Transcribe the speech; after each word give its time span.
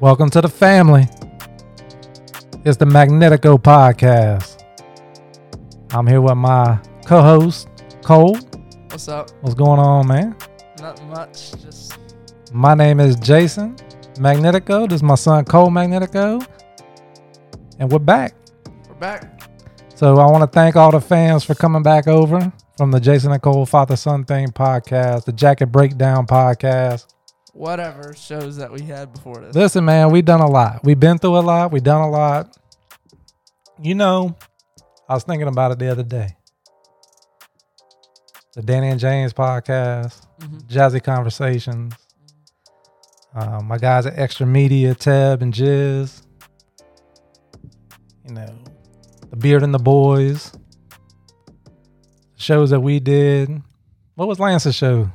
Welcome 0.00 0.30
to 0.30 0.40
the 0.40 0.48
family. 0.48 1.06
It's 2.64 2.78
the 2.78 2.86
Magnetico 2.86 3.58
Podcast. 3.58 4.64
I'm 5.92 6.06
here 6.06 6.22
with 6.22 6.38
my 6.38 6.80
co 7.04 7.20
host, 7.20 7.68
Cole. 8.02 8.38
What's 8.88 9.08
up? 9.08 9.30
What's 9.42 9.54
going 9.54 9.78
on, 9.78 10.08
man? 10.08 10.36
Not 10.80 11.04
much. 11.08 11.52
Just 11.60 11.98
My 12.50 12.74
name 12.74 12.98
is 12.98 13.14
Jason 13.16 13.76
Magnetico. 14.14 14.88
This 14.88 14.96
is 14.96 15.02
my 15.02 15.16
son, 15.16 15.44
Cole 15.44 15.68
Magnetico. 15.68 16.48
And 17.78 17.92
we're 17.92 17.98
back. 17.98 18.34
we're 18.88 18.94
back. 18.94 19.50
So 19.96 20.16
I 20.16 20.30
want 20.30 20.40
to 20.40 20.46
thank 20.46 20.76
all 20.76 20.92
the 20.92 21.00
fans 21.02 21.44
for 21.44 21.54
coming 21.54 21.82
back 21.82 22.08
over 22.08 22.50
from 22.78 22.90
the 22.90 23.00
Jason 23.00 23.32
and 23.32 23.42
Cole 23.42 23.66
Father 23.66 23.96
Son 23.96 24.24
Thing 24.24 24.48
podcast, 24.48 25.26
the 25.26 25.32
Jacket 25.32 25.66
Breakdown 25.66 26.26
podcast. 26.26 27.04
Whatever 27.60 28.14
shows 28.14 28.56
that 28.56 28.72
we 28.72 28.80
had 28.80 29.12
before 29.12 29.34
this. 29.36 29.54
Listen, 29.54 29.84
man, 29.84 30.10
we've 30.10 30.24
done 30.24 30.40
a 30.40 30.48
lot. 30.48 30.82
We've 30.82 30.98
been 30.98 31.18
through 31.18 31.36
a 31.36 31.40
lot. 31.40 31.70
We've 31.70 31.82
done 31.82 32.00
a 32.00 32.08
lot. 32.08 32.56
You 33.78 33.94
know, 33.94 34.34
I 35.06 35.12
was 35.12 35.24
thinking 35.24 35.46
about 35.46 35.70
it 35.72 35.78
the 35.78 35.88
other 35.88 36.02
day. 36.02 36.36
The 38.54 38.62
Danny 38.62 38.88
and 38.88 38.98
James 38.98 39.34
podcast, 39.34 40.22
Mhm. 40.38 40.62
Jazzy 40.68 41.02
Conversations. 41.04 41.92
Uh, 43.34 43.60
my 43.62 43.76
guys 43.76 44.06
at 44.06 44.18
Extra 44.18 44.46
Media, 44.46 44.94
Teb 44.94 45.42
and 45.42 45.52
Jiz. 45.52 46.22
You 48.26 48.36
know, 48.36 48.54
The 49.28 49.36
Beard 49.36 49.62
and 49.62 49.74
the 49.74 49.78
Boys. 49.78 50.50
Shows 52.36 52.70
that 52.70 52.80
we 52.80 53.00
did. 53.00 53.60
What 54.14 54.28
was 54.28 54.40
Lance's 54.40 54.74
show? 54.74 55.10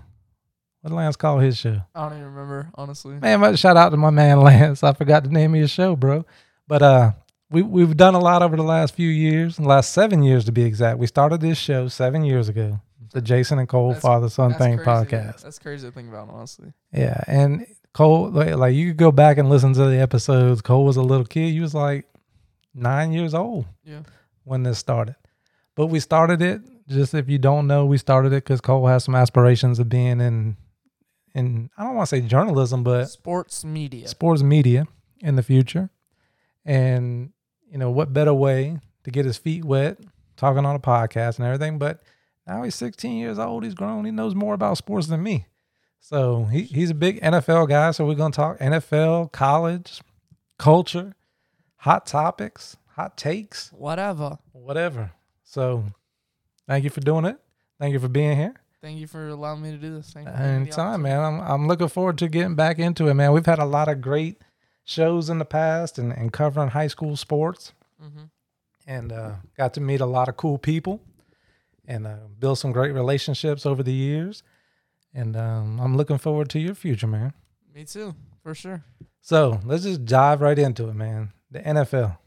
What 0.85 0.91
did 0.91 0.97
Lance 0.97 1.15
call 1.15 1.39
his 1.39 1.57
show? 1.57 1.81
I 1.95 2.01
don't 2.09 2.19
even 2.19 2.25
remember, 2.25 2.69
honestly. 2.75 3.15
Man, 3.15 3.39
but 3.41 3.57
shout 3.57 3.75
out 3.75 3.89
to 3.89 3.97
my 3.97 4.11
man 4.11 4.39
Lance. 4.41 4.83
I 4.83 4.93
forgot 4.93 5.23
the 5.23 5.31
name 5.31 5.55
of 5.55 5.57
your 5.57 5.67
show, 5.67 5.95
bro. 5.95 6.25
But 6.67 6.83
uh 6.83 7.11
we 7.49 7.63
we've 7.63 7.97
done 7.97 8.13
a 8.13 8.19
lot 8.19 8.43
over 8.43 8.55
the 8.55 8.61
last 8.61 8.93
few 8.93 9.09
years, 9.09 9.57
the 9.57 9.63
last 9.63 9.93
seven 9.93 10.21
years 10.21 10.45
to 10.45 10.51
be 10.51 10.61
exact. 10.61 10.99
We 10.99 11.07
started 11.07 11.41
this 11.41 11.57
show 11.57 11.87
seven 11.87 12.23
years 12.23 12.49
ago. 12.49 12.81
The 13.13 13.21
Jason 13.21 13.57
and 13.57 13.67
Cole 13.67 13.87
That's- 13.89 14.03
Father 14.03 14.29
Son 14.29 14.53
Thing 14.53 14.77
crazy. 14.77 14.85
podcast. 14.91 15.41
That's 15.41 15.57
crazy 15.57 15.87
to 15.87 15.91
think 15.91 16.07
about, 16.09 16.29
honestly. 16.29 16.71
Yeah. 16.93 17.19
And 17.25 17.65
Cole 17.95 18.29
like, 18.29 18.53
like 18.55 18.75
you 18.75 18.89
could 18.89 18.97
go 18.97 19.11
back 19.11 19.39
and 19.39 19.49
listen 19.49 19.73
to 19.73 19.85
the 19.85 19.97
episodes. 19.99 20.61
Cole 20.61 20.85
was 20.85 20.97
a 20.97 21.01
little 21.01 21.25
kid. 21.25 21.49
He 21.51 21.61
was 21.61 21.73
like 21.73 22.05
nine 22.75 23.11
years 23.11 23.33
old 23.33 23.65
Yeah. 23.83 24.01
when 24.43 24.61
this 24.61 24.77
started. 24.77 25.15
But 25.73 25.87
we 25.87 25.99
started 25.99 26.43
it, 26.43 26.61
just 26.87 27.15
if 27.15 27.27
you 27.27 27.39
don't 27.39 27.65
know, 27.65 27.87
we 27.87 27.97
started 27.97 28.33
it 28.33 28.43
because 28.43 28.61
Cole 28.61 28.85
has 28.85 29.03
some 29.03 29.15
aspirations 29.15 29.79
of 29.79 29.89
being 29.89 30.21
in 30.21 30.57
in 31.35 31.69
I 31.77 31.83
don't 31.83 31.95
want 31.95 32.09
to 32.09 32.15
say 32.15 32.21
journalism, 32.21 32.83
but 32.83 33.05
Sports 33.05 33.63
media. 33.63 34.07
sports 34.07 34.41
media 34.41 34.87
in 35.19 35.35
the 35.35 35.43
future. 35.43 35.91
And, 36.65 37.31
you 37.69 37.77
know, 37.77 37.91
what 37.91 38.11
better 38.13 38.33
way 38.33 38.79
to 39.03 39.11
get 39.11 39.25
his 39.25 39.37
feet 39.37 39.63
wet, 39.63 39.99
talking 40.37 40.65
on 40.65 40.75
a 40.75 40.79
podcast 40.79 41.37
and 41.37 41.45
everything. 41.45 41.77
But 41.77 42.01
now 42.47 42.63
he's 42.63 42.73
16 42.75 43.17
years 43.17 43.37
old. 43.37 43.63
He's 43.63 43.75
grown. 43.75 44.05
He 44.05 44.11
knows 44.11 44.33
more 44.33 44.55
about 44.55 44.77
sports 44.77 45.05
than 45.07 45.21
me. 45.21 45.45
So 45.99 46.45
he, 46.45 46.61
he's 46.63 46.89
a 46.89 46.95
big 46.95 47.21
NFL 47.21 47.69
guy. 47.69 47.91
So 47.91 48.05
we're 48.05 48.15
going 48.15 48.31
to 48.31 48.35
talk 48.35 48.59
NFL, 48.59 49.31
college, 49.31 50.01
culture, 50.57 51.13
hot 51.77 52.05
topics, 52.07 52.77
hot 52.95 53.17
takes, 53.17 53.69
Whatever. 53.71 54.37
whatever. 54.53 55.11
So 55.43 55.83
thank 56.67 56.83
you 56.83 56.89
for 56.89 57.01
doing 57.01 57.25
it. 57.25 57.37
Thank 57.79 57.93
you 57.93 57.99
for 57.99 58.07
being 58.07 58.37
here. 58.37 58.53
Thank 58.85 58.99
you 58.99 59.07
for 59.07 59.29
allowing 59.29 59.63
me 59.63 59.71
to 59.71 59.77
do 59.77 59.95
this. 59.95 60.11
Thank 60.11 60.27
you 60.27 60.31
for 60.31 60.37
giving 60.37 60.51
me 60.51 60.57
the 60.57 60.61
Anytime, 60.61 61.01
man. 61.01 61.19
I'm 61.19 61.41
I'm 61.41 61.67
looking 61.67 61.87
forward 61.87 62.19
to 62.19 62.27
getting 62.27 62.53
back 62.53 62.77
into 62.77 63.07
it, 63.07 63.15
man. 63.15 63.31
We've 63.31 63.43
had 63.43 63.57
a 63.57 63.65
lot 63.65 63.87
of 63.87 63.99
great 63.99 64.39
shows 64.83 65.27
in 65.27 65.39
the 65.39 65.45
past 65.45 65.97
and, 65.97 66.11
and 66.11 66.31
covering 66.31 66.69
high 66.69 66.85
school 66.85 67.15
sports 67.15 67.73
opportunity. 67.99 68.29
and 68.85 69.11
uh, 69.11 69.31
got 69.57 69.73
to 69.73 69.81
meet 69.81 70.01
a 70.01 70.05
lot 70.05 70.29
of 70.29 70.37
cool 70.37 70.59
people 70.59 71.01
and 71.87 72.05
uh, 72.05 72.17
build 72.37 72.59
some 72.59 72.71
great 72.71 72.91
relationships 72.91 73.65
over 73.65 73.81
the 73.81 73.91
years. 73.91 74.43
And 75.15 75.35
um, 75.35 75.79
I'm 75.81 75.97
looking 75.97 76.19
forward 76.19 76.49
to 76.51 76.59
your 76.59 76.75
future, 76.75 77.07
man. 77.07 77.33
Me 77.73 77.85
too, 77.85 78.13
for 78.43 78.53
sure. 78.53 78.83
So 79.19 79.61
let's 79.65 79.81
just 79.81 80.05
dive 80.05 80.41
right 80.41 80.59
into 80.59 80.89
it, 80.89 80.93
man. 80.93 81.31
The 81.49 81.61
NFL, 81.61 82.19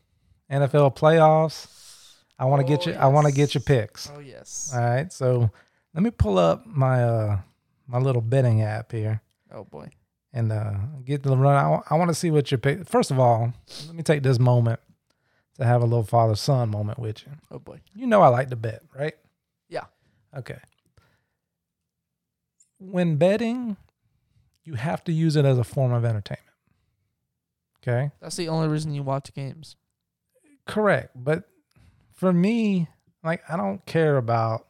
NFL 0.50 0.97
playoffs. 0.97 2.16
I 2.37 2.47
want 2.47 2.66
to 2.66 2.69
get 2.69 2.84
Oh, 2.88 2.91
you. 2.91 2.97
I 2.97 3.06
want 3.06 3.28
to 3.28 3.33
get 3.33 3.54
your 3.54 3.62
picks. 3.62 4.10
Oh 4.12 4.19
yes. 4.19 4.72
All 4.75 4.81
right. 4.81 5.12
So 5.12 5.53
let 5.94 6.03
me 6.03 6.10
pull 6.10 6.38
up 6.38 6.66
my 6.66 7.03
uh 7.03 7.38
my 7.87 7.99
little 7.99 8.22
betting 8.22 8.62
app 8.62 8.93
here. 8.93 9.22
oh 9.53 9.65
boy. 9.65 9.88
and 10.32 10.53
uh, 10.53 10.75
get 11.04 11.22
the 11.22 11.37
run. 11.37 11.82
I, 11.88 11.94
want 11.94 12.09
to 12.09 12.15
see 12.15 12.31
what 12.31 12.53
you 12.53 12.59
pick. 12.59 12.87
First 12.87 13.10
of 13.10 13.19
all, 13.19 13.54
let 13.87 13.94
me 13.94 14.03
take 14.03 14.22
this 14.22 14.38
moment 14.38 14.78
to 15.56 15.65
have 15.65 15.82
a 15.82 15.87
little 15.87 16.04
father 16.04 16.37
son 16.37 16.69
moment 16.69 16.98
with 16.98 17.27
you. 17.27 17.32
Oh 17.50 17.59
boy. 17.59 17.81
You 17.94 18.06
know 18.06 18.21
I 18.21 18.28
like 18.28 18.50
to 18.50 18.56
bet, 18.56 18.82
right? 18.94 19.15
Yeah. 19.69 19.84
Okay. 20.37 20.59
When 22.78 23.16
betting, 23.16 23.77
you 24.65 24.75
have 24.75 25.03
to 25.04 25.12
use 25.12 25.34
it 25.34 25.44
as 25.44 25.59
a 25.59 25.65
form 25.65 25.93
of 25.93 26.04
entertainment. 26.04 26.44
Okay. 27.82 28.10
That's 28.21 28.37
the 28.37 28.48
only 28.48 28.69
reason 28.69 28.94
you 28.94 29.03
watch 29.03 29.32
games. 29.34 29.77
Correct. 30.66 31.10
But 31.16 31.44
for 32.12 32.32
me, 32.32 32.88
like 33.25 33.43
I 33.48 33.56
don't 33.56 33.84
care 33.87 34.19
about 34.19 34.68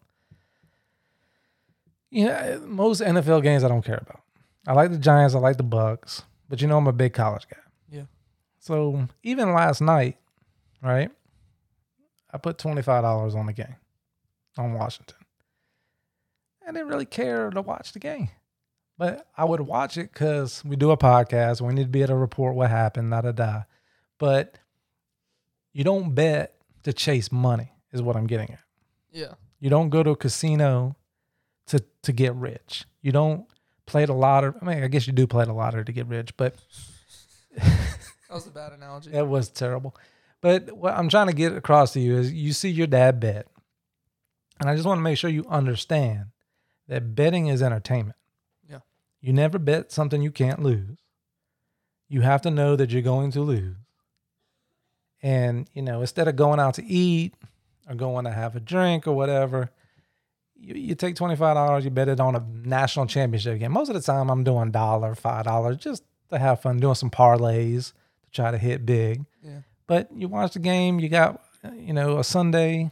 you 2.11 2.27
know 2.27 2.63
most 2.67 3.03
NFL 3.03 3.43
games 3.43 3.65
I 3.65 3.69
don't 3.69 3.85
care 3.85 4.01
about. 4.01 4.21
I 4.67 4.73
like 4.73 4.91
the 4.91 4.99
Giants, 4.99 5.35
I 5.35 5.39
like 5.39 5.57
the 5.57 5.63
Bucks, 5.63 6.23
but 6.49 6.61
you 6.61 6.69
know 6.69 6.77
I'm 6.79 6.87
a 6.87 6.93
big 6.93 7.13
college 7.13 7.49
guy. 7.49 7.61
Yeah. 7.91 8.05
So 8.59 9.09
even 9.23 9.53
last 9.53 9.81
night, 9.81 10.17
right? 10.83 11.11
I 12.31 12.39
put 12.39 12.59
twenty 12.59 12.83
five 12.83 13.03
dollars 13.03 13.35
on 13.35 13.47
the 13.47 13.53
game 13.53 13.77
on 14.57 14.75
Washington. 14.75 15.17
I 16.67 16.73
didn't 16.73 16.89
really 16.89 17.07
care 17.07 17.49
to 17.51 17.63
watch 17.63 17.93
the 17.93 17.99
game. 17.99 18.29
But 18.99 19.29
I 19.37 19.45
would 19.45 19.61
watch 19.61 19.97
it 19.97 20.13
because 20.13 20.63
we 20.65 20.75
do 20.75 20.91
a 20.91 20.97
podcast. 20.99 21.61
We 21.61 21.73
need 21.73 21.85
to 21.85 21.89
be 21.89 22.01
able 22.03 22.09
to 22.09 22.17
report 22.17 22.57
what 22.57 22.69
happened, 22.69 23.13
da 23.13 23.21
da 23.21 23.33
da. 23.33 23.63
But 24.19 24.59
you 25.73 25.85
don't 25.85 26.15
bet 26.15 26.57
to 26.83 26.93
chase 26.93 27.31
money, 27.31 27.73
is 27.93 28.03
what 28.03 28.17
I'm 28.17 28.27
getting 28.27 28.51
at. 28.51 28.59
Yeah. 29.13 29.35
You 29.61 29.71
don't 29.71 29.89
go 29.91 30.03
to 30.03 30.11
a 30.11 30.17
casino 30.17 30.97
to 31.69 31.85
to 32.03 32.13
get 32.13 32.35
rich. 32.35 32.85
You 33.03 33.13
don't 33.13 33.47
play 33.87 34.05
the 34.05 34.13
lottery. 34.13 34.53
I 34.61 34.65
mean, 34.65 34.83
I 34.85 34.89
guess 34.89 35.07
you 35.07 35.13
do 35.13 35.27
play 35.27 35.45
the 35.45 35.53
lottery 35.53 35.85
to 35.85 35.93
get 35.93 36.07
rich, 36.07 36.37
but 36.37 36.55
That 37.57 38.35
was 38.35 38.47
a 38.47 38.51
bad 38.51 38.73
analogy. 38.73 39.11
it 39.13 39.27
was 39.27 39.49
terrible. 39.49 39.97
But 40.41 40.71
what 40.77 40.95
I'm 40.95 41.09
trying 41.09 41.27
to 41.29 41.33
get 41.33 41.55
across 41.57 41.93
to 41.95 42.01
you 42.01 42.17
is 42.19 42.33
you 42.33 42.53
see 42.53 42.69
your 42.69 42.87
dad 42.87 43.19
bet. 43.21 43.47
And 44.61 44.69
I 44.69 44.75
just 44.75 44.87
want 44.87 44.99
to 44.99 45.03
make 45.03 45.17
sure 45.19 45.31
you 45.31 45.47
understand 45.49 46.27
that 46.89 47.15
betting 47.15 47.47
is 47.47 47.63
entertainment. 47.63 48.17
Yeah. 48.69 48.81
You 49.21 49.33
never 49.33 49.59
bet 49.59 49.91
something 49.91 50.21
you 50.23 50.31
can't 50.31 50.63
lose. 50.63 50.99
You 52.09 52.21
have 52.23 52.43
to 52.43 52.51
know 52.51 52.77
that 52.77 52.91
you're 52.91 53.03
going 53.03 53.31
to 53.33 53.41
lose. 53.41 53.77
And, 55.23 55.69
you 55.75 55.83
know, 55.83 56.01
instead 56.01 56.29
of 56.29 56.37
going 56.37 56.61
out 56.61 56.75
to 56.75 56.85
eat 56.85 57.35
or 57.89 57.95
going 57.95 58.25
to 58.25 58.33
have 58.33 58.55
a 58.57 58.61
drink 58.61 59.07
or 59.07 59.13
whatever, 59.13 59.71
you, 60.59 60.75
you 60.75 60.95
take 60.95 61.15
$25, 61.15 61.85
you 61.85 61.91
bet 61.91 62.09
it 62.09 62.21
on 62.21 62.35
a 62.37 62.45
national 62.65 63.07
championship 63.07 63.59
game. 63.59 63.73
Most 63.73 63.89
of 63.89 63.95
the 63.95 64.01
time, 64.01 64.31
I'm 64.31 64.45
doing 64.45 64.71
dollar, 64.71 65.15
$5 65.15 65.79
just 65.79 66.03
to 66.31 66.39
have 66.39 66.61
fun, 66.61 66.79
doing 66.79 66.95
some 66.95 67.11
parlays 67.11 67.93
to 68.25 68.31
try 68.31 68.51
to 68.51 68.59
hit 68.59 68.85
big. 68.85 69.25
Yeah. 69.43 69.61
But 69.87 70.09
you 70.15 70.29
watch 70.29 70.53
the 70.53 70.59
game, 70.59 71.01
you 71.01 71.09
got, 71.09 71.41
you 71.75 71.93
know, 71.93 72.19
a 72.19 72.25
Sunday, 72.25 72.91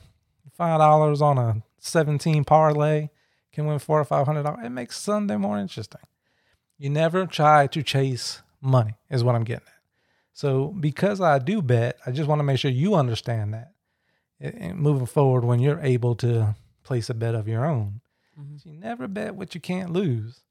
$5 0.58 1.20
on 1.20 1.38
a 1.38 1.62
17 1.78 2.44
parlay 2.44 3.08
can 3.56 3.66
win 3.66 3.78
four 3.78 3.98
or 3.98 4.04
five 4.04 4.26
hundred 4.26 4.42
dollars. 4.42 4.64
It 4.64 4.70
makes 4.70 4.98
Sunday 5.00 5.36
more 5.36 5.58
interesting. 5.58 6.02
You 6.78 6.90
never 6.90 7.24
try 7.26 7.66
to 7.68 7.82
chase 7.82 8.42
money, 8.60 8.94
is 9.08 9.24
what 9.24 9.34
I'm 9.34 9.44
getting 9.44 9.66
at. 9.66 9.72
So 10.34 10.74
because 10.78 11.22
I 11.22 11.38
do 11.38 11.62
bet, 11.62 11.96
I 12.04 12.10
just 12.10 12.28
want 12.28 12.38
to 12.40 12.44
make 12.44 12.58
sure 12.58 12.70
you 12.70 12.94
understand 12.94 13.54
that. 13.54 13.72
And 14.38 14.78
moving 14.78 15.06
forward, 15.06 15.44
when 15.44 15.60
you're 15.60 15.80
able 15.80 16.14
to 16.16 16.54
place 16.86 17.10
a 17.10 17.14
bet 17.14 17.34
of 17.34 17.46
your 17.48 17.64
own, 17.66 18.00
Mhm. 18.40 18.64
you 18.64 18.72
never 18.72 19.06
bet 19.08 19.34
what 19.34 19.54
you 19.54 19.60
can't 19.60 19.92
lose, 19.92 20.42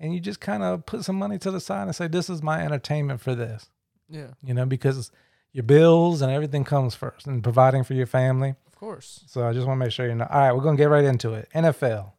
and 0.00 0.14
you 0.14 0.20
just 0.20 0.40
kind 0.40 0.62
of 0.62 0.86
put 0.86 1.04
some 1.04 1.16
money 1.16 1.38
to 1.38 1.50
the 1.50 1.60
side 1.60 1.82
and 1.84 1.94
say, 1.96 2.06
"This 2.08 2.30
is 2.30 2.42
my 2.42 2.62
entertainment 2.62 3.20
for 3.20 3.34
this." 3.34 3.68
Yeah. 4.08 4.28
You 4.42 4.54
know, 4.54 4.66
because 4.66 5.10
your 5.52 5.64
bills 5.64 6.22
and 6.22 6.32
everything 6.32 6.64
comes 6.64 6.94
first, 6.94 7.26
and 7.26 7.42
providing 7.42 7.84
for 7.84 7.94
your 7.94 8.06
family. 8.06 8.54
Of 8.66 8.76
course. 8.76 9.24
So 9.26 9.46
I 9.46 9.52
just 9.52 9.66
want 9.66 9.78
to 9.80 9.84
make 9.84 9.92
sure 9.92 10.06
you 10.08 10.14
know. 10.14 10.26
All 10.30 10.38
right, 10.40 10.52
we're 10.52 10.62
gonna 10.62 10.76
get 10.76 10.88
right 10.90 11.04
into 11.04 11.34
it. 11.34 11.48
NFL. 11.54 12.12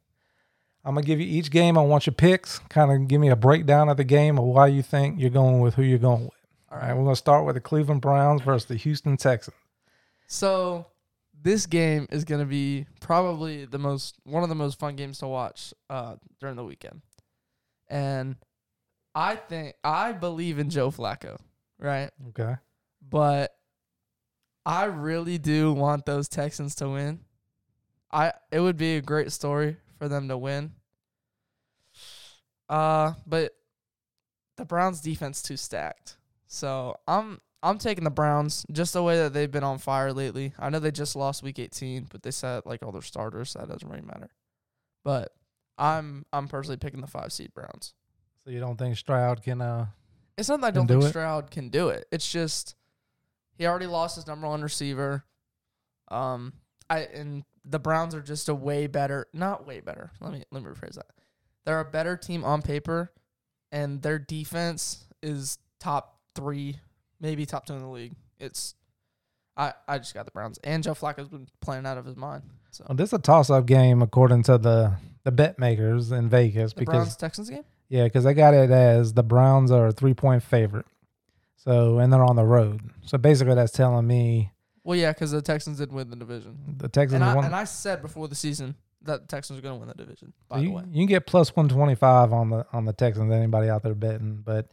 I'm 0.86 0.96
gonna 0.96 1.06
give 1.06 1.20
you 1.20 1.26
each 1.28 1.50
game. 1.52 1.78
I 1.78 1.82
want 1.82 2.06
your 2.06 2.14
picks. 2.14 2.60
Kind 2.70 2.92
of 2.92 3.08
give 3.08 3.22
me 3.22 3.30
a 3.30 3.36
breakdown 3.36 3.88
of 3.90 3.98
the 3.98 4.04
game 4.04 4.38
of 4.38 4.44
why 4.46 4.68
you 4.68 4.82
think 4.82 5.20
you're 5.20 5.30
going 5.30 5.60
with 5.62 5.76
who 5.76 5.82
you're 5.84 5.98
going 6.00 6.24
with. 6.26 6.32
All 6.72 6.78
right. 6.80 6.88
right, 6.90 6.98
we're 6.98 7.04
gonna 7.04 7.16
start 7.16 7.46
with 7.46 7.56
the 7.56 7.62
Cleveland 7.62 8.02
Browns 8.02 8.42
versus 8.42 8.68
the 8.68 8.76
Houston 8.76 9.16
Texans. 9.18 9.56
So 10.28 10.88
this 11.44 11.66
game 11.66 12.08
is 12.10 12.24
gonna 12.24 12.46
be 12.46 12.88
probably 13.02 13.66
the 13.66 13.78
most 13.78 14.16
one 14.24 14.44
of 14.44 14.50
the 14.50 14.56
most 14.56 14.80
fun 14.80 14.96
games 14.96 15.20
to 15.20 15.28
watch 15.28 15.74
uh, 15.90 16.16
during 16.40 16.56
the 16.56 16.64
weekend. 16.64 17.02
And 17.90 18.38
I 19.14 19.36
think 19.36 19.76
I 19.84 20.14
believe 20.14 20.58
in 20.58 20.70
Joe 20.70 20.90
Flacco. 20.90 21.38
right? 21.78 22.10
Okay. 22.30 22.56
But 23.08 23.54
I 24.66 24.86
really 24.86 25.38
do 25.38 25.74
want 25.74 26.06
those 26.06 26.30
Texans 26.30 26.76
to 26.76 26.90
win. 26.90 27.20
I 28.12 28.32
it 28.52 28.62
would 28.62 28.78
be 28.78 28.96
a 28.96 29.02
great 29.02 29.32
story 29.32 29.78
for 30.00 30.08
them 30.08 30.30
to 30.30 30.38
win. 30.38 30.72
Uh, 32.70 33.14
but 33.28 33.52
the 34.56 34.66
Browns 34.66 35.02
defense 35.02 35.42
too 35.42 35.58
stacked. 35.58 36.18
So 36.48 36.96
I'm 37.08 37.42
I'm 37.64 37.78
taking 37.78 38.04
the 38.04 38.12
Browns 38.12 38.66
just 38.72 38.94
the 38.94 39.02
way 39.02 39.18
that 39.18 39.34
they've 39.34 39.50
been 39.50 39.64
on 39.64 39.78
fire 39.80 40.12
lately. 40.12 40.54
I 40.60 40.70
know 40.70 40.80
they 40.80 40.92
just 40.92 41.16
lost 41.16 41.42
week 41.42 41.58
18, 41.58 42.08
but 42.12 42.22
they 42.22 42.32
said 42.32 42.64
like 42.66 42.84
all 42.84 42.92
their 42.92 43.02
starters, 43.02 43.52
so 43.52 43.60
that 43.60 43.70
doesn't 43.70 43.88
really 43.88 44.04
matter. 44.04 44.30
But 45.04 45.34
I'm 45.78 46.26
I'm 46.34 46.48
personally 46.48 46.78
picking 46.78 47.02
the 47.02 47.08
five 47.08 47.32
seed 47.34 47.54
Browns. 47.54 47.94
So 48.44 48.52
you 48.52 48.60
don't 48.60 48.78
think 48.78 48.98
Stroud 48.98 49.42
can 49.42 49.62
uh 49.62 49.88
It's 50.38 50.50
not 50.50 50.62
that 50.62 50.68
I 50.68 50.72
don't 50.72 50.86
do 50.88 50.96
think 50.96 51.06
it? 51.06 51.10
Stroud 51.10 51.50
can 51.50 51.70
do 51.70 51.88
it. 51.90 52.06
It's 52.12 52.30
just 52.30 52.76
he 53.58 53.66
already 53.66 53.88
lost 53.88 54.18
his 54.18 54.28
number 54.28 54.48
one 54.48 54.62
receiver. 54.62 55.24
Um, 56.10 56.54
I 56.90 57.00
and 57.00 57.44
the 57.66 57.80
Browns 57.80 58.14
are 58.14 58.22
just 58.22 58.50
a 58.50 58.56
way 58.56 58.88
better, 58.88 59.28
not 59.34 59.66
way 59.66 59.80
better. 59.80 60.12
Let 60.20 60.34
me 60.34 60.44
let 60.52 60.64
me 60.64 60.70
rephrase 60.70 60.96
that. 60.96 61.08
They're 61.66 61.80
a 61.80 61.86
better 61.86 62.18
team 62.18 62.44
on 62.44 62.62
paper, 62.62 63.14
and 63.72 64.02
their 64.02 64.20
defense 64.20 65.08
is 65.22 65.58
top 65.80 66.20
three, 66.36 66.80
maybe 67.24 67.48
top 67.48 67.66
two 67.66 67.74
in 67.74 67.80
the 67.80 67.88
league. 67.88 68.14
It's 68.40 68.76
I 69.58 69.74
I 69.88 69.98
just 69.98 70.14
got 70.14 70.26
the 70.26 70.32
Browns, 70.32 70.60
and 70.64 70.84
Joe 70.84 70.94
Flacco's 70.94 71.30
been 71.30 71.48
playing 71.62 71.88
out 71.88 71.98
of 71.98 72.06
his 72.06 72.16
mind. 72.16 72.44
So 72.70 72.86
well, 72.88 72.96
this 72.96 73.10
is 73.10 73.14
a 73.14 73.20
toss 73.20 73.50
up 73.50 73.66
game 73.66 74.04
according 74.04 74.44
to 74.44 74.60
the 74.60 74.94
the 75.24 75.32
bet 75.32 75.58
makers 75.58 76.12
in 76.12 76.30
Vegas 76.30 76.74
the 76.74 76.82
because 76.82 76.94
Browns 76.94 77.16
Texans 77.16 77.50
game. 77.50 77.64
yeah, 77.90 78.04
because 78.04 78.24
they 78.26 78.34
got 78.36 78.54
it 78.54 78.70
as 78.70 79.14
the 79.14 79.24
Browns 79.24 79.72
are 79.72 79.88
a 79.88 79.92
three 79.92 80.14
point 80.14 80.44
favorite. 80.44 80.86
So 81.56 82.00
and 82.00 82.12
they're 82.12 82.24
on 82.24 82.36
the 82.36 82.44
road. 82.44 82.82
So 83.06 83.18
basically 83.18 83.56
that's 83.56 83.72
telling 83.72 84.06
me 84.06 84.52
Well, 84.84 84.98
yeah, 85.00 85.14
because 85.14 85.32
the 85.32 85.42
Texans 85.42 85.78
did 85.78 85.94
win 85.94 86.10
the 86.10 86.18
division, 86.18 86.58
the 86.78 86.90
Texans 86.90 87.16
and 87.16 87.24
I 87.24 87.36
won. 87.36 87.46
and 87.46 87.56
I 87.56 87.64
said 87.64 88.02
before 88.02 88.28
the 88.28 88.36
season 88.36 88.76
that 89.04 89.22
the 89.22 89.28
Texans 89.28 89.60
are 89.60 89.62
going 89.62 89.76
to 89.76 89.80
win 89.80 89.88
the 89.88 90.04
division. 90.04 90.34
By 90.50 90.60
you, 90.60 90.70
the 90.70 90.74
way. 90.76 90.84
you 90.92 91.02
can 91.02 91.06
get 91.08 91.26
plus 91.26 91.56
one 91.56 91.70
twenty 91.70 91.96
five 91.96 92.34
on 92.34 92.50
the 92.50 92.66
on 92.74 92.84
the 92.86 92.92
Texans. 92.94 93.32
Anybody 93.32 93.70
out 93.70 93.84
there 93.84 93.94
betting, 93.96 94.42
but 94.44 94.72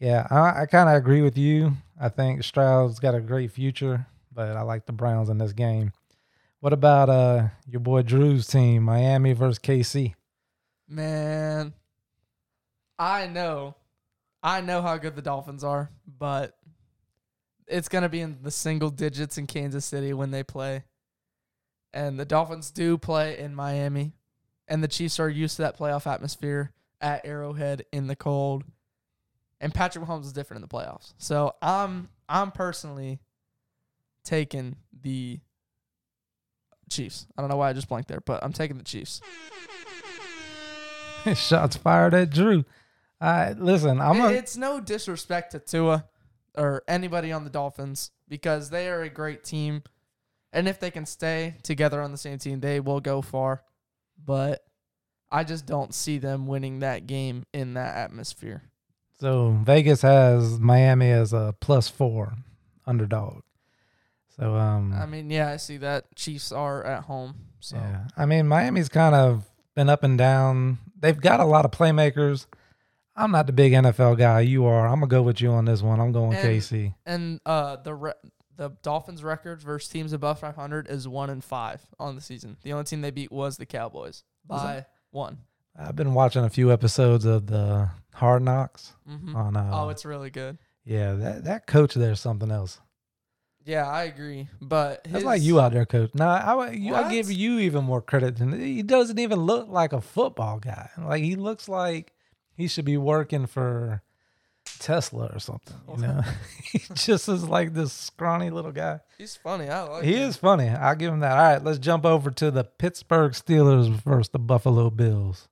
yeah, 0.00 0.26
I, 0.30 0.62
I 0.62 0.66
kind 0.66 0.88
of 0.88 0.96
agree 0.96 1.20
with 1.20 1.36
you. 1.36 1.74
I 2.00 2.08
think 2.08 2.42
Stroud's 2.42 2.98
got 2.98 3.14
a 3.14 3.20
great 3.20 3.52
future, 3.52 4.06
but 4.32 4.56
I 4.56 4.62
like 4.62 4.86
the 4.86 4.92
Browns 4.92 5.28
in 5.28 5.36
this 5.38 5.52
game. 5.52 5.92
What 6.60 6.72
about 6.72 7.08
uh 7.08 7.48
your 7.66 7.80
boy 7.80 8.02
Drew's 8.02 8.46
team, 8.46 8.82
Miami 8.82 9.34
versus 9.34 9.58
KC? 9.58 10.14
Man, 10.88 11.72
I 12.98 13.26
know, 13.28 13.76
I 14.42 14.60
know 14.60 14.82
how 14.82 14.96
good 14.96 15.16
the 15.16 15.22
Dolphins 15.22 15.64
are, 15.64 15.90
but 16.18 16.56
it's 17.66 17.88
gonna 17.88 18.08
be 18.08 18.20
in 18.20 18.38
the 18.42 18.50
single 18.50 18.90
digits 18.90 19.38
in 19.38 19.46
Kansas 19.46 19.84
City 19.84 20.12
when 20.12 20.30
they 20.30 20.42
play, 20.42 20.84
and 21.92 22.18
the 22.18 22.24
Dolphins 22.24 22.70
do 22.70 22.98
play 22.98 23.38
in 23.38 23.54
Miami, 23.54 24.12
and 24.66 24.82
the 24.82 24.88
Chiefs 24.88 25.20
are 25.20 25.28
used 25.28 25.56
to 25.56 25.62
that 25.62 25.78
playoff 25.78 26.10
atmosphere 26.10 26.72
at 27.00 27.24
Arrowhead 27.24 27.84
in 27.92 28.06
the 28.06 28.16
cold, 28.16 28.64
and 29.60 29.74
Patrick 29.74 30.04
Mahomes 30.04 30.24
is 30.24 30.32
different 30.32 30.62
in 30.62 30.68
the 30.68 30.74
playoffs. 30.74 31.12
So 31.18 31.54
I'm 31.60 32.08
I'm 32.28 32.50
personally 32.50 33.20
taking 34.24 34.76
the 35.02 35.40
Chiefs. 36.88 37.26
I 37.36 37.42
don't 37.42 37.50
know 37.50 37.56
why 37.56 37.70
I 37.70 37.72
just 37.72 37.88
blanked 37.88 38.08
there, 38.08 38.20
but 38.20 38.42
I'm 38.42 38.52
taking 38.52 38.78
the 38.78 38.84
Chiefs. 38.84 39.20
Shots 41.34 41.76
fired 41.76 42.14
at 42.14 42.30
Drew. 42.30 42.64
Uh, 43.20 43.54
listen, 43.58 44.00
I'm 44.00 44.20
a, 44.20 44.28
it's 44.30 44.56
no 44.56 44.80
disrespect 44.80 45.52
to 45.52 45.58
Tua 45.58 46.06
or 46.56 46.82
anybody 46.88 47.30
on 47.32 47.44
the 47.44 47.50
Dolphins 47.50 48.10
because 48.28 48.70
they 48.70 48.88
are 48.88 49.02
a 49.02 49.10
great 49.10 49.44
team, 49.44 49.82
and 50.52 50.66
if 50.66 50.80
they 50.80 50.90
can 50.90 51.04
stay 51.04 51.56
together 51.62 52.00
on 52.00 52.12
the 52.12 52.18
same 52.18 52.38
team, 52.38 52.60
they 52.60 52.80
will 52.80 53.00
go 53.00 53.20
far. 53.20 53.62
But 54.22 54.64
I 55.30 55.44
just 55.44 55.66
don't 55.66 55.94
see 55.94 56.18
them 56.18 56.46
winning 56.46 56.80
that 56.80 57.06
game 57.06 57.44
in 57.52 57.74
that 57.74 57.96
atmosphere. 57.96 58.62
So 59.20 59.56
Vegas 59.64 60.02
has 60.02 60.58
Miami 60.58 61.10
as 61.10 61.32
a 61.32 61.54
plus 61.60 61.88
four 61.88 62.34
underdog. 62.86 63.42
So 64.38 64.54
um, 64.54 64.92
I 64.94 65.06
mean, 65.06 65.30
yeah, 65.30 65.50
I 65.50 65.56
see 65.58 65.76
that 65.78 66.14
Chiefs 66.16 66.50
are 66.52 66.82
at 66.84 67.04
home, 67.04 67.34
so 67.60 67.76
Yeah. 67.76 68.06
I 68.16 68.26
mean, 68.26 68.48
Miami's 68.48 68.88
kind 68.88 69.14
of 69.14 69.44
been 69.74 69.88
up 69.88 70.02
and 70.02 70.16
down. 70.16 70.78
They've 70.98 71.20
got 71.20 71.40
a 71.40 71.44
lot 71.44 71.64
of 71.64 71.70
playmakers. 71.70 72.46
I'm 73.16 73.32
not 73.32 73.46
the 73.46 73.52
big 73.52 73.72
NFL 73.72 74.16
guy. 74.18 74.40
You 74.40 74.64
are. 74.66 74.86
I'm 74.86 74.94
gonna 75.00 75.08
go 75.08 75.22
with 75.22 75.40
you 75.42 75.50
on 75.50 75.66
this 75.66 75.82
one. 75.82 76.00
I'm 76.00 76.12
going 76.12 76.34
And- 76.36 76.48
KC. 76.48 76.94
and 77.04 77.40
uh 77.44 77.76
the 77.76 77.94
re- 77.94 78.12
the 78.56 78.70
Dolphins' 78.82 79.22
record 79.24 79.62
versus 79.62 79.88
teams 79.90 80.12
above 80.12 80.38
500 80.38 80.86
is 80.88 81.08
one 81.08 81.30
and 81.30 81.42
five 81.42 81.80
on 81.98 82.14
the 82.14 82.20
season. 82.20 82.56
The 82.62 82.72
only 82.72 82.84
team 82.84 83.00
they 83.00 83.10
beat 83.10 83.32
was 83.32 83.56
the 83.56 83.64
Cowboys 83.66 84.22
by 84.46 84.84
one. 85.10 85.38
I've 85.78 85.96
been 85.96 86.14
watching 86.14 86.44
a 86.44 86.50
few 86.50 86.72
episodes 86.72 87.24
of 87.24 87.46
the 87.46 87.90
Hard 88.14 88.42
Knocks 88.42 88.94
hmm 89.06 89.34
on. 89.34 89.56
Uh, 89.56 89.70
oh, 89.72 89.88
it's 89.88 90.04
really 90.04 90.30
good. 90.30 90.58
yeah. 90.84 91.14
That 91.14 91.44
that 91.44 91.66
coach 91.66 91.94
there's 91.94 92.20
something 92.20 92.50
else. 92.50 92.80
Yeah, 93.64 93.86
I 93.86 94.04
agree. 94.04 94.48
But 94.60 95.04
That's 95.04 95.24
like 95.24 95.42
you 95.42 95.60
out 95.60 95.72
there, 95.72 95.84
coach. 95.86 96.10
No, 96.14 96.26
I 96.26 96.70
you, 96.70 96.94
I 96.94 97.10
give 97.10 97.30
you 97.30 97.58
even 97.58 97.84
more 97.84 98.00
credit 98.00 98.36
than 98.38 98.58
he 98.58 98.82
doesn't 98.82 99.18
even 99.18 99.40
look 99.40 99.68
like 99.68 99.92
a 99.92 100.00
football 100.00 100.58
guy. 100.58 100.88
Like 100.98 101.22
he 101.22 101.36
looks 101.36 101.68
like 101.68 102.12
he 102.56 102.68
should 102.68 102.86
be 102.86 102.96
working 102.96 103.46
for 103.46 104.02
Tesla 104.78 105.30
or 105.32 105.38
something. 105.38 105.76
You 105.88 105.96
know, 105.98 106.22
he 106.72 106.80
just 106.94 107.28
is 107.28 107.44
like 107.44 107.74
this 107.74 107.92
scrawny 107.92 108.50
little 108.50 108.72
guy. 108.72 109.00
He's 109.18 109.36
funny. 109.36 109.68
I 109.68 109.82
like. 109.82 110.04
He 110.04 110.16
him. 110.16 110.28
is 110.28 110.36
funny. 110.36 110.68
I'll 110.68 110.96
give 110.96 111.12
him 111.12 111.20
that. 111.20 111.32
All 111.32 111.52
right, 111.54 111.62
let's 111.62 111.78
jump 111.78 112.04
over 112.06 112.30
to 112.30 112.50
the 112.50 112.64
Pittsburgh 112.64 113.32
Steelers 113.32 113.88
versus 113.88 114.30
the 114.30 114.38
Buffalo 114.38 114.88
Bills. 114.90 115.48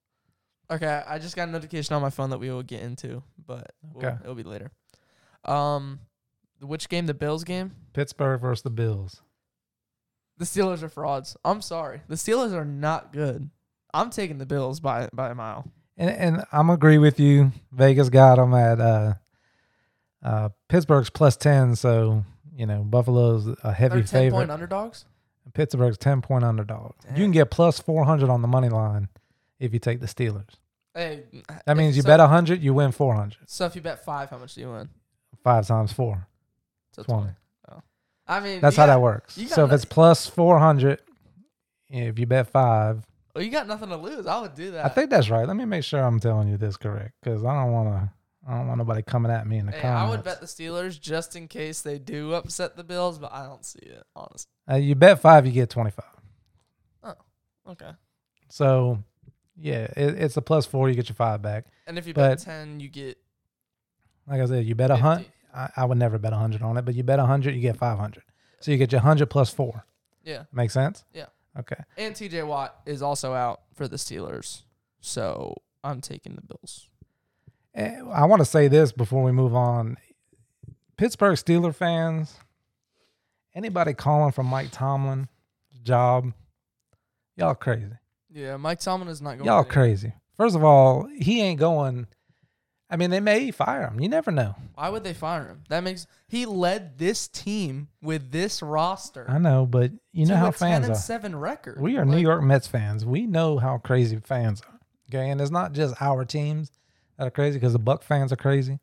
Okay, 0.70 1.02
I 1.06 1.18
just 1.18 1.34
got 1.34 1.48
a 1.48 1.52
notification 1.52 1.94
on 1.94 2.02
my 2.02 2.10
phone 2.10 2.30
that 2.30 2.38
we 2.38 2.50
will 2.50 2.62
get 2.62 2.82
into, 2.82 3.22
but 3.46 3.72
we'll- 3.82 4.04
Okay. 4.06 4.16
it'll 4.22 4.34
be 4.34 4.42
later. 4.42 4.70
Um, 5.44 6.00
which 6.60 6.88
game? 6.88 7.06
The 7.06 7.14
Bills 7.14 7.44
game. 7.44 7.74
Pittsburgh 7.94 8.40
versus 8.40 8.62
the 8.62 8.70
Bills. 8.70 9.22
The 10.36 10.44
Steelers 10.44 10.82
are 10.82 10.88
frauds. 10.88 11.36
I'm 11.44 11.62
sorry. 11.62 12.02
The 12.08 12.14
Steelers 12.16 12.52
are 12.52 12.64
not 12.64 13.12
good. 13.12 13.50
I'm 13.94 14.10
taking 14.10 14.38
the 14.38 14.46
Bills 14.46 14.78
by 14.80 15.08
by 15.12 15.30
a 15.30 15.34
mile. 15.34 15.64
And 15.96 16.10
and 16.10 16.44
I'm 16.52 16.68
agree 16.70 16.98
with 16.98 17.18
you. 17.18 17.52
Vegas 17.72 18.08
got 18.10 18.36
them 18.36 18.52
at 18.54 18.80
uh, 18.80 19.14
uh, 20.22 20.48
Pittsburgh's 20.68 21.10
plus 21.10 21.36
ten, 21.36 21.74
so 21.74 22.24
you 22.54 22.66
know 22.66 22.82
Buffalo's 22.84 23.48
a 23.64 23.72
heavy 23.72 23.94
They're 23.96 24.02
ten 24.02 24.06
favorite. 24.20 24.30
point 24.38 24.50
underdogs. 24.50 25.06
Pittsburgh's 25.54 25.98
ten 25.98 26.20
point 26.20 26.44
underdog. 26.44 26.92
You 27.04 27.08
Dang. 27.10 27.16
can 27.16 27.30
get 27.32 27.50
plus 27.50 27.80
four 27.80 28.04
hundred 28.04 28.28
on 28.30 28.42
the 28.42 28.48
money 28.48 28.68
line 28.68 29.08
if 29.58 29.72
you 29.72 29.78
take 29.78 30.00
the 30.00 30.06
Steelers. 30.06 30.50
Hey, 30.94 31.24
That 31.66 31.76
means 31.76 31.96
you 31.96 32.02
so, 32.02 32.08
bet 32.08 32.20
hundred, 32.20 32.62
you 32.62 32.74
win 32.74 32.92
four 32.92 33.14
hundred. 33.14 33.38
So 33.46 33.66
if 33.66 33.76
you 33.76 33.82
bet 33.82 34.04
five, 34.04 34.30
how 34.30 34.38
much 34.38 34.54
do 34.54 34.60
you 34.62 34.70
win? 34.70 34.88
Five 35.44 35.66
times 35.66 35.92
four. 35.92 36.26
So 36.92 37.02
20. 37.02 37.22
20. 37.22 37.34
Oh. 37.70 37.82
I 38.26 38.40
mean, 38.40 38.60
That's 38.60 38.76
how 38.76 38.86
got, 38.86 38.94
that 38.94 39.00
works. 39.00 39.34
So 39.48 39.64
if 39.64 39.72
it's 39.72 39.84
plus 39.84 40.26
four 40.26 40.58
hundred, 40.58 41.00
if 41.88 42.18
you 42.18 42.26
bet 42.26 42.48
five, 42.48 43.04
Well, 43.34 43.44
you 43.44 43.50
got 43.50 43.68
nothing 43.68 43.90
to 43.90 43.96
lose. 43.96 44.26
I 44.26 44.40
would 44.40 44.54
do 44.54 44.72
that. 44.72 44.84
I 44.86 44.88
think 44.88 45.10
that's 45.10 45.30
right. 45.30 45.46
Let 45.46 45.56
me 45.56 45.64
make 45.64 45.84
sure 45.84 46.02
I'm 46.02 46.18
telling 46.18 46.48
you 46.48 46.56
this 46.56 46.76
correct 46.76 47.12
because 47.22 47.44
I 47.44 47.54
don't 47.62 47.72
want 47.72 47.88
to. 47.90 48.10
I 48.48 48.56
don't 48.56 48.66
want 48.66 48.78
nobody 48.78 49.02
coming 49.02 49.30
at 49.30 49.46
me 49.46 49.58
in 49.58 49.66
the 49.66 49.72
Hey, 49.72 49.82
comments. 49.82 50.06
I 50.06 50.10
would 50.10 50.24
bet 50.24 50.40
the 50.40 50.46
Steelers 50.46 50.98
just 50.98 51.36
in 51.36 51.48
case 51.48 51.82
they 51.82 51.98
do 51.98 52.32
upset 52.32 52.76
the 52.76 52.84
Bills, 52.84 53.18
but 53.18 53.30
I 53.30 53.44
don't 53.44 53.62
see 53.64 53.80
it, 53.80 54.02
honestly. 54.16 54.48
Uh, 54.70 54.76
you 54.76 54.94
bet 54.94 55.20
five, 55.20 55.44
you 55.44 55.52
get 55.52 55.68
twenty 55.68 55.90
five. 55.90 56.06
Oh, 57.02 57.14
Okay. 57.72 57.90
So, 58.48 59.04
yeah, 59.60 59.84
it, 59.96 60.14
it's 60.22 60.36
a 60.36 60.42
plus 60.42 60.66
four. 60.66 60.88
You 60.88 60.94
get 60.94 61.08
your 61.08 61.16
five 61.16 61.42
back. 61.42 61.66
And 61.86 61.98
if 61.98 62.06
you 62.06 62.14
bet 62.14 62.38
But- 62.38 62.44
10, 62.44 62.80
you 62.80 62.88
get 62.88 63.18
Like 64.26 64.40
I 64.40 64.46
said, 64.46 64.64
you 64.66 64.74
bet 64.74 64.90
a 64.90 64.94
50. 64.94 65.02
hundred. 65.02 65.26
I, 65.54 65.70
I 65.78 65.84
would 65.86 65.98
never 65.98 66.18
bet 66.18 66.32
a 66.32 66.36
hundred 66.36 66.62
on 66.62 66.76
it, 66.76 66.84
but 66.84 66.94
you 66.94 67.02
bet 67.02 67.18
a 67.18 67.24
hundred, 67.26 67.54
you 67.54 67.60
get 67.60 67.76
five 67.76 67.98
hundred. 67.98 68.22
So 68.60 68.70
you 68.70 68.76
get 68.76 68.92
your 68.92 69.00
hundred 69.00 69.30
plus 69.30 69.50
four. 69.50 69.84
Yeah. 70.22 70.44
Make 70.52 70.70
sense? 70.70 71.04
Yeah. 71.14 71.26
Okay. 71.58 71.76
And 71.96 72.14
TJ 72.14 72.46
Watt 72.46 72.80
is 72.86 73.00
also 73.02 73.32
out 73.32 73.62
for 73.74 73.88
the 73.88 73.96
Steelers. 73.96 74.62
So 75.00 75.56
I'm 75.82 76.00
taking 76.00 76.34
the 76.36 76.42
Bills. 76.42 76.88
Eh, 77.74 78.00
I 78.12 78.26
want 78.26 78.40
to 78.40 78.44
say 78.44 78.68
this 78.68 78.92
before 78.92 79.22
we 79.22 79.32
move 79.32 79.54
on. 79.54 79.96
Pittsburgh 80.96 81.36
Steeler 81.36 81.74
fans, 81.74 82.34
anybody 83.54 83.94
calling 83.94 84.32
for 84.32 84.42
Mike 84.42 84.68
Tomlin 84.72 85.28
job, 85.82 86.32
y'all 87.36 87.54
crazy. 87.54 87.86
Yeah, 88.30 88.56
Mike 88.56 88.80
Tomlin 88.80 89.08
is 89.08 89.22
not 89.22 89.38
going 89.38 89.46
Y'all 89.46 89.64
crazy. 89.64 90.12
First 90.36 90.54
of 90.54 90.62
all, 90.62 91.08
he 91.16 91.40
ain't 91.40 91.58
going. 91.58 92.06
I 92.90 92.96
mean, 92.96 93.10
they 93.10 93.20
may 93.20 93.50
fire 93.50 93.86
him. 93.86 94.00
You 94.00 94.08
never 94.08 94.30
know. 94.30 94.54
Why 94.74 94.88
would 94.88 95.04
they 95.04 95.12
fire 95.12 95.46
him? 95.46 95.64
That 95.68 95.84
makes 95.84 96.06
he 96.26 96.46
led 96.46 96.98
this 96.98 97.28
team 97.28 97.88
with 98.02 98.30
this 98.30 98.62
roster. 98.62 99.26
I 99.28 99.38
know, 99.38 99.66
but 99.66 99.92
you 100.12 100.24
know 100.26 100.36
how 100.36 100.48
a 100.48 100.52
10 100.52 100.58
fans 100.58 100.86
and 100.86 100.94
are. 100.94 100.98
7 100.98 101.36
record. 101.36 101.80
We 101.80 101.96
are 101.98 102.04
New 102.04 102.18
York 102.18 102.42
Mets 102.42 102.66
fans. 102.66 103.04
We 103.04 103.26
know 103.26 103.58
how 103.58 103.78
crazy 103.78 104.18
fans 104.24 104.62
are. 104.62 104.78
Okay, 105.10 105.30
and 105.30 105.40
it's 105.40 105.50
not 105.50 105.72
just 105.72 106.00
our 106.00 106.24
teams 106.24 106.70
that 107.16 107.26
are 107.26 107.30
crazy 107.30 107.58
because 107.58 107.72
the 107.72 107.78
Buck 107.78 108.02
fans 108.02 108.32
are 108.32 108.36
crazy, 108.36 108.78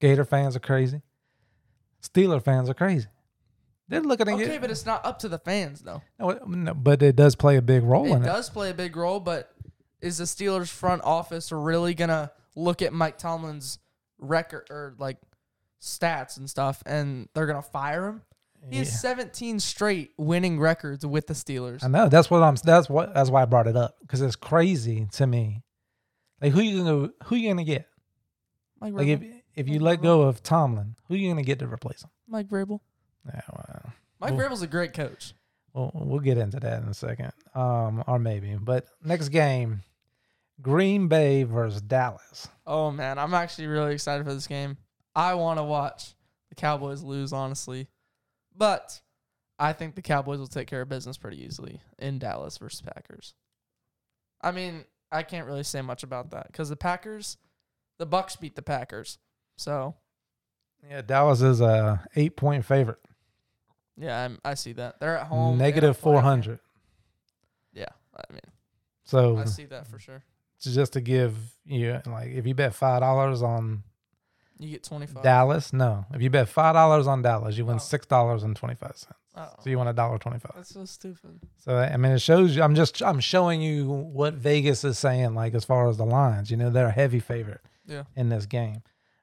Gator 0.00 0.24
fans 0.24 0.56
are 0.56 0.60
crazy. 0.60 1.02
Steeler 2.02 2.42
fans 2.42 2.70
are 2.70 2.74
crazy. 2.74 3.08
They're 3.90 4.00
looking 4.00 4.28
at 4.28 4.34
Okay, 4.34 4.54
it. 4.54 4.60
but 4.60 4.70
it's 4.70 4.86
not 4.86 5.04
up 5.04 5.18
to 5.20 5.28
the 5.28 5.38
fans 5.38 5.80
though. 5.80 6.00
No, 6.18 6.30
it- 6.30 6.48
no, 6.48 6.72
but 6.74 7.02
it 7.02 7.16
does 7.16 7.34
play 7.34 7.56
a 7.56 7.62
big 7.62 7.82
role 7.82 8.06
It 8.06 8.12
in 8.16 8.22
it. 8.22 8.24
does 8.26 8.48
play 8.48 8.70
a 8.70 8.74
big 8.74 8.96
role, 8.96 9.20
but 9.20 9.52
is 10.00 10.16
the 10.18 10.24
Steelers 10.24 10.68
front 10.68 11.02
office 11.04 11.52
really 11.52 11.92
gonna 11.94 12.30
look 12.56 12.80
at 12.82 12.92
Mike 12.92 13.18
Tomlin's 13.18 13.78
record 14.18 14.66
or 14.70 14.94
like 14.98 15.18
stats 15.82 16.36
and 16.38 16.48
stuff, 16.48 16.82
and 16.86 17.28
they're 17.34 17.46
gonna 17.46 17.60
fire 17.62 18.06
him? 18.08 18.22
He 18.68 18.76
has 18.78 18.88
Yeah. 18.88 18.96
17 18.96 19.58
straight 19.58 20.12
winning 20.18 20.60
records 20.60 21.04
with 21.06 21.26
the 21.26 21.34
Steelers. 21.34 21.82
I 21.82 21.88
know 21.88 22.08
that's 22.08 22.30
what 22.30 22.42
I'm. 22.42 22.56
That's 22.62 22.88
what. 22.90 23.14
That's 23.14 23.30
why 23.30 23.42
I 23.42 23.44
brought 23.46 23.66
it 23.66 23.76
up 23.76 23.96
because 24.02 24.20
it's 24.20 24.36
crazy 24.36 25.06
to 25.12 25.26
me. 25.26 25.62
Like 26.42 26.52
who 26.52 26.60
you 26.60 26.84
gonna 26.84 27.10
who 27.24 27.36
you 27.36 27.48
gonna 27.50 27.64
get? 27.64 27.86
Mike 28.80 28.92
Like 28.94 29.08
if 29.08 29.22
if 29.54 29.68
you 29.68 29.80
let 29.80 30.02
go 30.02 30.22
of 30.22 30.42
Tomlin, 30.42 30.96
who 31.08 31.14
you 31.14 31.30
gonna 31.30 31.42
get 31.42 31.58
to 31.60 31.66
replace 31.66 32.02
him? 32.02 32.10
Mike 32.28 32.48
Vrabel. 32.48 32.80
Yeah, 33.26 33.40
well, 33.52 33.92
Mike 34.20 34.30
Well- 34.32 34.48
Vrabel's 34.50 34.62
a 34.62 34.66
great 34.66 34.92
coach. 34.92 35.34
Well, 35.72 35.92
we'll 35.94 36.18
get 36.20 36.36
into 36.36 36.58
that 36.58 36.82
in 36.82 36.88
a 36.88 36.94
second, 36.94 37.32
um, 37.54 38.02
or 38.08 38.18
maybe. 38.18 38.56
But 38.56 38.86
next 39.04 39.28
game, 39.28 39.82
Green 40.60 41.06
Bay 41.06 41.44
versus 41.44 41.80
Dallas. 41.80 42.48
Oh 42.66 42.90
man, 42.90 43.18
I'm 43.18 43.34
actually 43.34 43.68
really 43.68 43.94
excited 43.94 44.26
for 44.26 44.34
this 44.34 44.48
game. 44.48 44.78
I 45.14 45.34
want 45.34 45.58
to 45.58 45.64
watch 45.64 46.14
the 46.48 46.56
Cowboys 46.56 47.02
lose, 47.02 47.32
honestly, 47.32 47.86
but 48.56 49.00
I 49.60 49.72
think 49.72 49.94
the 49.94 50.02
Cowboys 50.02 50.38
will 50.40 50.48
take 50.48 50.66
care 50.66 50.80
of 50.82 50.88
business 50.88 51.16
pretty 51.18 51.40
easily 51.44 51.80
in 52.00 52.18
Dallas 52.18 52.58
versus 52.58 52.80
Packers. 52.82 53.34
I 54.42 54.50
mean, 54.50 54.84
I 55.12 55.22
can't 55.22 55.46
really 55.46 55.62
say 55.62 55.82
much 55.82 56.02
about 56.02 56.30
that 56.32 56.48
because 56.48 56.68
the 56.68 56.76
Packers, 56.76 57.36
the 57.98 58.06
Bucks 58.06 58.34
beat 58.36 58.56
the 58.56 58.62
Packers, 58.62 59.18
so 59.56 59.94
Yeah, 60.88 61.02
Dallas 61.02 61.42
is 61.42 61.60
a 61.60 62.04
eight 62.16 62.36
point 62.36 62.64
favorite, 62.64 62.98
yeah, 63.96 64.24
I'm, 64.24 64.38
I 64.44 64.54
see 64.54 64.72
that 64.74 65.00
they're 65.00 65.18
at 65.18 65.26
home. 65.26 65.58
negative 65.58 65.96
four 65.96 66.20
hundred. 66.20 66.58
Yeah, 67.72 67.86
I 68.16 68.32
mean, 68.32 68.40
So 69.04 69.36
I 69.38 69.44
see 69.44 69.66
that 69.66 69.86
for 69.86 69.98
sure. 69.98 70.22
just 70.60 70.92
to 70.94 71.00
give 71.00 71.36
you 71.64 72.00
like, 72.06 72.28
if 72.28 72.46
you 72.46 72.54
bet 72.54 72.74
five 72.74 73.00
dollars 73.00 73.42
on 73.42 73.82
You 74.58 74.70
get 74.70 74.82
25. 74.84 75.22
Dallas, 75.22 75.72
no, 75.72 76.04
if 76.12 76.20
you 76.22 76.30
bet 76.30 76.48
five 76.48 76.74
dollars 76.74 77.06
on 77.06 77.22
Dallas, 77.22 77.56
you 77.56 77.64
win 77.64 77.76
Oh. 77.76 77.78
six 77.78 78.06
dollars 78.06 78.42
and 78.42 78.56
twenty 78.56 78.74
five 78.74 78.96
cents. 78.96 79.14
Oh, 79.36 79.48
So 79.62 79.70
you 79.70 79.78
win 79.78 79.86
a 79.86 79.92
dollar 79.92 80.18
twenty 80.18 80.40
five. 80.40 80.52
that's 80.56 80.74
so 80.74 80.84
stupid. 80.84 81.40
So 81.58 81.76
I 81.78 81.96
mean, 81.96 82.12
it 82.12 82.18
shows 82.20 82.56
you. 82.56 82.62
I'm 82.62 82.74
just 82.74 83.00
I'm 83.02 83.20
showing 83.20 83.62
you 83.62 83.86
what 83.88 84.34
Vegas 84.34 84.82
is 84.84 84.98
saying, 84.98 85.34
like 85.34 85.54
as 85.54 85.64
far 85.64 85.88
as 85.88 85.96
the 85.98 86.04
lines. 86.04 86.50
You 86.50 86.56
know, 86.56 86.68
they're 86.70 86.88
a 86.88 86.92
heavy 86.92 87.20
favorite. 87.20 87.60
Yeah. 87.86 88.04
In 88.16 88.28
this 88.28 88.46
game. 88.46 88.82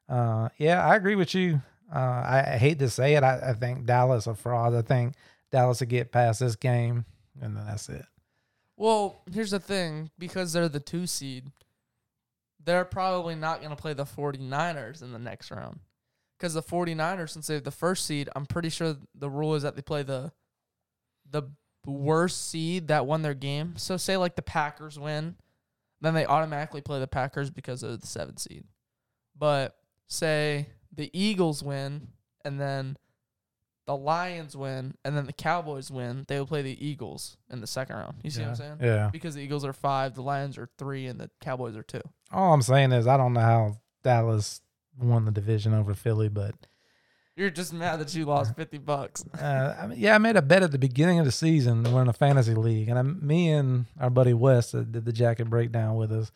Uh, 0.10 0.50
yeah, 0.58 0.86
I 0.86 0.96
agree 0.96 1.16
with 1.16 1.34
you. 1.36 1.62
Uh, 1.94 2.00
I, 2.00 2.44
I 2.54 2.58
hate 2.58 2.80
to 2.80 2.90
say 2.90 3.16
it. 3.16 3.24
I, 3.24 3.50
I 3.50 3.54
think 3.54 3.86
Dallas 3.86 4.28
a 4.28 4.36
fraud. 4.36 4.76
I 4.76 4.82
think 4.82 5.14
Dallas 5.52 5.80
will 5.80 5.88
get 5.88 6.12
past 6.12 6.40
this 6.40 6.56
game, 6.56 7.06
and 7.42 7.56
then 7.56 7.66
that's 7.66 7.90
it. 7.90 8.06
Well, 8.76 9.22
here's 9.32 9.52
the 9.52 9.60
thing 9.60 10.12
because 10.20 10.54
they're 10.54 10.70
the 10.70 10.80
two 10.80 11.08
seed, 11.08 11.52
they're 12.64 12.86
probably 12.86 13.36
not 13.36 13.60
going 13.60 13.76
to 13.76 13.82
play 13.82 13.94
the 13.94 14.06
49ers 14.06 15.02
in 15.02 15.12
the 15.14 15.20
next 15.20 15.50
round. 15.50 15.80
Because 16.38 16.54
the 16.54 16.62
49ers, 16.62 17.32
since 17.32 17.48
they're 17.48 17.60
the 17.60 17.72
first 17.72 18.06
seed, 18.06 18.30
I'm 18.36 18.46
pretty 18.46 18.70
sure 18.70 18.96
the 19.16 19.30
rule 19.30 19.56
is 19.56 19.64
that 19.64 19.76
they 19.76 19.82
play 19.82 20.04
the 20.04 20.32
the 21.30 21.44
worst 21.86 22.50
seed 22.50 22.90
that 22.90 23.06
won 23.06 23.22
their 23.22 23.34
game. 23.34 23.74
So, 23.78 23.98
say 23.98 24.18
like 24.18 24.36
the 24.36 24.42
Packers 24.42 25.00
win, 25.00 25.36
then 26.02 26.14
they 26.14 26.26
automatically 26.26 26.82
play 26.82 27.00
the 27.00 27.08
Packers 27.08 27.50
because 27.50 27.82
they're 27.82 27.98
the 27.98 28.08
seventh 28.08 28.40
seed. 28.40 28.66
But 29.36 29.76
say 30.08 30.68
the 30.98 31.10
Eagles 31.18 31.64
win, 31.64 32.10
and 32.44 32.60
then 32.60 32.98
the 33.86 33.96
Lions 33.96 34.58
win, 34.58 34.96
and 35.06 35.16
then 35.16 35.26
the 35.26 35.34
Cowboys 35.34 35.90
win, 35.90 36.26
they 36.28 36.38
will 36.38 36.46
play 36.46 36.62
the 36.62 36.86
Eagles 36.86 37.38
in 37.50 37.62
the 37.62 37.68
second 37.68 37.96
round. 37.96 38.16
You 38.22 38.30
see 38.30 38.42
yeah. 38.42 38.48
what 38.48 38.50
I'm 38.50 38.56
saying? 38.58 38.78
Yeah. 38.82 39.10
Because 39.14 39.36
the 39.36 39.42
Eagles 39.42 39.64
are 39.64 39.72
five, 39.72 40.14
the 40.14 40.22
Lions 40.22 40.58
are 40.58 40.68
three, 40.78 41.06
and 41.08 41.18
the 41.18 41.30
Cowboys 41.40 41.78
are 41.78 41.84
two. 41.84 42.02
All 42.32 42.54
I'm 42.54 42.62
saying 42.62 42.92
is 42.92 43.08
I 43.08 43.16
don't 43.16 43.32
know 43.32 43.40
how 43.40 43.78
Dallas 44.04 44.60
won 45.00 45.24
the 45.24 45.32
division 45.32 45.74
over 45.74 45.94
Philly, 45.94 46.28
but 46.28 46.56
You're 47.38 47.50
just 47.50 47.72
mad 47.72 48.00
that 48.00 48.14
you 48.14 48.26
lost 48.26 48.56
fifty 48.56 48.78
bucks. 48.80 49.24
uh, 49.40 49.76
I 49.80 49.88
mean, 49.88 50.00
yeah, 50.00 50.16
I 50.16 50.18
made 50.18 50.36
a 50.36 50.42
bet 50.42 50.64
at 50.64 50.72
the 50.72 50.80
beginning 50.80 51.20
of 51.20 51.26
the 51.26 51.32
season. 51.32 51.84
We're 51.84 52.02
in 52.02 52.10
a 52.10 52.14
fantasy 52.14 52.56
league, 52.56 52.90
and 52.90 53.00
I, 53.00 53.04
me 53.04 53.52
and 53.52 53.86
our 54.00 54.10
buddy 54.10 54.34
West 54.34 54.74
that 54.74 54.92
did 54.92 55.06
the 55.06 55.14
jacket 55.14 55.50
breakdown 55.50 55.96
with 55.96 56.12
us. 56.12 56.32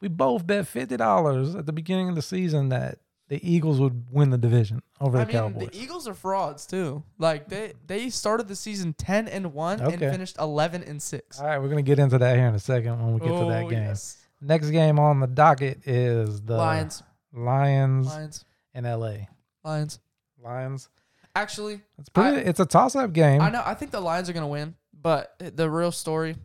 We 0.00 0.08
both 0.08 0.46
bet 0.46 0.66
fifty 0.66 0.96
dollars 0.96 1.54
at 1.54 1.66
the 1.66 1.72
beginning 1.72 2.08
of 2.08 2.14
the 2.16 2.22
season 2.22 2.70
that 2.70 2.98
the 3.28 3.38
Eagles 3.48 3.78
would 3.80 4.06
win 4.10 4.30
the 4.30 4.38
division 4.38 4.82
over 5.00 5.18
I 5.18 5.24
the 5.24 5.26
mean, 5.26 5.36
Cowboys. 5.36 5.68
the 5.70 5.78
Eagles 5.82 6.08
are 6.08 6.14
frauds 6.14 6.66
too. 6.66 7.02
Like 7.18 7.48
they 7.48 7.74
they 7.86 8.10
started 8.10 8.48
the 8.48 8.56
season 8.56 8.94
ten 8.94 9.28
and 9.28 9.52
one 9.54 9.80
and 9.80 9.98
finished 9.98 10.36
eleven 10.38 10.82
and 10.82 11.00
six. 11.00 11.38
All 11.40 11.46
right, 11.46 11.58
we're 11.60 11.68
gonna 11.68 11.82
get 11.82 11.98
into 11.98 12.18
that 12.18 12.36
here 12.36 12.46
in 12.46 12.54
a 12.54 12.58
second 12.58 12.98
when 13.04 13.14
we 13.14 13.20
get 13.20 13.28
to 13.38 13.46
that 13.46 13.64
Oh, 13.64 13.68
game. 13.70 13.82
yes. 13.84 14.16
Next 14.40 14.70
game 14.70 14.98
on 14.98 15.20
the 15.20 15.26
docket 15.26 15.86
is 15.86 16.40
the 16.42 16.56
Lions, 16.56 17.02
Lions 17.32 18.06
Lions, 18.06 18.44
in 18.74 18.84
LA. 18.84 19.26
Lions. 19.64 19.98
Lions. 20.42 20.88
Actually, 21.34 21.80
It's 21.98 22.08
pretty. 22.08 22.38
it's 22.38 22.60
a 22.60 22.66
toss-up 22.66 23.12
game. 23.12 23.40
I 23.40 23.50
know. 23.50 23.62
I 23.64 23.74
think 23.74 23.90
the 23.90 24.00
Lions 24.00 24.28
are 24.28 24.32
gonna 24.32 24.48
win, 24.48 24.74
but 24.92 25.34
the 25.38 25.68
real 25.70 25.92
story, 25.92 26.36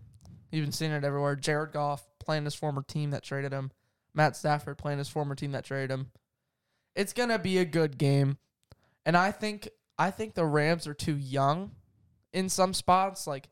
you've 0.52 0.66
been 0.66 0.72
seeing 0.72 0.92
it 0.92 1.04
everywhere. 1.04 1.36
Jared 1.36 1.72
Goff 1.72 2.04
playing 2.20 2.46
his 2.46 2.54
former 2.56 2.84
team 2.84 3.12
that 3.12 3.24
traded 3.24 3.52
him. 3.54 3.72
Matt 4.14 4.36
Stafford 4.36 4.78
playing 4.78 4.98
his 5.00 5.10
former 5.10 5.34
team 5.36 5.52
that 5.54 5.64
traded 5.64 5.90
him. 5.92 6.12
It's 6.96 7.14
gonna 7.14 7.40
be 7.40 7.58
a 7.58 7.66
good 7.66 7.98
game, 7.98 8.38
and 9.06 9.18
I 9.18 9.32
think 9.32 9.70
I 9.98 10.12
think 10.12 10.34
the 10.34 10.46
Rams 10.46 10.88
are 10.88 10.94
too 10.94 11.16
young 11.18 11.72
in 12.32 12.50
some 12.50 12.74
spots. 12.74 13.28
Like 13.28 13.50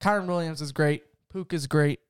Kyren 0.00 0.26
Williams 0.26 0.60
is 0.60 0.72
great, 0.72 1.04
Pook 1.28 1.52
is 1.52 1.66
great. 1.66 2.00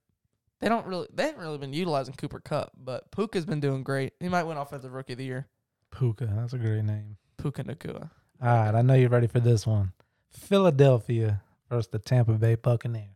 They 0.60 0.68
don't 0.68 0.86
really 0.86 1.08
they 1.12 1.24
haven't 1.24 1.40
really 1.40 1.58
been 1.58 1.72
utilizing 1.72 2.14
Cooper 2.14 2.40
Kupp, 2.40 2.72
but 2.76 3.10
Pook 3.10 3.34
has 3.34 3.44
been 3.44 3.60
doing 3.60 3.82
great. 3.82 4.12
He 4.20 4.28
might 4.28 4.44
win 4.44 4.56
offensive 4.56 4.92
rookie 4.92 5.14
of 5.14 5.18
the 5.18 5.24
year. 5.24 5.48
Puka. 5.90 6.26
That's 6.26 6.52
a 6.52 6.58
great 6.58 6.84
name. 6.84 7.16
Puka 7.36 7.64
Nacua. 7.64 8.10
All 8.42 8.48
right, 8.48 8.74
I 8.74 8.82
know 8.82 8.94
you're 8.94 9.08
ready 9.08 9.26
for 9.26 9.40
this 9.40 9.66
one. 9.66 9.92
Philadelphia 10.30 11.42
versus 11.70 11.88
the 11.88 11.98
Tampa 11.98 12.32
Bay 12.32 12.56
Buccaneers. 12.56 13.10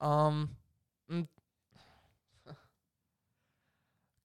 Um, 0.00 0.50
mm, 1.10 1.26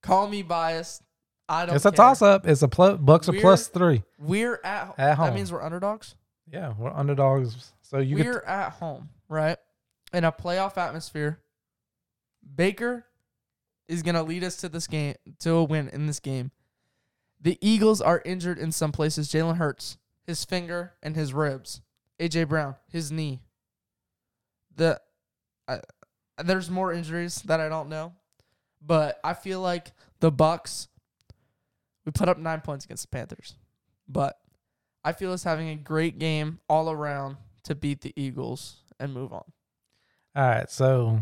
call 0.02 0.28
me 0.28 0.42
biased. 0.42 1.02
I 1.48 1.66
don't. 1.66 1.76
It's 1.76 1.84
a 1.84 1.90
care. 1.90 1.96
toss-up. 1.96 2.46
It's 2.46 2.62
a 2.62 2.68
plus. 2.68 2.98
Bucks 2.98 3.28
are 3.28 3.32
We're- 3.32 3.42
plus 3.42 3.68
three. 3.68 4.02
We're 4.18 4.60
at, 4.64 4.94
At 4.98 5.16
home. 5.16 5.26
That 5.26 5.34
means 5.34 5.50
we're 5.52 5.62
underdogs. 5.62 6.14
Yeah, 6.50 6.74
we're 6.78 6.90
underdogs. 6.92 7.72
So 7.82 7.98
you 7.98 8.16
we're 8.16 8.40
at 8.42 8.72
home, 8.72 9.10
right? 9.28 9.58
In 10.12 10.24
a 10.24 10.32
playoff 10.32 10.76
atmosphere. 10.76 11.40
Baker 12.54 13.04
is 13.86 14.02
gonna 14.02 14.22
lead 14.22 14.44
us 14.44 14.56
to 14.58 14.68
this 14.68 14.86
game 14.86 15.14
to 15.40 15.52
a 15.52 15.64
win 15.64 15.88
in 15.88 16.06
this 16.06 16.20
game. 16.20 16.50
The 17.40 17.58
Eagles 17.60 18.00
are 18.00 18.20
injured 18.24 18.58
in 18.58 18.72
some 18.72 18.92
places. 18.92 19.28
Jalen 19.28 19.56
Hurts, 19.56 19.98
his 20.26 20.44
finger 20.44 20.94
and 21.02 21.16
his 21.16 21.32
ribs. 21.32 21.80
AJ 22.18 22.48
Brown, 22.48 22.74
his 22.88 23.12
knee. 23.12 23.40
The 24.74 25.00
I, 25.66 25.80
there's 26.42 26.70
more 26.70 26.92
injuries 26.92 27.42
that 27.42 27.60
I 27.60 27.68
don't 27.68 27.88
know, 27.88 28.12
but 28.80 29.20
I 29.22 29.34
feel 29.34 29.60
like 29.60 29.92
the 30.20 30.30
Bucks. 30.30 30.88
We 32.08 32.12
put 32.12 32.30
up 32.30 32.38
nine 32.38 32.62
points 32.62 32.86
against 32.86 33.02
the 33.02 33.08
Panthers, 33.14 33.54
but 34.08 34.38
I 35.04 35.12
feel 35.12 35.30
us 35.30 35.42
having 35.44 35.68
a 35.68 35.74
great 35.74 36.18
game 36.18 36.58
all 36.66 36.90
around 36.90 37.36
to 37.64 37.74
beat 37.74 38.00
the 38.00 38.14
Eagles 38.16 38.76
and 38.98 39.12
move 39.12 39.30
on. 39.30 39.44
All 40.34 40.48
right, 40.48 40.70
so 40.70 41.20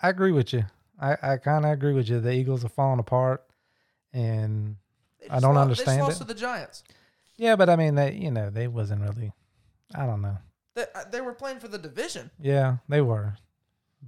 I 0.00 0.08
agree 0.08 0.32
with 0.32 0.54
you. 0.54 0.64
I, 0.98 1.16
I 1.22 1.36
kind 1.36 1.66
of 1.66 1.72
agree 1.72 1.92
with 1.92 2.08
you. 2.08 2.20
The 2.20 2.32
Eagles 2.32 2.64
are 2.64 2.70
falling 2.70 3.00
apart, 3.00 3.44
and 4.14 4.76
I 5.28 5.40
don't 5.40 5.56
lo- 5.56 5.60
understand 5.60 6.00
They 6.00 6.06
just 6.06 6.08
it. 6.08 6.08
lost 6.08 6.18
to 6.22 6.24
the 6.26 6.40
Giants. 6.40 6.82
yeah, 7.36 7.54
but 7.54 7.68
I 7.68 7.76
mean, 7.76 7.96
they 7.96 8.14
you 8.14 8.30
know 8.30 8.48
they 8.48 8.66
wasn't 8.66 9.02
really. 9.02 9.30
I 9.94 10.06
don't 10.06 10.22
know. 10.22 10.38
They, 10.74 10.86
uh, 10.94 11.04
they 11.12 11.20
were 11.20 11.34
playing 11.34 11.58
for 11.58 11.68
the 11.68 11.76
division, 11.76 12.30
Yeah, 12.40 12.78
they 12.88 13.02
were, 13.02 13.36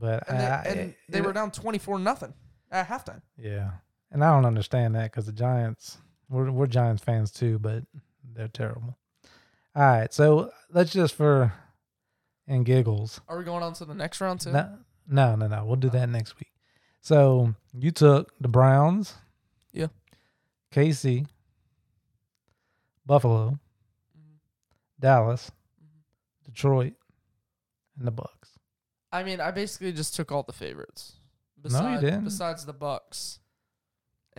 but 0.00 0.26
and 0.30 0.40
they, 0.40 0.46
I- 0.46 0.62
and 0.62 0.94
they 1.10 1.18
it- 1.18 1.24
were 1.26 1.34
down 1.34 1.50
twenty 1.50 1.76
four 1.78 1.98
nothing 1.98 2.32
at 2.70 2.88
halftime. 2.88 3.20
Yeah, 3.36 3.72
and 4.10 4.24
I 4.24 4.32
don't 4.32 4.46
understand 4.46 4.94
that 4.94 5.10
because 5.10 5.26
the 5.26 5.32
Giants, 5.32 5.98
we're 6.28 6.50
we're 6.50 6.66
Giants 6.66 7.02
fans 7.02 7.30
too, 7.30 7.58
but 7.58 7.84
they're 8.34 8.48
terrible. 8.48 8.96
All 9.74 9.82
right, 9.82 10.12
so 10.12 10.50
let's 10.72 10.92
just 10.92 11.14
for 11.14 11.52
and 12.46 12.64
giggles. 12.64 13.20
Are 13.28 13.38
we 13.38 13.44
going 13.44 13.62
on 13.62 13.72
to 13.74 13.84
the 13.84 13.94
next 13.94 14.20
round 14.20 14.40
too? 14.40 14.52
No, 14.52 14.78
no, 15.08 15.34
no, 15.36 15.46
no. 15.48 15.64
We'll 15.64 15.76
do 15.76 15.90
that 15.90 16.08
next 16.08 16.38
week. 16.38 16.52
So 17.00 17.54
you 17.72 17.90
took 17.90 18.32
the 18.40 18.48
Browns, 18.48 19.14
Yeah. 19.72 19.88
KC, 20.72 21.26
Buffalo, 23.04 23.58
Mhm. 24.16 24.38
Dallas, 24.98 25.50
Mhm. 25.82 26.44
Detroit, 26.44 26.94
and 27.98 28.06
the 28.06 28.10
Bucks. 28.10 28.58
I 29.12 29.22
mean, 29.22 29.40
I 29.40 29.50
basically 29.50 29.92
just 29.92 30.14
took 30.14 30.32
all 30.32 30.42
the 30.42 30.52
favorites. 30.52 31.16
No, 31.64 31.94
you 31.94 32.00
didn't. 32.00 32.24
Besides 32.24 32.64
the 32.64 32.72
Bucks. 32.72 33.40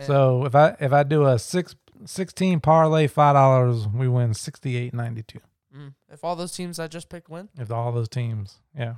So 0.06 0.44
if 0.44 0.54
I 0.54 0.76
if 0.80 0.92
I 0.92 1.02
do 1.02 1.24
a 1.26 1.38
six 1.38 1.74
16 2.04 2.60
parlay, 2.60 3.06
five 3.08 3.34
dollars. 3.34 3.88
We 3.88 4.06
win 4.08 4.30
68.92. 4.30 5.40
Mm. 5.76 5.94
If 6.10 6.22
all 6.24 6.36
those 6.36 6.52
teams 6.52 6.78
I 6.78 6.86
just 6.86 7.08
picked 7.08 7.28
win, 7.28 7.48
If 7.58 7.70
all 7.72 7.90
those 7.92 8.08
teams, 8.08 8.60
yeah, 8.76 8.94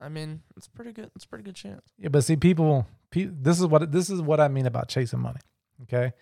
I 0.00 0.08
mean, 0.08 0.40
it's 0.56 0.66
pretty 0.66 0.92
good. 0.92 1.10
It's 1.14 1.24
a 1.24 1.28
pretty 1.28 1.44
good 1.44 1.54
chance. 1.54 1.82
yeah. 1.98 2.08
But 2.08 2.24
see, 2.24 2.36
people, 2.36 2.86
pe- 3.10 3.30
this 3.30 3.60
is 3.60 3.66
what 3.66 3.92
this 3.92 4.08
is 4.10 4.20
what 4.22 4.40
I 4.40 4.48
mean 4.48 4.66
about 4.66 4.88
chasing 4.88 5.20
money. 5.20 5.40
Okay, 5.82 6.12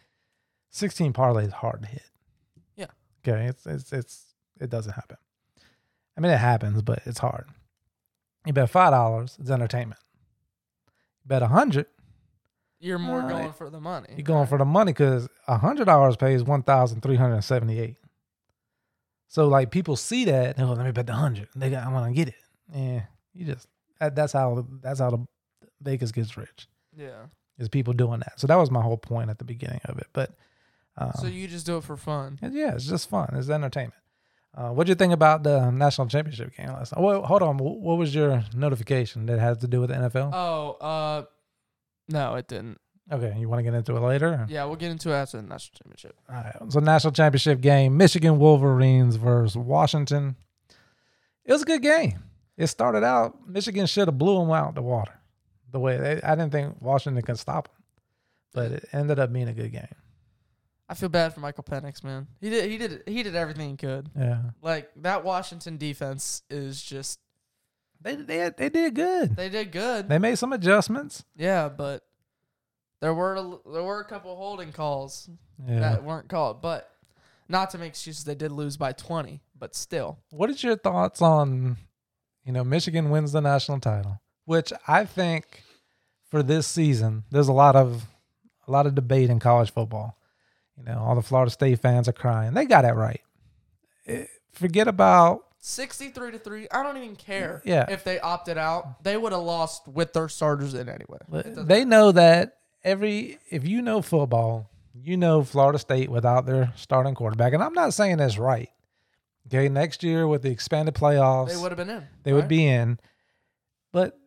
16 0.71 1.12
parlay 1.12 1.45
is 1.47 1.52
hard 1.52 1.83
to 1.83 1.88
hit. 1.88 2.02
Yeah. 2.76 2.87
Okay, 3.26 3.47
it's 3.47 3.64
it's 3.67 3.93
it's 3.93 4.35
it 4.61 4.69
doesn't 4.69 4.93
happen. 4.95 5.17
I 6.17 6.21
mean, 6.21 6.33
it 6.33 6.38
happens, 6.38 6.83
but 6.83 7.02
it's 7.07 7.21
hard. 7.21 7.47
You 8.47 8.52
bet 8.52 8.69
five 8.69 8.90
dollars, 8.93 9.37
it's 9.40 9.50
entertainment. 9.50 10.00
You 11.25 11.29
bet 11.29 11.43
a 11.43 11.47
hundred, 11.47 11.87
You're 12.80 12.99
more 12.99 13.20
right. 13.20 13.28
going 13.28 13.52
for 13.52 13.68
the 13.70 13.80
money. 13.80 14.08
You're 14.16 14.25
going 14.25 14.46
for 14.46 14.58
the 14.58 14.64
money 14.64 14.92
because 14.92 15.28
a 15.46 15.58
hundred 15.58 15.84
dollars 15.84 16.16
pays 16.16 16.42
one 16.42 16.62
thousand 16.62 17.02
three 17.02 17.16
hundred 17.16 17.42
seventy 17.42 17.78
eight. 17.78 17.96
So 19.28 19.46
like 19.49 19.70
people 19.70 19.96
see 19.96 20.25
that, 20.25 20.58
oh, 20.58 20.72
let 20.72 20.84
me 20.84 20.92
bet 20.92 21.06
the 21.06 21.12
hundred. 21.12 21.49
They 21.54 21.70
got, 21.70 21.84
I 21.87 21.92
want 21.92 22.06
to 22.06 22.12
get 22.14 22.28
it. 22.28 22.34
Yeah, 22.75 23.02
you 23.32 23.44
just 23.46 23.66
that, 24.00 24.14
that's 24.16 24.32
how 24.32 24.66
that's 24.82 24.99
how 25.00 25.10
the 25.10 25.26
Vegas 25.82 26.10
gets 26.12 26.37
rich 26.37 26.66
Yeah. 26.96 27.26
is 27.58 27.68
people 27.68 27.92
doing 27.92 28.20
that. 28.20 28.40
So 28.40 28.46
that 28.46 28.56
was 28.56 28.70
my 28.70 28.82
whole 28.82 28.96
point 28.96 29.30
at 29.30 29.38
the 29.38 29.44
beginning 29.44 29.80
of 29.84 29.99
it. 29.99 30.06
But 30.12 30.32
um, 30.96 31.12
So 31.16 31.26
you 31.26 31.46
just 31.49 31.66
do 31.66 31.76
it 31.76 31.84
for 31.84 31.96
fun. 31.96 32.38
yeah, 32.42 32.75
it's 32.75 32.87
just 32.87 33.08
fun. 33.08 33.30
It's 33.34 33.49
entertainment. 33.49 33.94
Uh, 34.52 34.70
what 34.70 34.87
do 34.87 34.90
you 34.90 34.96
think 34.96 35.12
about 35.12 35.44
the 35.44 35.70
national 35.70 36.08
championship 36.08 36.56
game 36.56 36.66
last 36.68 36.94
night? 36.96 37.02
Well, 37.02 37.22
hold 37.22 37.42
on. 37.42 37.56
What 37.58 37.99
was 37.99 38.12
your 38.12 38.42
notification 38.52 39.26
that 39.26 39.38
had 39.38 39.60
to 39.60 39.68
do 39.68 39.80
with 39.80 39.90
the 39.90 39.96
NFL? 39.96 40.30
Oh, 40.34 40.72
uh, 40.80 41.25
no, 42.11 42.35
it 42.35 42.49
didn't. 42.49 42.79
okay, 43.11 43.35
you 43.38 43.49
want 43.49 43.61
to 43.61 43.62
get 43.62 43.75
into 43.75 43.97
it 43.97 44.00
later? 44.00 44.47
Yeah, 44.49 44.64
we'll 44.64 44.76
get 44.76 44.90
into 44.90 45.11
it 45.11 45.14
after 45.14 45.38
the 45.38 45.43
national 45.43 45.79
championship. 45.79 46.17
All 46.29 46.37
right. 46.37 46.73
So 46.73 46.81
national 46.81 47.12
championship 47.12 47.61
game, 47.61 47.97
Michigan 47.97 48.38
Wolverines 48.38 49.17
versus 49.17 49.57
Washington. 49.57 50.37
It 51.45 51.52
was 51.52 51.62
a 51.62 51.67
good 51.67 51.83
game. 51.83 52.19
It 52.57 52.67
started 52.67 53.02
out 53.05 53.49
Michigan 53.49 53.87
should 53.87 54.09
have 54.09 54.19
blew 54.19 54.38
them 54.38 54.50
out 54.50 54.75
the 54.75 54.83
water. 54.83 55.14
The 55.73 55.79
way 55.81 55.97
they, 55.97 56.21
I 56.23 56.35
didn't 56.35 56.52
think 56.52 56.76
Washington 56.81 57.23
could 57.23 57.38
stop 57.38 57.69
them, 57.69 57.76
but 58.52 58.73
it 58.73 58.88
ended 58.93 59.19
up 59.19 59.33
being 59.33 59.49
a 59.49 59.52
good 59.55 59.73
game. 59.73 59.95
I 60.88 60.95
feel 60.95 61.09
bad 61.09 61.33
for 61.33 61.38
Michael 61.40 61.62
Penix, 61.62 62.02
man. 62.02 62.26
He 62.40 62.50
did, 62.50 62.69
he 62.69 62.76
did, 62.76 63.02
he 63.07 63.23
did 63.23 63.37
everything 63.37 63.71
he 63.71 63.76
could. 63.76 64.11
Yeah, 64.19 64.43
Like 64.61 64.90
that 64.97 65.23
Washington 65.25 65.76
defense 65.76 66.43
is 66.50 66.83
just 66.83 67.21
they 68.00 68.16
they 68.16 68.50
they 68.57 68.69
did 68.69 68.95
good. 68.95 69.37
they 69.37 69.49
did 69.49 69.73
good. 69.73 70.09
They 70.09 70.19
made 70.19 70.37
some 70.37 70.52
adjustments. 70.52 71.25
yeah, 71.37 71.69
but 71.69 72.02
there 73.00 73.14
were 73.14 73.35
a, 73.37 73.71
there 73.73 73.83
were 73.83 74.00
a 74.00 74.04
couple 74.04 74.37
holding 74.37 74.73
calls 74.73 75.28
Yeah. 75.66 75.80
that 75.80 76.04
weren't 76.04 76.28
called, 76.28 76.61
but 76.62 76.90
not 77.49 77.71
to 77.71 77.78
make 77.78 77.88
excuses. 77.90 78.25
They 78.25 78.35
did 78.35 78.52
lose 78.52 78.76
by 78.76 78.92
twenty, 78.92 79.40
but 79.59 79.75
still, 79.75 80.19
What 80.30 80.50
is 80.50 80.62
your 80.62 80.76
thoughts 80.76 81.21
on, 81.23 81.76
you 82.45 82.52
know, 82.52 82.64
Michigan 82.64 83.11
wins 83.11 83.33
the 83.33 83.40
national 83.40 83.80
title, 83.80 84.21
which 84.45 84.73
I 84.87 85.04
think 85.04 85.62
for 86.30 86.42
this 86.42 86.66
season 86.66 87.25
there's 87.30 87.49
a 87.49 87.52
lot 87.52 87.75
of 87.76 88.04
a 88.69 88.71
lot 88.71 88.87
of 88.87 88.95
debate 88.95 89.30
in 89.30 89.40
college 89.40 89.73
football. 89.73 90.16
You 90.78 90.85
know, 90.85 90.99
all 90.99 91.14
the 91.14 91.23
Florida 91.23 91.50
State 91.50 91.80
fans 91.80 92.09
are 92.09 92.12
crying. 92.12 92.54
They 92.54 92.64
got 92.64 92.85
it 92.85 92.92
right. 92.95 93.21
Eh, 94.07 94.25
Forget 94.52 94.88
about 94.88 95.40
sixty-three 95.61 96.33
to 96.33 96.38
three. 96.38 96.67
I 96.71 96.83
don't 96.83 96.97
even 96.97 97.17
care. 97.17 97.62
Yeah. 97.64 97.87
if 97.88 98.05
they 98.05 98.19
opted 98.19 98.59
out, 98.59 99.02
they 99.05 99.17
would 99.17 99.33
have 99.33 99.43
lost 99.43 99.87
with 99.87 100.12
their 100.12 100.29
starters 100.29 100.75
in 100.75 100.89
anyway. 100.89 101.19
They 101.45 101.84
know 101.84 102.13
that 102.13 102.56
every 102.82 103.39
if 103.50 103.67
you 103.67 103.82
know 103.82 104.02
football, 104.02 104.71
you 104.95 105.17
know 105.17 105.43
Florida 105.45 105.78
State 105.78 106.11
without 106.11 106.47
their 106.47 106.73
starting 106.76 107.15
quarterback. 107.15 107.52
And 107.52 107.63
I'm 107.63 107.75
not 107.75 107.95
saying 107.95 108.17
that's 108.17 108.39
right. 108.39 108.71
Okay, 109.47 109.69
next 109.69 110.02
year 110.02 110.26
with 110.26 110.43
the 110.43 110.50
expanded 110.50 110.95
playoffs, 110.95 111.49
they 111.49 111.56
would 111.56 111.71
have 111.73 111.78
been 111.78 111.91
in. 111.91 112.06
they 112.23 112.32
would 112.32 112.49
be 112.49 112.67
in. 112.67 112.99
But 113.93 114.19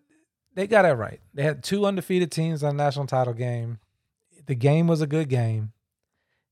they 0.56 0.68
got 0.68 0.86
it 0.86 0.94
right. 0.94 1.22
They 1.34 1.44
had 1.44 1.64
two 1.64 1.86
undefeated 1.86 2.32
teams 2.32 2.62
in 2.62 2.70
the 2.76 2.84
national 2.84 3.08
title 3.08 3.34
game. 3.34 3.80
The 4.46 4.56
game 4.56 4.88
was 4.88 5.02
a 5.02 5.08
good 5.08 5.30
game. 5.30 5.72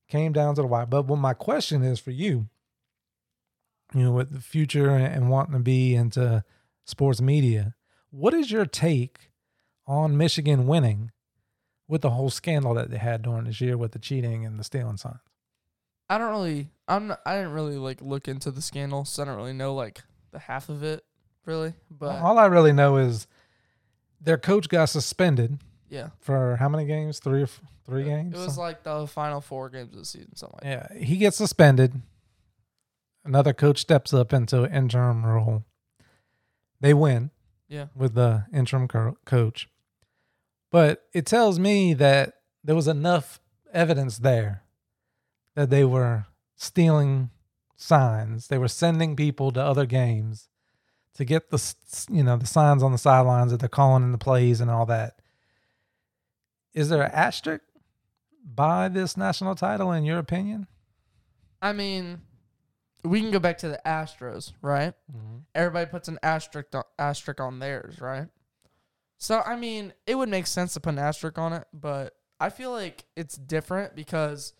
Came 0.08 0.32
down 0.32 0.54
to 0.54 0.62
the 0.62 0.66
wire. 0.66 0.86
But 0.86 1.06
what 1.06 1.18
my 1.18 1.34
question 1.34 1.82
is 1.82 1.98
for 2.00 2.10
you, 2.10 2.48
you 3.94 4.02
know, 4.04 4.12
with 4.12 4.32
the 4.32 4.40
future 4.40 4.90
and 4.90 5.30
wanting 5.30 5.54
to 5.54 5.60
be 5.60 5.94
into 5.94 6.44
sports 6.84 7.20
media, 7.20 7.74
what 8.10 8.34
is 8.34 8.50
your 8.50 8.66
take 8.66 9.30
on 9.86 10.16
Michigan 10.16 10.66
winning 10.66 11.10
with 11.88 12.02
the 12.02 12.10
whole 12.10 12.30
scandal 12.30 12.74
that 12.74 12.90
they 12.90 12.98
had 12.98 13.22
during 13.22 13.44
this 13.44 13.60
year 13.60 13.76
with 13.76 13.92
the 13.92 13.98
cheating 13.98 14.46
and 14.46 14.58
the 14.58 14.64
stealing 14.64 14.96
signs? 14.96 15.20
I 16.08 16.18
don't 16.18 16.30
really. 16.30 16.68
I'm. 16.88 17.08
Not, 17.08 17.20
I 17.24 17.36
didn't 17.36 17.52
really 17.52 17.76
like 17.76 18.02
look 18.02 18.28
into 18.28 18.50
the 18.50 18.60
scandal, 18.60 19.04
so 19.04 19.22
I 19.22 19.26
don't 19.26 19.36
really 19.36 19.54
know 19.54 19.74
like 19.74 20.02
the 20.30 20.38
half 20.38 20.68
of 20.68 20.82
it, 20.82 21.04
really. 21.46 21.72
But 21.90 22.20
All 22.20 22.38
I 22.38 22.46
really 22.46 22.72
know 22.72 22.96
is 22.96 23.26
their 24.20 24.36
coach 24.36 24.68
got 24.68 24.86
suspended 24.86 25.58
yeah, 25.88 26.08
for 26.20 26.56
how 26.56 26.68
many 26.68 26.84
games? 26.86 27.18
Three 27.18 27.40
or 27.40 27.44
f- 27.44 27.60
three 27.86 28.02
it, 28.02 28.06
games? 28.06 28.34
it 28.34 28.38
was 28.38 28.58
like 28.58 28.82
the 28.82 29.06
final 29.06 29.40
four 29.40 29.70
games 29.70 29.92
of 29.92 29.98
the 29.98 30.04
season, 30.04 30.34
something 30.36 30.58
like. 30.62 30.70
Yeah, 30.70 30.98
he 30.98 31.16
gets 31.16 31.36
suspended. 31.36 31.94
Another 33.24 33.52
coach 33.52 33.78
steps 33.78 34.12
up 34.12 34.32
into 34.32 34.64
an 34.64 34.72
interim 34.72 35.24
role. 35.24 35.64
They 36.80 36.92
win 36.94 37.30
Yeah, 37.68 37.86
with 37.94 38.14
the 38.14 38.46
interim 38.52 38.88
co- 38.88 39.16
coach. 39.24 39.68
But 40.70 41.04
it 41.12 41.26
tells 41.26 41.58
me 41.58 41.94
that 41.94 42.34
there 42.64 42.74
was 42.74 42.88
enough 42.88 43.40
evidence 43.72 44.18
there 44.18 44.64
that 45.54 45.70
they 45.70 45.84
were 45.84 46.26
stealing 46.56 47.30
signs. 47.76 48.48
They 48.48 48.58
were 48.58 48.68
sending 48.68 49.14
people 49.16 49.52
to 49.52 49.62
other 49.62 49.86
games 49.86 50.48
to 51.14 51.24
get 51.24 51.50
the 51.50 51.74
you 52.10 52.22
know 52.24 52.36
the 52.36 52.46
signs 52.46 52.82
on 52.82 52.90
the 52.92 52.98
sidelines 52.98 53.50
that 53.52 53.60
they're 53.60 53.68
calling 53.68 54.02
in 54.02 54.12
the 54.12 54.18
plays 54.18 54.60
and 54.60 54.70
all 54.70 54.86
that. 54.86 55.20
Is 56.74 56.88
there 56.88 57.02
an 57.02 57.10
asterisk 57.12 57.62
by 58.44 58.88
this 58.88 59.16
national 59.16 59.54
title 59.54 59.92
in 59.92 60.04
your 60.04 60.18
opinion? 60.18 60.66
I 61.60 61.72
mean, 61.72 62.22
we 63.04 63.20
can 63.20 63.30
go 63.30 63.38
back 63.38 63.58
to 63.58 63.68
the 63.68 63.80
Astros, 63.84 64.52
right? 64.62 64.94
Mm-hmm. 65.10 65.38
Everybody 65.54 65.90
puts 65.90 66.08
an 66.08 66.18
asterisk 66.22 66.74
on, 66.74 66.84
asterisk 66.98 67.40
on 67.40 67.58
theirs, 67.58 68.00
right? 68.00 68.28
So 69.18 69.40
I 69.44 69.56
mean, 69.56 69.92
it 70.06 70.16
would 70.16 70.28
make 70.28 70.46
sense 70.46 70.74
to 70.74 70.80
put 70.80 70.94
an 70.94 70.98
asterisk 70.98 71.38
on 71.38 71.52
it, 71.52 71.66
but 71.72 72.14
I 72.40 72.50
feel 72.50 72.72
like 72.72 73.04
it's 73.16 73.36
different 73.36 73.94
because 73.94 74.52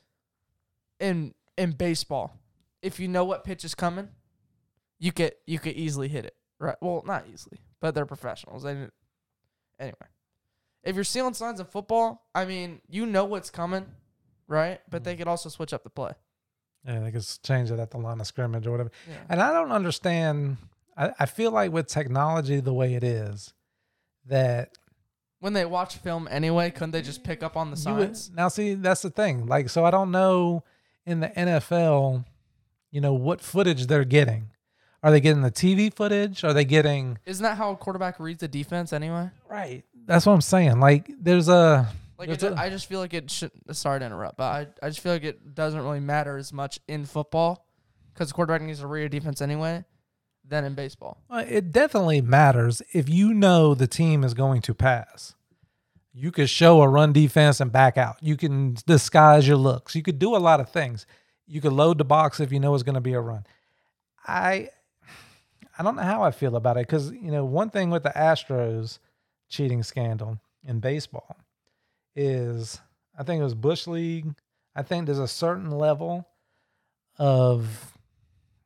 in 1.00 1.34
in 1.58 1.72
baseball, 1.72 2.38
if 2.80 3.00
you 3.00 3.08
know 3.08 3.24
what 3.24 3.44
pitch 3.44 3.64
is 3.64 3.74
coming, 3.74 4.08
you 4.98 5.12
could 5.12 5.34
you 5.46 5.58
could 5.58 5.74
easily 5.74 6.08
hit 6.08 6.24
it, 6.24 6.36
right? 6.58 6.76
Well, 6.80 7.02
not 7.06 7.24
easily, 7.32 7.58
but 7.80 7.94
they're 7.94 8.06
professionals. 8.06 8.62
They 8.62 8.88
anyway. 9.78 9.96
If 10.84 10.96
you're 10.96 11.04
stealing 11.04 11.34
signs 11.34 11.60
in 11.60 11.66
football, 11.66 12.26
I 12.34 12.44
mean, 12.44 12.80
you 12.88 13.06
know 13.06 13.24
what's 13.24 13.50
coming, 13.50 13.86
right? 14.48 14.80
But 14.90 15.04
they 15.04 15.12
mm-hmm. 15.12 15.18
could 15.18 15.28
also 15.28 15.48
switch 15.48 15.72
up 15.72 15.84
the 15.84 15.90
play. 15.90 16.12
Yeah, 16.86 17.00
they 17.00 17.12
could 17.12 17.24
change 17.44 17.70
it 17.70 17.78
at 17.78 17.90
the 17.90 17.98
line 17.98 18.20
of 18.20 18.26
scrimmage 18.26 18.66
or 18.66 18.72
whatever. 18.72 18.90
Yeah. 19.08 19.14
And 19.28 19.40
I 19.40 19.52
don't 19.52 19.70
understand. 19.72 20.56
I, 20.96 21.12
I 21.18 21.26
feel 21.26 21.50
like 21.52 21.72
with 21.72 21.86
technology 21.86 22.60
the 22.60 22.72
way 22.74 22.94
it 22.94 23.04
is, 23.04 23.52
that 24.26 24.76
When 25.40 25.52
they 25.52 25.64
watch 25.64 25.96
film 25.96 26.28
anyway, 26.30 26.70
couldn't 26.70 26.90
they 26.92 27.02
just 27.02 27.22
pick 27.24 27.42
up 27.42 27.56
on 27.56 27.70
the 27.70 27.76
you 27.76 27.94
would, 27.96 28.16
signs? 28.16 28.30
now 28.34 28.48
see 28.48 28.74
that's 28.74 29.02
the 29.02 29.10
thing. 29.10 29.46
Like, 29.46 29.68
so 29.70 29.84
I 29.84 29.90
don't 29.90 30.10
know 30.10 30.64
in 31.06 31.20
the 31.20 31.28
NFL, 31.28 32.24
you 32.90 33.00
know, 33.00 33.12
what 33.14 33.40
footage 33.40 33.86
they're 33.86 34.04
getting. 34.04 34.48
Are 35.04 35.10
they 35.10 35.20
getting 35.20 35.42
the 35.42 35.50
TV 35.50 35.92
footage? 35.92 36.44
Are 36.44 36.52
they 36.52 36.64
getting 36.64 37.18
Isn't 37.26 37.42
that 37.42 37.56
how 37.56 37.72
a 37.72 37.76
quarterback 37.76 38.20
reads 38.20 38.40
the 38.40 38.48
defense 38.48 38.92
anyway? 38.92 39.30
right? 39.48 39.82
That's 40.06 40.26
what 40.26 40.32
I'm 40.32 40.40
saying. 40.40 40.78
Like, 40.80 41.10
there's 41.20 41.48
a 41.48 41.88
Like 42.22 42.30
it 42.36 42.40
There's 42.40 42.52
ju- 42.52 42.58
a- 42.60 42.62
I 42.64 42.70
just 42.70 42.86
feel 42.86 43.00
like 43.00 43.14
it 43.14 43.30
should. 43.30 43.50
Sorry 43.72 43.98
to 43.98 44.06
interrupt, 44.06 44.36
but 44.36 44.44
I, 44.44 44.66
I 44.86 44.88
just 44.90 45.00
feel 45.00 45.12
like 45.12 45.24
it 45.24 45.54
doesn't 45.56 45.80
really 45.80 45.98
matter 46.00 46.36
as 46.36 46.52
much 46.52 46.78
in 46.86 47.04
football 47.04 47.66
because 48.14 48.28
the 48.28 48.34
quarterback 48.34 48.62
needs 48.62 48.78
to 48.78 48.86
read 48.86 49.04
a 49.04 49.08
defense 49.08 49.40
anyway 49.42 49.84
than 50.48 50.64
in 50.64 50.74
baseball. 50.74 51.18
Uh, 51.28 51.44
It 51.48 51.72
definitely 51.72 52.20
matters 52.20 52.80
if 52.92 53.08
you 53.08 53.34
know 53.34 53.74
the 53.74 53.86
team 53.88 54.22
is 54.22 54.34
going 54.34 54.60
to 54.62 54.72
pass. 54.74 55.34
You 56.12 56.30
could 56.30 56.48
show 56.48 56.80
a 56.82 56.88
run 56.88 57.12
defense 57.12 57.58
and 57.60 57.72
back 57.72 57.96
out. 57.98 58.16
You 58.20 58.36
can 58.36 58.76
disguise 58.86 59.48
your 59.48 59.56
looks. 59.56 59.94
You 59.96 60.02
could 60.02 60.18
do 60.20 60.36
a 60.36 60.38
lot 60.38 60.60
of 60.60 60.68
things. 60.70 61.06
You 61.48 61.60
could 61.60 61.72
load 61.72 61.98
the 61.98 62.04
box 62.04 62.38
if 62.38 62.52
you 62.52 62.60
know 62.60 62.72
it's 62.74 62.82
going 62.84 62.94
to 62.94 63.00
be 63.00 63.14
a 63.14 63.20
run. 63.20 63.44
I 64.26 64.68
I 65.76 65.82
don't 65.82 65.96
know 65.96 66.02
how 66.02 66.22
I 66.22 66.30
feel 66.30 66.54
about 66.54 66.76
it 66.76 66.86
cuz 66.86 67.10
you 67.10 67.30
know, 67.32 67.44
one 67.44 67.70
thing 67.70 67.90
with 67.90 68.02
the 68.04 68.10
Astros 68.10 68.98
cheating 69.48 69.82
scandal 69.82 70.38
in 70.64 70.78
baseball 70.80 71.36
is 72.14 72.80
I 73.18 73.22
think 73.22 73.40
it 73.40 73.44
was 73.44 73.54
Bush 73.54 73.86
League. 73.86 74.34
I 74.74 74.82
think 74.82 75.06
there's 75.06 75.18
a 75.18 75.28
certain 75.28 75.70
level 75.70 76.26
of 77.18 77.92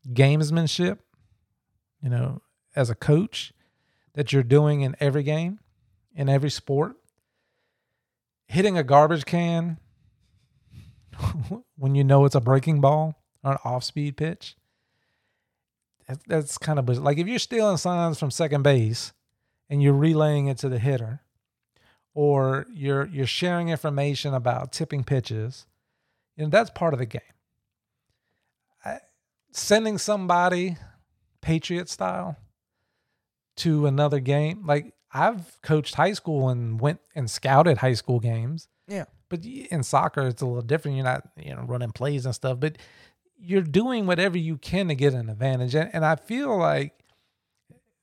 gamesmanship 0.09 0.98
you 2.06 2.11
know, 2.11 2.40
as 2.76 2.88
a 2.88 2.94
coach 2.94 3.52
that 4.14 4.32
you're 4.32 4.44
doing 4.44 4.82
in 4.82 4.94
every 5.00 5.22
game, 5.24 5.59
in 6.14 6.28
every 6.28 6.50
sport. 6.50 6.94
Hitting 8.46 8.78
a 8.78 8.85
garbage 8.85 9.24
can 9.24 9.78
when 11.76 11.96
you 11.96 12.04
know 12.04 12.24
it's 12.24 12.37
a 12.37 12.40
breaking 12.40 12.80
ball 12.80 13.20
or 13.42 13.52
an 13.52 13.59
off 13.64 13.82
speed 13.82 14.16
pitch. 14.16 14.56
That's, 16.28 16.56
kind 16.59 16.78
of 16.78 16.88
like 16.88 17.18
if 17.18 17.26
you're 17.26 17.40
stealing 17.40 17.76
signs 17.76 18.20
from 18.20 18.30
second 18.30 18.62
base 18.62 19.12
and 19.68 19.82
you're 19.82 19.92
relaying 19.92 20.46
it 20.46 20.59
to 20.59 20.68
the 20.68 20.78
hitter, 20.78 21.22
or 22.16 22.64
you're 22.72 23.07
you're 23.09 23.26
sharing 23.26 23.68
information 23.68 24.33
about 24.33 24.72
tipping 24.72 25.05
pitches, 25.05 25.66
you 26.35 26.44
know 26.44 26.48
that's 26.48 26.70
part 26.70 26.94
of 26.94 26.98
the 26.98 27.05
game. 27.05 27.20
I, 28.83 29.00
sending 29.52 29.98
somebody 29.98 30.79
Patriot 31.42 31.90
style 31.90 32.38
to 33.59 33.85
another 33.87 34.18
game, 34.18 34.66
like 34.66 34.94
I've 35.12 35.61
coached 35.61 35.96
high 35.96 36.14
school 36.14 36.48
and 36.48 36.81
went 36.81 37.00
and 37.14 37.31
scouted 37.31 37.79
high 37.79 37.92
school 37.92 38.18
games. 38.18 38.68
Yeah. 38.88 39.05
But 39.29 39.44
in 39.44 39.83
soccer, 39.83 40.26
it's 40.26 40.40
a 40.40 40.46
little 40.46 40.62
different. 40.62 40.96
You're 40.96 41.05
not, 41.05 41.29
you 41.37 41.55
know, 41.55 41.64
running 41.66 41.92
plays 41.92 42.24
and 42.24 42.35
stuff, 42.35 42.61
but 42.61 42.79
you're 43.38 43.61
doing 43.61 44.07
whatever 44.07 44.38
you 44.38 44.57
can 44.57 44.88
to 44.88 44.94
get 44.94 45.12
an 45.12 45.29
advantage. 45.29 45.74
And, 45.74 45.90
and 45.92 46.05
I 46.05 46.16
feel 46.16 46.57
like 46.57 46.92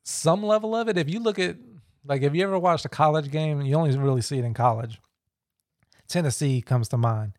some 0.04 0.43
level 0.43 0.76
of 0.76 0.88
it, 0.88 0.97
if 0.99 1.10
you 1.10 1.19
look 1.19 1.39
at, 1.39 1.56
like, 2.05 2.21
have 2.21 2.35
you 2.35 2.43
ever 2.43 2.57
watched 2.59 2.85
a 2.85 2.89
college 2.89 3.31
game? 3.31 3.61
You 3.61 3.75
only 3.75 3.97
really 3.97 4.21
see 4.21 4.37
it 4.39 4.45
in 4.45 4.53
college. 4.53 4.99
Tennessee 6.07 6.61
comes 6.61 6.87
to 6.89 6.97
mind. 6.97 7.33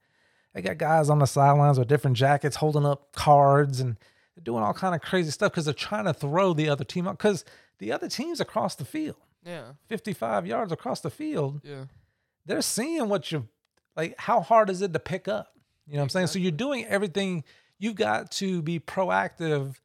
They 0.55 0.62
got 0.62 0.79
guys 0.79 1.11
on 1.11 1.18
the 1.18 1.27
sidelines 1.27 1.79
with 1.79 1.88
different 1.88 2.16
jackets 2.16 2.57
holding 2.57 2.87
up 2.87 3.12
cards 3.12 3.81
and 3.81 3.96
doing 4.42 4.62
all 4.62 4.72
kind 4.72 4.94
of 4.94 5.00
crazy 5.00 5.31
stuff 5.31 5.53
because 5.53 5.64
they're 5.64 5.74
trying 5.74 6.05
to 6.05 6.14
throw 6.14 6.53
the 6.55 6.68
other 6.68 6.85
team 6.85 7.07
up 7.07 7.18
because 7.18 7.44
the 7.79 7.92
other 7.92 8.09
team's 8.09 8.40
across 8.40 8.74
the 8.74 8.85
field, 8.85 9.16
Yeah. 9.44 9.72
55 9.88 10.46
yards 10.46 10.72
across 10.72 11.00
the 11.00 11.11
field 11.11 11.61
Yeah. 11.64 11.85
they're 12.46 12.62
seeing 12.62 13.09
what 13.09 13.31
you 13.31 13.48
like 13.96 14.14
how 14.18 14.40
hard 14.40 14.70
is 14.70 14.83
it 14.83 14.92
to 14.92 14.98
pick 14.98 15.29
up 15.29 15.53
you 15.87 15.94
know 15.94 15.98
what 16.00 16.05
i'm 16.05 16.09
saying 16.09 16.27
so 16.29 16.38
you're 16.40 16.50
doing 16.50 16.85
everything 16.87 17.44
you've 17.79 17.94
got 17.94 18.31
to 18.33 18.61
be 18.62 18.81
proactive 18.81 19.77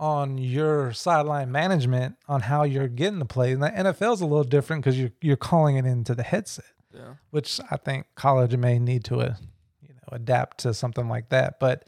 on 0.00 0.38
your 0.38 0.92
sideline 0.92 1.52
management 1.52 2.16
on 2.26 2.40
how 2.40 2.62
you're 2.64 2.88
getting 2.88 3.18
the 3.18 3.24
play 3.26 3.52
and 3.52 3.62
the 3.62 3.68
nfl's 3.68 4.20
a 4.22 4.26
little 4.26 4.42
different 4.42 4.82
because 4.82 4.98
you're 4.98 5.12
you're 5.20 5.36
calling 5.36 5.76
it 5.76 5.84
into 5.84 6.14
the 6.14 6.22
headset 6.22 6.64
Yeah. 6.92 7.14
which 7.30 7.60
i 7.70 7.76
think 7.76 8.06
college 8.14 8.56
may 8.56 8.78
need 8.78 9.04
to 9.04 9.16
uh, 9.20 9.34
you 9.82 9.90
know 9.94 10.08
adapt 10.12 10.58
to 10.58 10.72
something 10.72 11.06
like 11.06 11.28
that 11.28 11.60
but 11.60 11.84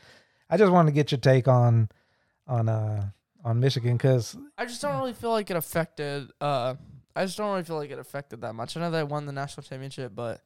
i 0.50 0.58
just 0.58 0.70
wanted 0.70 0.90
to 0.90 0.94
get 0.94 1.10
your 1.10 1.20
take 1.20 1.48
on 1.48 1.88
on 2.46 2.68
uh 2.68 3.08
on 3.44 3.58
michigan 3.60 3.96
because 3.96 4.36
I 4.58 4.66
just 4.66 4.82
don't 4.82 4.96
really 4.98 5.14
feel 5.14 5.30
like 5.30 5.50
it 5.50 5.56
affected. 5.56 6.28
Uh, 6.40 6.74
I 7.16 7.24
just 7.24 7.36
don't 7.36 7.50
really 7.50 7.64
feel 7.64 7.74
like 7.76 7.90
it 7.90 7.98
affected 7.98 8.42
that 8.42 8.54
much. 8.54 8.76
I 8.76 8.80
know 8.80 8.90
they 8.92 9.02
won 9.02 9.26
the 9.26 9.32
national 9.32 9.64
championship, 9.64 10.12
but 10.14 10.40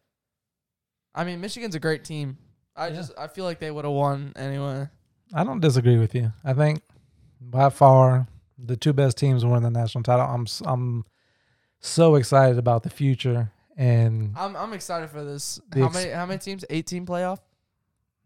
I 1.14 1.24
mean, 1.24 1.42
Michigan's 1.42 1.74
a 1.74 1.80
great 1.80 2.04
team. 2.04 2.38
I 2.74 2.88
Yeah. 2.88 2.94
just 2.94 3.12
I 3.18 3.26
feel 3.26 3.44
like 3.44 3.58
they 3.58 3.70
would 3.70 3.84
have 3.84 3.92
won 3.92 4.32
anyway. 4.36 4.88
I 5.34 5.44
don't 5.44 5.60
disagree 5.60 5.98
with 5.98 6.14
you. 6.14 6.32
I 6.42 6.54
think 6.54 6.80
by 7.40 7.70
far 7.70 8.26
the 8.58 8.76
two 8.76 8.92
best 8.92 9.16
teams 9.18 9.44
won 9.44 9.62
the 9.62 9.70
national 9.70 10.02
title. 10.04 10.26
I'm 10.26 10.46
I'm 10.64 11.04
so 11.80 12.14
excited 12.16 12.58
about 12.58 12.82
the 12.82 12.90
future 12.90 13.52
and 13.76 14.32
I'm 14.36 14.56
I'm 14.56 14.72
excited 14.72 15.10
for 15.10 15.22
this. 15.24 15.60
How 15.74 15.86
ex- 15.86 15.94
many 15.94 16.10
how 16.10 16.26
many 16.26 16.38
teams? 16.38 16.64
Eighteen 16.70 17.04
playoff. 17.06 17.38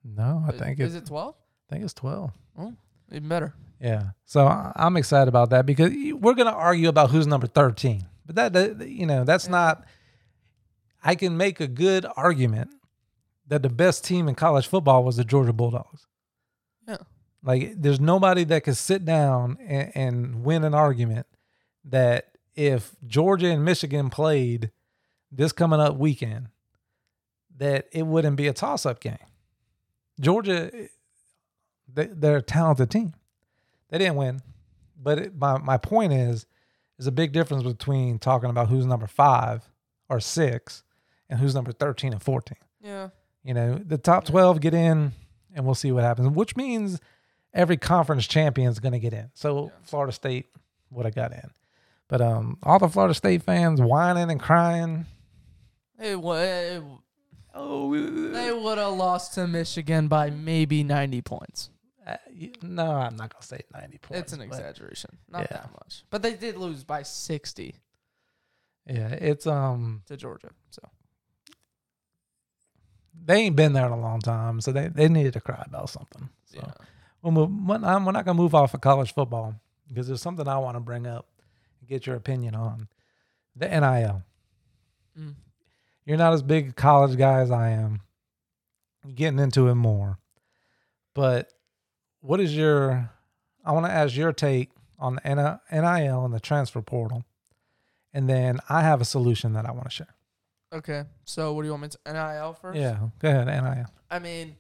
no, 0.05 0.45
I 0.47 0.53
think 0.53 0.81
is 0.81 0.95
it, 0.95 0.99
it 0.99 1.07
twelve? 1.07 1.35
I 1.69 1.75
think 1.75 1.85
it's 1.85 1.95
12. 1.95 2.33
Even 3.13 3.29
better. 3.29 3.55
Yeah. 3.81 4.11
So 4.25 4.47
I'm 4.47 4.97
excited 4.97 5.29
about 5.29 5.51
that 5.51 5.67
because 5.67 5.91
we're 6.15 6.35
going 6.35 6.47
to 6.47 6.53
argue 6.53 6.89
about 6.89 7.11
who's 7.11 7.27
number 7.29 7.47
13. 7.47 8.07
But 8.27 8.35
that, 8.37 8.53
that 8.53 8.89
you 8.89 9.07
know, 9.07 9.23
that's 9.25 9.45
Yeah. 9.47 9.51
not 9.53 9.85
I 11.03 11.15
can 11.15 11.37
make 11.37 11.61
a 11.61 11.67
good 11.69 12.07
argument 12.17 12.71
that 13.47 13.63
the 13.63 13.69
best 13.69 14.05
team 14.05 14.29
in 14.29 14.35
college 14.35 14.67
football 14.67 15.03
was 15.05 15.17
the 15.17 15.25
Georgia 15.25 15.53
Bulldogs. 15.53 16.07
Like 17.43 17.81
there's 17.81 18.01
nobody 18.01 18.45
that 18.45 18.65
could 18.65 18.77
sit 18.77 19.05
down 19.05 19.59
and, 19.67 19.93
and 19.95 20.45
win 20.45 20.65
an 20.65 20.75
argument 20.75 21.27
that 21.85 22.37
if 22.55 22.95
Georgia 23.07 23.49
and 23.49 23.65
Michigan 23.65 24.11
played 24.11 24.71
this 25.33 25.53
coming 25.53 25.81
up 25.81 25.97
weekend, 25.97 26.49
that 27.57 27.87
it 27.93 28.07
wouldn't 28.07 28.37
be 28.37 28.49
a 28.49 28.53
toss 28.53 28.85
up 28.85 29.01
game. 29.01 29.19
Georgia, 30.21 30.71
they, 31.93 32.07
they're 32.07 32.39
a 32.39 32.43
talented 32.43 32.91
team. 32.91 33.15
They 33.89 33.99
didn't 33.99 34.17
win, 34.17 34.43
but 35.01 35.19
it, 35.19 35.37
my 35.37 35.59
my 35.59 35.79
point 35.79 36.13
is, 36.13 36.47
there's 36.97 37.07
a 37.07 37.13
big 37.13 37.33
difference 37.33 37.63
between 37.63 38.19
talking 38.19 38.51
about 38.51 38.69
who's 38.69 38.87
number 38.87 39.07
five 39.07 39.69
or 40.09 40.21
six 40.21 40.83
and 41.29 41.41
who's 41.41 41.55
number 41.55 41.73
thirteen 41.73 42.13
and 42.13 42.23
fourteen. 42.23 42.59
Yeah. 42.83 43.09
You 43.43 43.55
know, 43.55 43.79
the 43.79 43.99
top 43.99 44.27
12 44.27 44.61
get 44.61 44.75
in 44.75 45.13
and 45.55 45.65
we'll 45.65 45.75
see 45.75 45.93
what 45.93 46.05
happens, 46.05 46.29
which 46.31 46.57
means 46.57 47.01
every 47.53 47.77
conference 47.77 48.27
champion 48.27 48.69
is 48.71 48.79
going 48.81 48.93
to 48.93 48.99
get 48.99 49.13
in. 49.13 49.31
So 49.35 49.65
Yeah. 49.65 49.71
Florida 49.85 50.13
State 50.13 50.47
would 50.91 51.05
have 51.07 51.15
got 51.15 51.33
in. 51.33 51.51
But 52.09 52.21
um, 52.21 52.59
all 52.63 52.79
the 52.79 52.89
Florida 52.89 53.15
State 53.15 53.43
fans 53.43 53.81
whining 53.81 54.31
and 54.31 54.41
crying. 54.41 55.07
It 56.03 56.21
would. 56.21 56.85
Oh, 57.55 57.93
They 58.33 58.53
would 58.53 58.79
have 58.79 58.95
lost 58.95 59.35
to 59.35 59.47
Michigan 59.47 60.09
by 60.09 60.31
maybe 60.31 60.83
ninety 60.83 61.21
points. 61.21 61.71
uh, 62.07 62.17
no, 62.63 62.85
I'm 62.93 63.17
not 63.17 63.33
going 63.33 63.41
to 63.41 63.47
say 63.47 63.61
90 63.73 63.99
points. 63.99 64.21
It's 64.21 64.33
an 64.33 64.41
exaggeration. 64.41 65.19
Not 65.29 65.43
yeah. 65.51 65.59
that 65.59 65.71
much. 65.73 66.05
But 66.11 66.23
they 66.23 66.35
did 66.35 66.57
lose 66.57 66.83
by 66.85 67.03
sixty 67.03 67.75
Yeah, 68.87 69.09
it's 69.09 69.47
um, 69.47 70.03
to 70.07 70.17
Georgia. 70.17 70.51
So 70.71 70.83
they 73.25 73.37
ain't 73.43 73.57
been 73.57 73.73
there 73.73 73.87
in 73.87 73.93
a 73.93 74.01
long 74.01 74.21
time, 74.21 74.61
so 74.61 74.73
they, 74.73 74.89
they 74.89 75.09
needed 75.09 75.35
to 75.35 75.41
cry 75.41 75.63
about 75.67 75.91
something. 75.91 76.29
So 76.47 76.61
yeah. 76.63 76.73
We'll 77.23 77.33
move, 77.33 77.51
we're 77.67 77.79
not, 77.79 78.05
we're 78.05 78.13
not 78.13 78.25
going 78.25 78.37
to 78.37 78.43
move 78.43 78.55
off 78.55 78.75
of 78.75 78.81
college 78.81 79.15
football 79.15 79.55
because 79.89 80.07
there's 80.07 80.23
something 80.23 80.47
I 80.47 80.59
want 80.59 80.77
to 80.77 80.81
bring 80.81 81.07
up 81.07 81.27
and 81.81 81.89
get 81.89 82.07
your 82.07 82.17
opinion 82.17 82.55
on 82.55 82.89
the 83.57 83.69
NIL. 83.69 84.23
Mm. 85.19 85.35
You're 86.05 86.19
not 86.19 86.33
as 86.33 86.43
big 86.43 86.71
a 86.71 86.73
college 86.73 87.17
guy 87.19 87.41
as 87.41 87.51
I 87.51 87.71
am. 87.71 88.01
You're 89.05 89.15
getting 89.15 89.39
into 89.39 89.69
it 89.69 89.75
more. 89.75 90.19
But 91.15 91.53
what 92.21 92.41
is 92.41 92.57
your 92.57 93.11
I 93.65 93.73
want 93.73 93.87
to 93.87 93.93
ask 93.93 94.17
your 94.17 94.33
take 94.33 94.71
on 94.99 95.17
the 95.17 95.61
NIL 95.71 96.25
and 96.25 96.35
the 96.35 96.41
transfer 96.41 96.83
portal. 96.83 97.25
And 98.13 98.29
then 98.29 98.59
I 98.69 98.83
have 98.83 99.01
a 99.01 99.05
solution 99.05 99.53
that 99.55 99.67
I 99.67 99.73
want 99.73 99.85
to 99.85 99.91
share. 99.91 100.15
Okay. 100.73 101.05
So 101.25 101.53
what 101.53 101.63
do 101.63 101.67
you 101.67 101.73
want 101.73 101.83
me 101.83 101.89
to 101.89 102.13
NIL 102.13 102.53
first? 102.55 102.79
Yeah, 102.79 102.99
go 103.19 103.29
ahead, 103.29 103.47
NIL. 103.47 103.87
I 104.11 104.19
mean, 104.19 104.57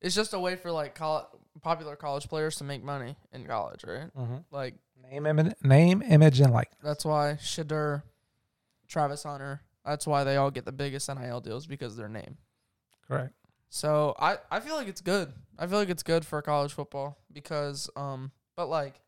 it's 0.00 0.14
just 0.14 0.34
a 0.34 0.38
way 0.38 0.56
for 0.56 0.70
like 0.70 0.94
coll 0.94 1.26
popular 1.62 1.96
college 1.96 2.28
players 2.28 2.56
to 2.56 2.64
make 2.64 2.82
money 2.82 3.16
in 3.32 3.44
college, 3.46 3.84
right? 3.86 4.10
Like 4.50 4.74
Name, 5.10 5.26
image, 5.26 5.54
name, 5.64 6.02
image, 6.02 6.40
and 6.40 6.52
like. 6.52 6.70
that's 6.82 7.04
why 7.04 7.36
Shedeur, 7.40 8.02
Travis 8.86 9.24
Hunter, 9.24 9.60
that's 9.84 10.06
why 10.06 10.22
they 10.24 10.36
all 10.36 10.50
get 10.50 10.64
the 10.64 10.72
biggest 10.72 11.08
NIL 11.08 11.40
deals 11.40 11.66
because 11.66 11.92
of 11.94 11.98
their 11.98 12.08
name. 12.08 12.36
Correct. 13.08 13.32
So 13.70 14.14
I, 14.18 14.36
I 14.50 14.60
feel 14.60 14.76
like 14.76 14.88
it's 14.88 15.00
good. 15.00 15.32
I 15.58 15.66
feel 15.66 15.78
like 15.78 15.88
it's 15.90 16.02
good 16.02 16.24
for 16.24 16.40
college 16.42 16.72
football 16.72 17.18
because 17.32 17.88
um 17.96 18.30
but 18.56 18.68
like 18.68 19.00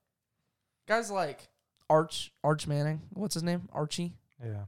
guys 0.88 1.11
like 1.11 1.48
Arch 1.90 2.33
Arch 2.42 2.66
Manning, 2.66 3.02
what's 3.12 3.35
his 3.35 3.42
name? 3.42 3.68
Archie. 3.72 4.14
Yeah. 4.42 4.64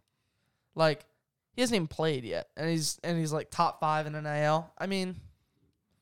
Like 0.74 1.04
he 1.52 1.62
hasn't 1.62 1.76
even 1.76 1.86
played 1.88 2.24
yet, 2.24 2.48
and 2.56 2.68
he's 2.68 2.98
and 3.04 3.18
he's 3.18 3.32
like 3.32 3.50
top 3.50 3.80
five 3.80 4.06
in 4.06 4.12
NIL. 4.12 4.70
I 4.76 4.86
mean, 4.86 5.16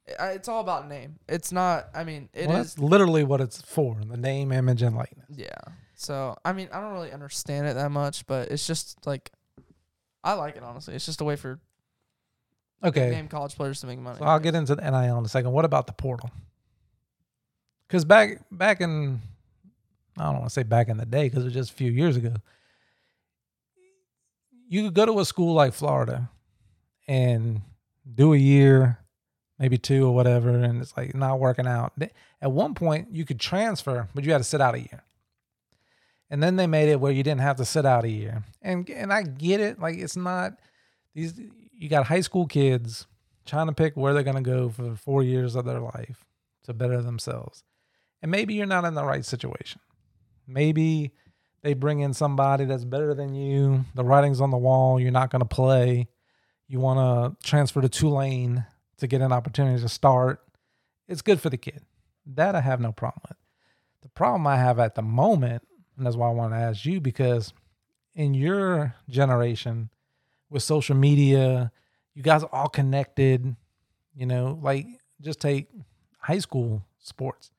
it's 0.06 0.48
all 0.48 0.60
about 0.60 0.88
name. 0.88 1.18
It's 1.28 1.52
not. 1.52 1.88
I 1.94 2.04
mean, 2.04 2.28
it 2.32 2.42
is. 2.42 2.46
well, 2.48 2.56
that's 2.56 2.78
literally 2.78 3.24
what 3.24 3.40
it's 3.40 3.60
for 3.62 3.96
the 4.04 4.16
name, 4.16 4.52
image, 4.52 4.82
and 4.82 4.96
likeness. 4.96 5.26
Yeah. 5.30 5.54
So 5.94 6.36
I 6.44 6.52
mean, 6.52 6.68
I 6.72 6.80
don't 6.80 6.92
really 6.92 7.12
understand 7.12 7.66
it 7.68 7.74
that 7.74 7.90
much, 7.90 8.26
but 8.26 8.50
it's 8.50 8.66
just 8.66 9.06
like 9.06 9.30
I 10.24 10.32
like 10.34 10.56
it 10.56 10.62
honestly. 10.62 10.94
It's 10.94 11.06
just 11.06 11.20
a 11.20 11.24
way 11.24 11.36
for 11.36 11.60
Okay. 12.84 13.10
name 13.10 13.28
college 13.28 13.54
players 13.54 13.80
to 13.82 13.86
make 13.86 14.00
money. 14.00 14.18
So 14.18 14.24
I'll 14.24 14.40
get 14.40 14.56
into 14.56 14.74
the 14.74 14.82
NIL 14.82 15.18
in 15.18 15.24
a 15.24 15.28
second. 15.28 15.52
What 15.52 15.64
about 15.64 15.86
the 15.86 15.92
portal? 15.92 16.30
Because 17.86 18.04
back 18.04 18.40
back 18.50 18.80
in 18.80 19.20
I 20.18 20.24
don't 20.24 20.34
want 20.40 20.46
to 20.46 20.50
say 20.50 20.64
back 20.64 20.88
in 20.88 20.96
the 20.96 21.06
day 21.06 21.24
because 21.28 21.42
it 21.42 21.46
was 21.46 21.54
just 21.54 21.70
a 21.70 21.74
few 21.74 21.92
years 21.92 22.16
ago. 22.16 22.34
You 24.68 24.84
could 24.84 24.94
go 24.94 25.06
to 25.06 25.20
a 25.20 25.24
school 25.24 25.54
like 25.54 25.74
Florida 25.74 26.30
and 27.06 27.60
do 28.14 28.32
a 28.32 28.36
year, 28.38 28.98
maybe 29.62 29.78
two 29.78 30.04
or 30.04 30.12
whatever, 30.12 30.50
and 30.50 30.82
it's 30.82 30.96
like 30.96 31.14
not 31.14 31.38
working 31.38 31.68
out. 31.68 31.92
At 32.42 32.50
one 32.50 32.74
point, 32.74 33.12
you 33.12 33.24
could 33.24 33.38
transfer, 33.38 34.08
but 34.12 34.24
you 34.24 34.32
had 34.32 34.38
to 34.38 34.44
sit 34.44 34.60
out 34.60 34.74
a 34.74 34.80
year. 34.80 35.04
And 36.28 36.42
then 36.42 36.56
they 36.56 36.66
made 36.66 36.88
it 36.88 36.98
where 36.98 37.12
you 37.12 37.22
didn't 37.22 37.42
have 37.42 37.58
to 37.58 37.64
sit 37.64 37.86
out 37.86 38.04
a 38.04 38.10
year. 38.10 38.42
And 38.60 38.90
and 38.90 39.12
I 39.12 39.22
get 39.22 39.60
it. 39.60 39.78
Like 39.78 39.98
it's 39.98 40.16
not 40.16 40.54
these 41.14 41.40
you 41.72 41.88
got 41.88 42.06
high 42.06 42.22
school 42.22 42.46
kids 42.46 43.06
trying 43.46 43.68
to 43.68 43.72
pick 43.72 43.96
where 43.96 44.12
they're 44.12 44.24
going 44.24 44.42
to 44.42 44.50
go 44.50 44.68
for 44.68 44.96
four 44.96 45.22
years 45.22 45.54
of 45.54 45.64
their 45.64 45.78
life 45.78 46.24
to 46.64 46.74
better 46.74 47.00
themselves. 47.00 47.62
And 48.20 48.32
maybe 48.32 48.54
you're 48.54 48.66
not 48.66 48.84
in 48.84 48.94
the 48.94 49.04
right 49.04 49.24
situation. 49.24 49.80
Maybe 50.48 51.12
they 51.62 51.74
bring 51.74 52.00
in 52.00 52.14
somebody 52.14 52.64
that's 52.64 52.84
better 52.84 53.14
than 53.14 53.34
you. 53.34 53.84
The 53.94 54.04
writing's 54.04 54.40
on 54.40 54.50
the 54.50 54.58
wall. 54.58 54.98
You're 54.98 55.12
not 55.12 55.30
going 55.30 55.40
to 55.40 55.46
play. 55.48 56.08
You 56.66 56.80
want 56.80 56.98
to 56.98 57.46
transfer 57.48 57.80
to 57.80 57.88
Tulane 57.88 58.64
to 59.02 59.06
get 59.06 59.20
an 59.20 59.32
opportunity 59.32 59.82
to 59.82 59.88
start. 59.88 60.40
It's 61.08 61.22
good 61.22 61.40
for 61.40 61.50
the 61.50 61.56
kid. 61.56 61.82
That 62.24 62.54
I 62.54 62.60
have 62.60 62.80
no 62.80 62.92
problem 62.92 63.22
with. 63.28 63.36
The 64.02 64.08
problem 64.08 64.46
I 64.46 64.56
have 64.56 64.78
at 64.78 64.94
the 64.94 65.02
moment, 65.02 65.66
and 65.96 66.06
that's 66.06 66.16
why 66.16 66.28
I 66.28 66.32
want 66.32 66.52
to 66.52 66.56
ask 66.56 66.84
you, 66.86 67.00
because 67.00 67.52
in 68.14 68.32
your 68.32 68.94
generation 69.08 69.90
with 70.48 70.62
social 70.62 70.96
media, 70.96 71.72
you 72.14 72.22
guys 72.22 72.44
are 72.44 72.50
all 72.52 72.68
connected, 72.68 73.56
you 74.14 74.26
know, 74.26 74.58
like 74.62 74.86
just 75.20 75.40
take 75.40 75.68
high 76.18 76.38
school 76.38 76.82
sports. 76.98 77.50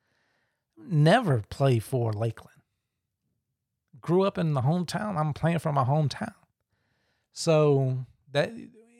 Never 0.78 1.42
play 1.50 1.78
for 1.78 2.12
Lakeland. 2.12 2.50
Grew 4.00 4.22
up 4.22 4.38
in 4.38 4.54
the 4.54 4.62
hometown. 4.62 5.16
I'm 5.16 5.34
playing 5.34 5.58
for 5.58 5.72
my 5.72 5.84
hometown. 5.84 6.34
So 7.32 8.06
that 8.32 8.52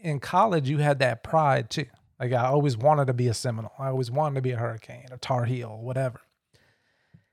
in 0.03 0.21
college 0.21 0.69
you 0.69 0.79
had 0.79 0.99
that 0.99 1.23
pride 1.23 1.71
too. 1.71 1.87
Like 2.19 2.33
I 2.33 2.47
always 2.47 2.77
wanted 2.77 3.07
to 3.07 3.13
be 3.15 3.29
a 3.29 3.35
Seminole. 3.35 3.73
I 3.79 3.89
always 3.89 4.11
wanted 4.11 4.37
to 4.37 4.43
be 4.43 4.53
a 4.53 4.57
Hurricane, 4.57 5.07
a 5.11 5.19
Tar 5.19 5.45
Heel, 5.45 5.79
whatever. 5.81 6.21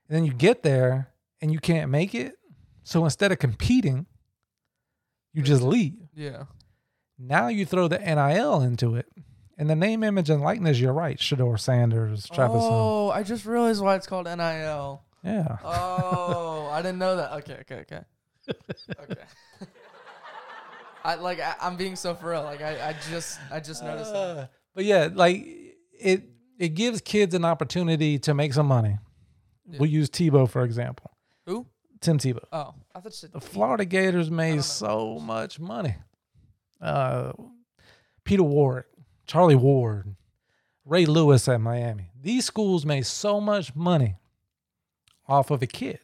And 0.08 0.16
then 0.16 0.24
you 0.24 0.32
get 0.32 0.62
there 0.62 1.12
and 1.40 1.52
you 1.52 1.58
can't 1.58 1.90
make 1.90 2.14
it. 2.14 2.34
So 2.84 3.04
instead 3.04 3.32
of 3.32 3.38
competing, 3.38 4.06
you 5.32 5.42
just 5.42 5.62
leave. 5.62 5.94
Yeah. 6.14 6.44
Now 7.18 7.48
you 7.48 7.64
throw 7.64 7.88
the 7.88 7.98
NIL 7.98 8.60
into 8.60 8.96
it. 8.96 9.06
And 9.58 9.70
the 9.70 9.76
name, 9.76 10.02
image, 10.02 10.28
and 10.30 10.42
likeness, 10.42 10.80
you're 10.80 10.92
right. 10.92 11.18
Shedeur 11.18 11.60
Sanders, 11.60 12.26
Travis. 12.32 12.62
Oh, 12.64 13.10
I 13.10 13.22
just 13.22 13.44
realized 13.46 13.82
why 13.82 13.94
it's 13.94 14.06
called 14.06 14.26
NIL. 14.26 15.04
Yeah. 15.22 15.58
Oh, 15.62 16.68
I 16.72 16.82
didn't 16.82 16.98
know 16.98 17.16
that. 17.16 17.32
Okay, 17.42 17.58
okay, 17.60 17.80
okay. 17.80 18.00
Okay. 18.48 19.22
I 21.04 21.14
like 21.16 21.40
I, 21.40 21.54
I'm 21.60 21.76
being 21.76 21.96
so 21.96 22.14
for 22.14 22.30
real. 22.30 22.42
Like 22.42 22.62
I, 22.62 22.88
I 22.88 22.96
just 23.10 23.38
I 23.50 23.60
just 23.60 23.82
noticed 23.82 24.12
that. 24.12 24.18
Uh, 24.18 24.46
But 24.74 24.84
yeah, 24.84 25.08
like 25.12 25.46
it 25.92 26.24
it 26.58 26.70
gives 26.70 27.00
kids 27.00 27.34
an 27.34 27.44
opportunity 27.44 28.18
to 28.20 28.34
make 28.34 28.52
some 28.52 28.66
money. 28.66 28.98
Yeah. 29.68 29.78
We'll 29.80 29.90
use 29.90 30.10
Tebow 30.10 30.48
for 30.48 30.64
example. 30.64 31.10
Who? 31.46 31.66
Tim 32.00 32.18
Tebow. 32.18 32.44
Oh, 32.52 32.74
I 32.94 33.00
thought 33.00 33.12
you 33.12 33.16
said 33.16 33.32
The 33.32 33.40
Florida 33.40 33.84
Gators 33.84 34.30
made 34.30 34.64
so 34.64 35.18
much 35.20 35.60
money. 35.60 35.96
Uh, 36.80 37.32
Peter 38.24 38.42
Ward, 38.42 38.84
Charlie 39.26 39.54
Ward, 39.54 40.16
Ray 40.84 41.06
Lewis 41.06 41.48
at 41.48 41.60
Miami. 41.60 42.10
These 42.20 42.44
schools 42.44 42.84
made 42.84 43.06
so 43.06 43.40
much 43.40 43.74
money 43.74 44.16
off 45.28 45.50
of 45.50 45.62
a 45.62 45.66
kid. 45.66 46.00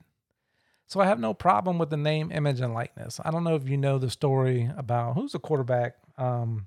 So 0.87 1.01
I 1.01 1.07
have 1.07 1.19
no 1.21 1.35
problem 1.35 1.79
with 1.79 1.91
the 1.91 1.97
name, 1.97 2.33
image, 2.33 2.61
and 2.61 2.73
likeness. 2.73 3.21
I 3.25 3.31
don't 3.31 3.45
know 3.45 3.57
if 3.57 3.69
you 3.69 3.77
know 3.77 3.99
the 3.99 4.09
story 4.09 4.71
about 4.77 5.15
who's 5.15 5.33
the 5.33 5.39
quarterback. 5.39 5.97
Um, 6.17 6.67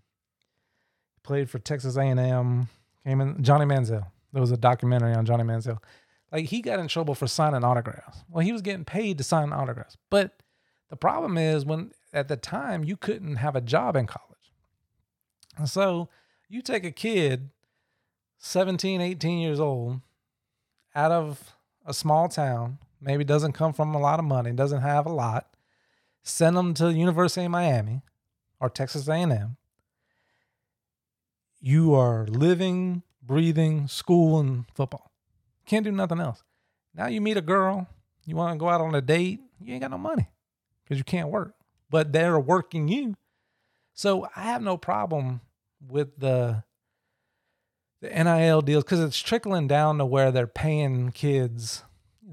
played 1.24 1.50
for 1.50 1.60
Texas 1.60 1.98
A&M. 1.98 2.68
Came 3.06 3.22
in 3.22 3.44
Johnny 3.44 3.66
Manziel. 3.66 4.08
There 4.34 4.42
was 4.42 4.52
a 4.52 4.58
documentary 4.58 5.14
on 5.14 5.26
Johnny 5.26 5.44
Manziel. 5.44 5.80
Like 6.32 6.46
he 6.46 6.62
got 6.62 6.80
in 6.80 6.88
trouble 6.88 7.16
for 7.16 7.28
signing 7.28 7.64
autographs. 7.64 8.24
Well, 8.30 8.46
he 8.46 8.52
was 8.52 8.62
getting 8.62 8.86
paid 8.86 9.18
to 9.18 9.24
sign 9.24 9.52
autographs, 9.52 9.98
but 10.10 10.42
the 10.90 10.96
problem 10.96 11.38
is 11.38 11.66
when 11.66 11.92
at 12.14 12.28
the 12.28 12.38
time 12.38 12.84
you 12.84 12.96
couldn't 12.96 13.38
have 13.38 13.56
a 13.56 13.62
job 13.62 13.96
in 13.96 14.08
college. 14.08 14.54
And 15.58 15.70
so 15.70 16.10
you 16.50 16.62
take 16.62 16.86
a 16.86 16.92
kid 16.92 17.50
17, 18.38 19.02
18 19.02 19.40
years 19.40 19.60
old 19.60 20.02
out 20.96 21.12
of 21.12 21.56
a 21.86 21.94
small 21.94 22.28
town, 22.28 22.80
maybe 23.00 23.24
doesn't 23.24 23.54
come 23.54 23.74
from 23.74 23.94
a 23.94 24.00
lot 24.00 24.20
of 24.20 24.26
money, 24.26 24.52
doesn't 24.52 24.82
have 24.82 25.06
a 25.06 25.12
lot, 25.12 25.56
send 26.24 26.56
them 26.56 26.74
to 26.74 26.86
the 26.86 26.94
University 26.94 27.46
of 27.46 27.52
Miami 27.52 28.02
or 28.60 28.70
Texas 28.70 29.08
A&M. 29.08 29.58
You 31.62 31.94
are 31.94 32.26
living, 32.26 33.04
breathing 33.22 33.88
school 33.88 34.40
and 34.40 34.66
football. 34.74 35.12
Can't 35.66 35.86
do 35.86 35.92
nothing 35.92 36.20
else. 36.20 36.44
Now 36.96 37.08
you 37.08 37.22
meet 37.22 37.38
a 37.38 37.42
girl, 37.42 37.88
you 38.26 38.36
want 38.36 38.56
to 38.56 38.60
go 38.60 38.68
out 38.68 38.82
on 38.82 38.96
a 38.96 39.02
date, 39.02 39.40
you 39.62 39.74
ain't 39.74 39.82
got 39.82 39.92
no 39.92 39.98
money 39.98 40.30
because 40.84 40.98
you 40.98 41.04
can't 41.04 41.30
work, 41.30 41.54
but 41.90 42.12
they're 42.12 42.40
working 42.40 42.88
you. 42.88 43.16
So 43.94 44.28
I 44.36 44.44
have 44.44 44.62
no 44.62 44.78
problem 44.78 45.42
with 45.88 46.18
the 46.18 46.64
the 48.02 48.10
NIL 48.10 48.62
deals 48.62 48.84
because 48.84 49.00
it's 49.00 49.20
trickling 49.20 49.68
down 49.68 50.00
to 50.00 50.06
where 50.06 50.32
they're 50.32 50.48
paying 50.48 51.12
kids. 51.12 51.84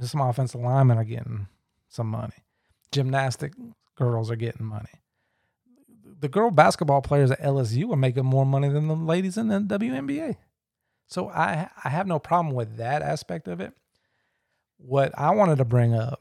Some 0.01 0.21
offensive 0.21 0.61
linemen 0.61 0.97
are 0.97 1.05
getting 1.05 1.49
some 1.89 2.07
money. 2.07 2.45
Gymnastic 2.91 3.53
girls 3.95 4.31
are 4.31 4.37
getting 4.37 4.65
money. 4.65 5.03
The 6.21 6.29
girl 6.29 6.51
basketball 6.51 7.01
players 7.01 7.31
at 7.31 7.41
LSU 7.41 7.93
are 7.93 7.97
making 7.97 8.25
more 8.25 8.45
money 8.45 8.69
than 8.69 8.89
the 8.89 8.97
ladies 8.97 9.37
in 9.37 9.49
the 9.49 9.61
WNBA. 9.61 10.37
So 11.07 11.31
I 11.31 11.69
I 11.83 11.89
have 11.89 12.07
no 12.07 12.19
problem 12.19 12.55
with 12.55 12.77
that 12.77 13.03
aspect 13.03 13.49
of 13.49 13.61
it. 13.61 13.73
What 14.77 15.13
I 15.19 15.31
wanted 15.31 15.59
to 15.59 15.65
bring 15.65 15.95
up 15.95 16.21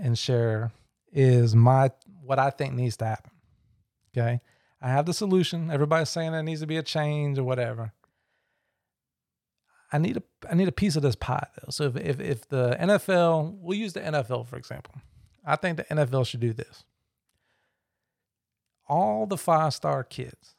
and 0.00 0.18
share 0.18 0.72
is 1.12 1.54
my 1.54 1.90
what 2.22 2.38
I 2.38 2.50
think 2.50 2.74
needs 2.74 2.96
to 2.98 3.06
happen. 3.06 3.30
Okay. 4.16 4.40
I 4.80 4.88
have 4.88 5.06
the 5.06 5.14
solution. 5.14 5.70
Everybody's 5.70 6.10
saying 6.10 6.32
there 6.32 6.42
needs 6.42 6.60
to 6.60 6.66
be 6.66 6.76
a 6.76 6.82
change 6.82 7.38
or 7.38 7.44
whatever. 7.44 7.92
I 9.92 9.98
need 9.98 10.16
a 10.16 10.22
I 10.50 10.54
need 10.54 10.68
a 10.68 10.72
piece 10.72 10.96
of 10.96 11.02
this 11.02 11.14
pie 11.14 11.46
though. 11.56 11.70
So 11.70 11.84
if 11.84 11.96
if, 11.96 12.20
if 12.20 12.48
the 12.48 12.76
NFL, 12.80 13.56
we'll 13.60 13.78
use 13.78 13.92
the 13.92 14.00
NFL 14.00 14.48
for 14.48 14.56
example. 14.56 14.94
I 15.46 15.56
think 15.56 15.76
the 15.76 15.84
NFL 15.84 16.26
should 16.26 16.40
do 16.40 16.52
this. 16.52 16.84
All 18.86 19.26
the 19.26 19.36
five 19.36 19.74
star 19.74 20.04
kids. 20.04 20.54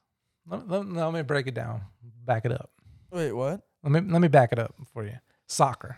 Let, 0.47 0.67
let, 0.67 0.87
let 0.87 1.13
me 1.13 1.21
break 1.21 1.47
it 1.47 1.53
down. 1.53 1.81
Back 2.25 2.45
it 2.45 2.51
up. 2.51 2.71
Wait, 3.11 3.31
what? 3.31 3.61
Let 3.83 3.91
me 3.91 4.11
let 4.11 4.21
me 4.21 4.27
back 4.27 4.51
it 4.51 4.59
up 4.59 4.75
for 4.93 5.03
you. 5.03 5.17
Soccer. 5.47 5.97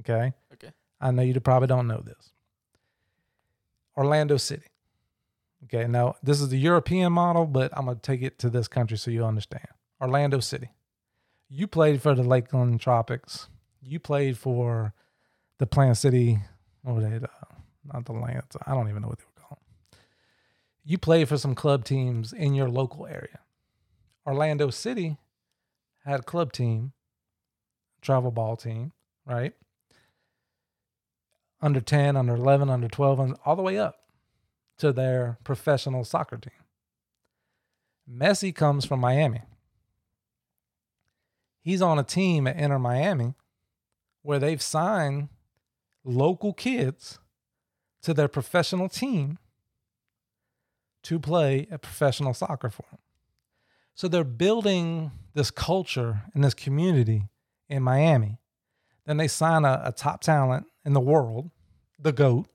Okay. 0.00 0.32
Okay. 0.52 0.72
I 1.00 1.10
know 1.10 1.22
you 1.22 1.38
probably 1.40 1.68
don't 1.68 1.88
know 1.88 2.00
this. 2.04 2.32
Orlando 3.96 4.36
City. 4.36 4.66
Okay, 5.64 5.88
now 5.88 6.14
this 6.22 6.40
is 6.40 6.50
the 6.50 6.58
European 6.58 7.12
model, 7.12 7.46
but 7.46 7.76
I'm 7.76 7.86
gonna 7.86 7.98
take 8.00 8.22
it 8.22 8.38
to 8.40 8.50
this 8.50 8.68
country 8.68 8.96
so 8.96 9.10
you 9.10 9.24
understand. 9.24 9.66
Orlando 10.00 10.40
City. 10.40 10.70
You 11.48 11.66
played 11.66 12.02
for 12.02 12.14
the 12.14 12.22
Lakeland 12.22 12.80
Tropics. 12.80 13.48
You 13.80 13.98
played 13.98 14.36
for 14.36 14.92
the 15.58 15.66
Plant 15.66 15.96
City. 15.96 16.38
What 16.82 16.96
were 16.96 17.00
they? 17.02 17.16
Uh, 17.16 17.28
not 17.92 18.04
the 18.04 18.12
Lance. 18.12 18.56
I 18.66 18.74
don't 18.74 18.88
even 18.88 19.02
know 19.02 19.08
what 19.08 19.18
they 19.18 19.24
were. 19.24 19.35
You 20.88 20.98
played 20.98 21.28
for 21.28 21.36
some 21.36 21.56
club 21.56 21.84
teams 21.84 22.32
in 22.32 22.54
your 22.54 22.68
local 22.68 23.08
area. 23.08 23.40
Orlando 24.24 24.70
City 24.70 25.16
had 26.04 26.20
a 26.20 26.22
club 26.22 26.52
team, 26.52 26.92
travel 28.00 28.30
ball 28.30 28.56
team, 28.56 28.92
right? 29.24 29.52
Under 31.60 31.80
10, 31.80 32.16
under 32.16 32.36
11, 32.36 32.70
under 32.70 32.86
12, 32.86 33.18
and 33.18 33.36
all 33.44 33.56
the 33.56 33.62
way 33.62 33.76
up 33.76 33.96
to 34.78 34.92
their 34.92 35.38
professional 35.42 36.04
soccer 36.04 36.36
team. 36.36 36.52
Messi 38.08 38.54
comes 38.54 38.84
from 38.84 39.00
Miami. 39.00 39.42
He's 41.62 41.82
on 41.82 41.98
a 41.98 42.04
team 42.04 42.46
at 42.46 42.56
Inter 42.56 42.78
Miami 42.78 43.34
where 44.22 44.38
they've 44.38 44.62
signed 44.62 45.30
local 46.04 46.52
kids 46.52 47.18
to 48.02 48.14
their 48.14 48.28
professional 48.28 48.88
team 48.88 49.38
to 51.06 51.20
play 51.20 51.68
a 51.70 51.78
professional 51.78 52.34
soccer 52.34 52.68
for 52.68 52.84
them. 52.90 52.98
So 53.94 54.08
they're 54.08 54.24
building 54.24 55.12
this 55.34 55.52
culture 55.52 56.22
and 56.34 56.42
this 56.42 56.52
community 56.52 57.28
in 57.68 57.84
Miami. 57.84 58.40
Then 59.06 59.16
they 59.16 59.28
sign 59.28 59.64
a, 59.64 59.82
a 59.84 59.92
top 59.92 60.20
talent 60.20 60.66
in 60.84 60.94
the 60.94 61.00
world, 61.00 61.52
the 61.96 62.10
GOAT, 62.12 62.48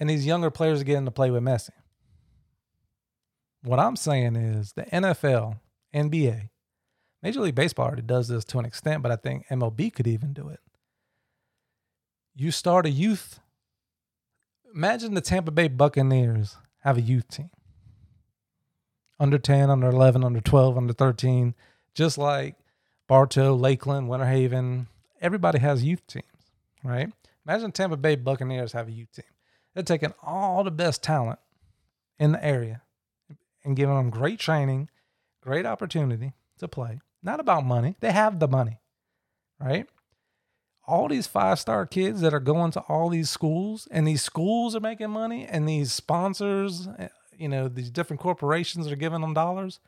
and 0.00 0.10
these 0.10 0.26
younger 0.26 0.50
players 0.50 0.80
are 0.80 0.84
getting 0.84 1.04
to 1.04 1.12
play 1.12 1.30
with 1.30 1.44
Messi. 1.44 1.70
What 3.62 3.78
I'm 3.78 3.94
saying 3.94 4.34
is 4.34 4.72
the 4.72 4.82
NFL, 4.82 5.60
NBA, 5.94 6.48
Major 7.22 7.40
League 7.40 7.54
Baseball 7.54 7.86
already 7.86 8.02
does 8.02 8.26
this 8.26 8.44
to 8.46 8.58
an 8.58 8.64
extent, 8.64 9.00
but 9.00 9.12
I 9.12 9.16
think 9.16 9.46
MLB 9.46 9.94
could 9.94 10.08
even 10.08 10.32
do 10.32 10.48
it. 10.48 10.58
You 12.34 12.50
start 12.50 12.84
a 12.84 12.90
youth. 12.90 13.38
Imagine 14.74 15.14
the 15.14 15.20
Tampa 15.20 15.52
Bay 15.52 15.68
Buccaneers 15.68 16.56
have 16.82 16.98
a 16.98 17.02
youth 17.02 17.28
team. 17.28 17.50
Under 19.18 19.38
10, 19.38 19.70
under 19.70 19.88
11, 19.88 20.24
under 20.24 20.40
12, 20.40 20.76
under 20.76 20.92
13, 20.92 21.54
just 21.94 22.18
like 22.18 22.56
Bartow, 23.08 23.54
Lakeland, 23.54 24.08
Winter 24.08 24.26
Haven. 24.26 24.88
Everybody 25.20 25.58
has 25.58 25.84
youth 25.84 26.06
teams, 26.06 26.24
right? 26.82 27.12
Imagine 27.46 27.72
Tampa 27.72 27.96
Bay 27.96 28.16
Buccaneers 28.16 28.72
have 28.72 28.88
a 28.88 28.92
youth 28.92 29.12
team. 29.12 29.24
They're 29.74 29.82
taking 29.82 30.12
all 30.22 30.64
the 30.64 30.70
best 30.70 31.02
talent 31.02 31.38
in 32.18 32.32
the 32.32 32.44
area 32.44 32.82
and 33.64 33.76
giving 33.76 33.96
them 33.96 34.10
great 34.10 34.38
training, 34.38 34.88
great 35.40 35.66
opportunity 35.66 36.32
to 36.58 36.68
play. 36.68 37.00
Not 37.22 37.40
about 37.40 37.64
money. 37.64 37.96
They 38.00 38.12
have 38.12 38.38
the 38.40 38.48
money, 38.48 38.80
right? 39.60 39.88
All 40.84 41.08
these 41.08 41.26
five 41.26 41.58
star 41.58 41.86
kids 41.86 42.20
that 42.20 42.34
are 42.34 42.40
going 42.40 42.72
to 42.72 42.80
all 42.80 43.08
these 43.08 43.30
schools, 43.30 43.86
and 43.90 44.06
these 44.06 44.22
schools 44.22 44.74
are 44.74 44.80
making 44.80 45.10
money, 45.10 45.46
and 45.46 45.68
these 45.68 45.92
sponsors, 45.92 46.88
eh, 46.98 47.08
you 47.36 47.48
know, 47.48 47.68
these 47.68 47.90
different 47.90 48.20
corporations 48.20 48.90
are 48.90 48.96
giving 48.96 49.20
them 49.20 49.34
dollars. 49.34 49.80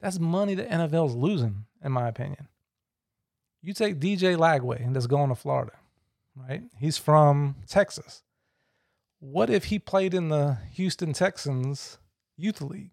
That's 0.00 0.18
money 0.18 0.54
the 0.54 0.64
NFL's 0.64 1.14
losing, 1.14 1.66
in 1.82 1.92
my 1.92 2.08
opinion. 2.08 2.48
You 3.62 3.72
take 3.72 4.00
DJ 4.00 4.36
Lagway 4.36 4.84
and 4.84 4.96
that's 4.96 5.06
going 5.06 5.28
to 5.28 5.36
Florida, 5.36 5.72
right? 6.34 6.62
He's 6.78 6.98
from 6.98 7.56
Texas. 7.68 8.22
What 9.20 9.48
if 9.48 9.66
he 9.66 9.78
played 9.78 10.14
in 10.14 10.30
the 10.30 10.58
Houston 10.72 11.12
Texans 11.12 11.98
youth 12.36 12.60
league? 12.60 12.90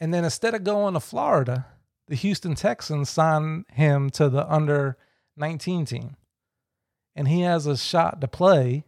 And 0.00 0.14
then 0.14 0.24
instead 0.24 0.54
of 0.54 0.64
going 0.64 0.94
to 0.94 1.00
Florida, 1.00 1.66
the 2.08 2.14
Houston 2.14 2.54
Texans 2.54 3.10
signed 3.10 3.66
him 3.68 4.08
to 4.10 4.30
the 4.30 4.50
under 4.50 4.96
19 5.36 5.84
team. 5.84 6.16
And 7.14 7.28
he 7.28 7.42
has 7.42 7.66
a 7.66 7.76
shot 7.76 8.20
to 8.20 8.28
play, 8.28 8.84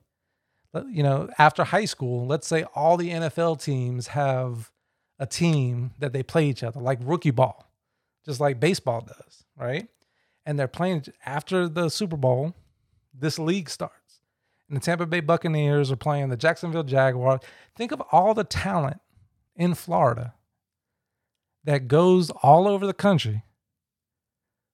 you 0.89 1.03
know, 1.03 1.29
after 1.39 1.65
high 1.65 1.85
school. 1.85 2.27
Let's 2.27 2.47
say 2.47 2.65
all 2.75 2.97
the 2.97 3.11
NFL 3.11 3.63
teams 3.63 4.09
have 4.09 4.71
a 5.19 5.27
team 5.27 5.93
that 5.99 6.13
they 6.13 6.23
play 6.23 6.47
each 6.47 6.63
other, 6.63 6.81
like 6.81 6.99
rookie 7.03 7.31
ball, 7.31 7.69
just 8.25 8.41
like 8.41 8.61
baseball 8.61 9.03
does, 9.03 9.45
right? 9.57 9.89
And 10.47 10.59
they're 10.59 10.69
playing 10.69 11.05
after 11.25 11.69
the 11.69 11.89
Super 11.89 12.17
Bowl, 12.17 12.55
this 13.13 13.39
league 13.39 13.71
starts. 13.71 14.21
And 14.69 14.77
the 14.77 14.81
Tampa 14.81 15.07
Bay 15.07 15.21
Buccaneers 15.21 15.93
are 15.93 15.97
playing 15.97 16.31
the 16.31 16.37
Jacksonville 16.37 16.83
Jaguars. 16.83 17.41
Think 17.77 17.93
of 17.93 18.01
all 18.13 18.35
the 18.35 18.45
talent 18.45 19.01
in 19.55 19.75
Florida 19.75 20.35
that 21.65 21.89
goes 21.89 22.31
all 22.31 22.67
over 22.67 22.87
the 22.87 22.95
country 22.95 23.43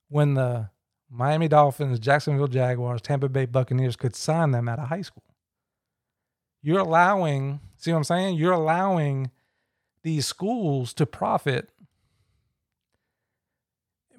when 0.09 0.35
the 0.35 0.71
Miami 1.11 1.49
Dolphins, 1.49 1.99
Jacksonville 1.99 2.47
Jaguars, 2.47 3.03
Tampa 3.03 3.29
Bay 3.29 3.45
Buccaneers 3.45 3.97
could 3.97 4.15
sign 4.15 4.53
them 4.53 4.69
out 4.69 4.79
of 4.79 4.89
high 4.89 5.03
school. 5.03 5.25
You're 6.63 6.81
allowing, 6.81 7.61
see 7.77 7.91
what 7.91 7.99
I'm 7.99 8.05
saying? 8.05 8.37
You're 8.37 8.53
allowing 8.53 9.31
these 10.03 10.27
schools 10.27 10.95
to 10.95 11.07
profit. 11.07 11.71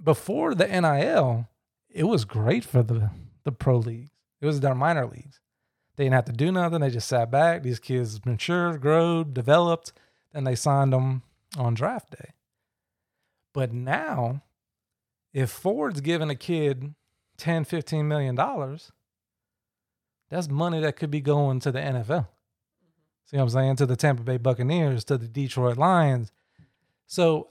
Before 0.03 0.53
the 0.53 0.67
NIL, 0.67 1.47
it 1.89 2.05
was 2.05 2.25
great 2.25 2.65
for 2.65 2.83
the, 2.83 3.11
the 3.43 3.51
pro 3.51 3.77
leagues. 3.77 4.11
It 4.41 4.47
was 4.47 4.59
their 4.59 4.75
minor 4.75 5.05
leagues. 5.05 5.39
They 5.95 6.05
didn't 6.05 6.15
have 6.15 6.25
to 6.25 6.31
do 6.31 6.51
nothing. 6.51 6.81
They 6.81 6.89
just 6.89 7.07
sat 7.07 7.29
back. 7.29 7.63
These 7.63 7.79
kids 7.79 8.25
matured, 8.25 8.81
grew, 8.81 9.23
developed, 9.23 9.93
and 10.33 10.47
they 10.47 10.55
signed 10.55 10.93
them 10.93 11.21
on 11.57 11.75
draft 11.75 12.11
day. 12.11 12.31
But 13.53 13.71
now, 13.71 14.41
if 15.33 15.49
Ford's 15.49 16.01
giving 16.01 16.29
a 16.29 16.35
kid 16.35 16.93
10, 17.37 17.65
15 17.65 18.07
million 18.07 18.35
dollars, 18.35 18.91
that's 20.29 20.49
money 20.49 20.79
that 20.79 20.95
could 20.95 21.11
be 21.11 21.21
going 21.21 21.59
to 21.61 21.71
the 21.71 21.79
NFL. 21.79 22.27
See 23.25 23.37
what 23.37 23.43
I'm 23.43 23.49
saying? 23.49 23.75
To 23.77 23.85
the 23.85 23.95
Tampa 23.95 24.23
Bay 24.23 24.37
Buccaneers, 24.37 25.03
to 25.05 25.17
the 25.17 25.27
Detroit 25.27 25.77
Lions. 25.77 26.31
So 27.05 27.49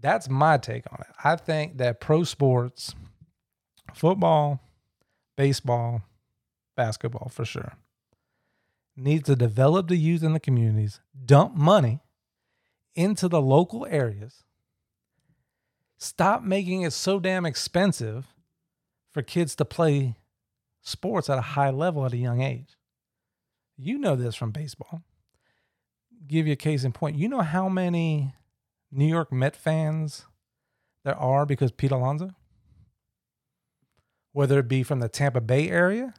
that's 0.00 0.28
my 0.28 0.58
take 0.58 0.84
on 0.92 1.00
it. 1.00 1.14
I 1.22 1.36
think 1.36 1.78
that 1.78 2.00
pro 2.00 2.24
sports, 2.24 2.94
football, 3.94 4.60
baseball, 5.36 6.02
basketball 6.76 7.28
for 7.28 7.44
sure, 7.44 7.74
needs 8.96 9.24
to 9.24 9.36
develop 9.36 9.88
the 9.88 9.96
youth 9.96 10.22
in 10.22 10.32
the 10.32 10.40
communities, 10.40 11.00
dump 11.24 11.54
money 11.54 12.00
into 12.94 13.28
the 13.28 13.40
local 13.40 13.86
areas, 13.86 14.44
stop 16.02 16.42
making 16.42 16.82
it 16.82 16.92
so 16.92 17.20
damn 17.20 17.46
expensive 17.46 18.26
for 19.12 19.22
kids 19.22 19.54
to 19.56 19.64
play 19.64 20.16
sports 20.80 21.30
at 21.30 21.38
a 21.38 21.42
high 21.42 21.70
level 21.70 22.04
at 22.04 22.12
a 22.12 22.16
young 22.16 22.40
age. 22.42 22.76
You 23.76 23.98
know 23.98 24.16
this 24.16 24.34
from 24.34 24.50
baseball 24.50 25.02
give 26.26 26.46
you 26.46 26.52
a 26.52 26.56
case 26.56 26.84
in 26.84 26.92
point. 26.92 27.16
You 27.16 27.28
know 27.28 27.40
how 27.40 27.68
many 27.68 28.34
New 28.90 29.06
York 29.06 29.32
Met 29.32 29.56
fans 29.56 30.26
there 31.04 31.16
are 31.16 31.46
because 31.46 31.72
Pete 31.72 31.90
Alonso? 31.90 32.30
Whether 34.32 34.60
it 34.60 34.68
be 34.68 34.82
from 34.82 35.00
the 35.00 35.08
Tampa 35.08 35.40
Bay 35.40 35.68
area 35.68 36.14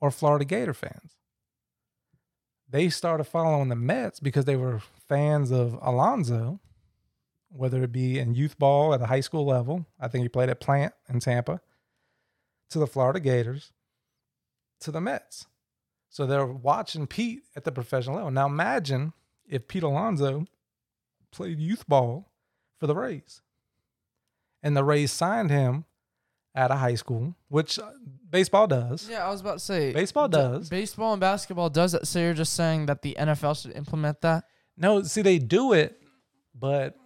or 0.00 0.10
Florida 0.10 0.44
Gator 0.44 0.74
fans. 0.74 1.16
They 2.68 2.90
started 2.90 3.24
following 3.24 3.68
the 3.68 3.76
Mets 3.76 4.20
because 4.20 4.44
they 4.44 4.56
were 4.56 4.82
fans 5.08 5.50
of 5.50 5.78
Alonso, 5.80 6.60
whether 7.50 7.82
it 7.82 7.92
be 7.92 8.18
in 8.18 8.34
youth 8.34 8.58
ball 8.58 8.94
at 8.94 9.02
a 9.02 9.06
high 9.06 9.20
school 9.20 9.46
level. 9.46 9.86
I 10.00 10.08
think 10.08 10.22
he 10.22 10.28
played 10.28 10.50
at 10.50 10.60
Plant 10.60 10.92
in 11.08 11.20
Tampa, 11.20 11.60
to 12.70 12.78
the 12.78 12.86
Florida 12.86 13.20
Gators, 13.20 13.72
to 14.80 14.90
the 14.90 15.00
Mets. 15.00 15.46
So 16.08 16.26
they're 16.26 16.46
watching 16.46 17.06
Pete 17.06 17.42
at 17.56 17.64
the 17.64 17.72
professional 17.72 18.16
level. 18.16 18.30
Now 18.30 18.46
imagine 18.46 19.12
if 19.46 19.68
Pete 19.68 19.82
Alonso 19.82 20.46
played 21.30 21.58
youth 21.58 21.86
ball 21.86 22.30
for 22.78 22.86
the 22.86 22.94
Rays. 22.94 23.42
And 24.62 24.76
the 24.76 24.84
Rays 24.84 25.12
signed 25.12 25.50
him 25.50 25.84
at 26.54 26.70
a 26.70 26.76
high 26.76 26.94
school, 26.94 27.36
which 27.48 27.78
uh, 27.78 27.90
baseball 28.28 28.66
does. 28.66 29.08
Yeah, 29.08 29.26
I 29.26 29.30
was 29.30 29.40
about 29.40 29.54
to 29.54 29.64
say 29.64 29.92
baseball 29.92 30.28
does. 30.28 30.68
baseball 30.68 31.12
and 31.12 31.20
basketball 31.20 31.70
does 31.70 31.94
it. 31.94 32.06
So 32.06 32.18
you're 32.18 32.34
just 32.34 32.54
saying 32.54 32.86
that 32.86 33.02
the 33.02 33.16
NFL 33.18 33.62
should 33.62 33.76
implement 33.76 34.20
that? 34.22 34.44
No, 34.76 35.02
see, 35.02 35.22
they 35.22 35.38
do 35.38 35.72
it, 35.72 36.02
but 36.54 36.96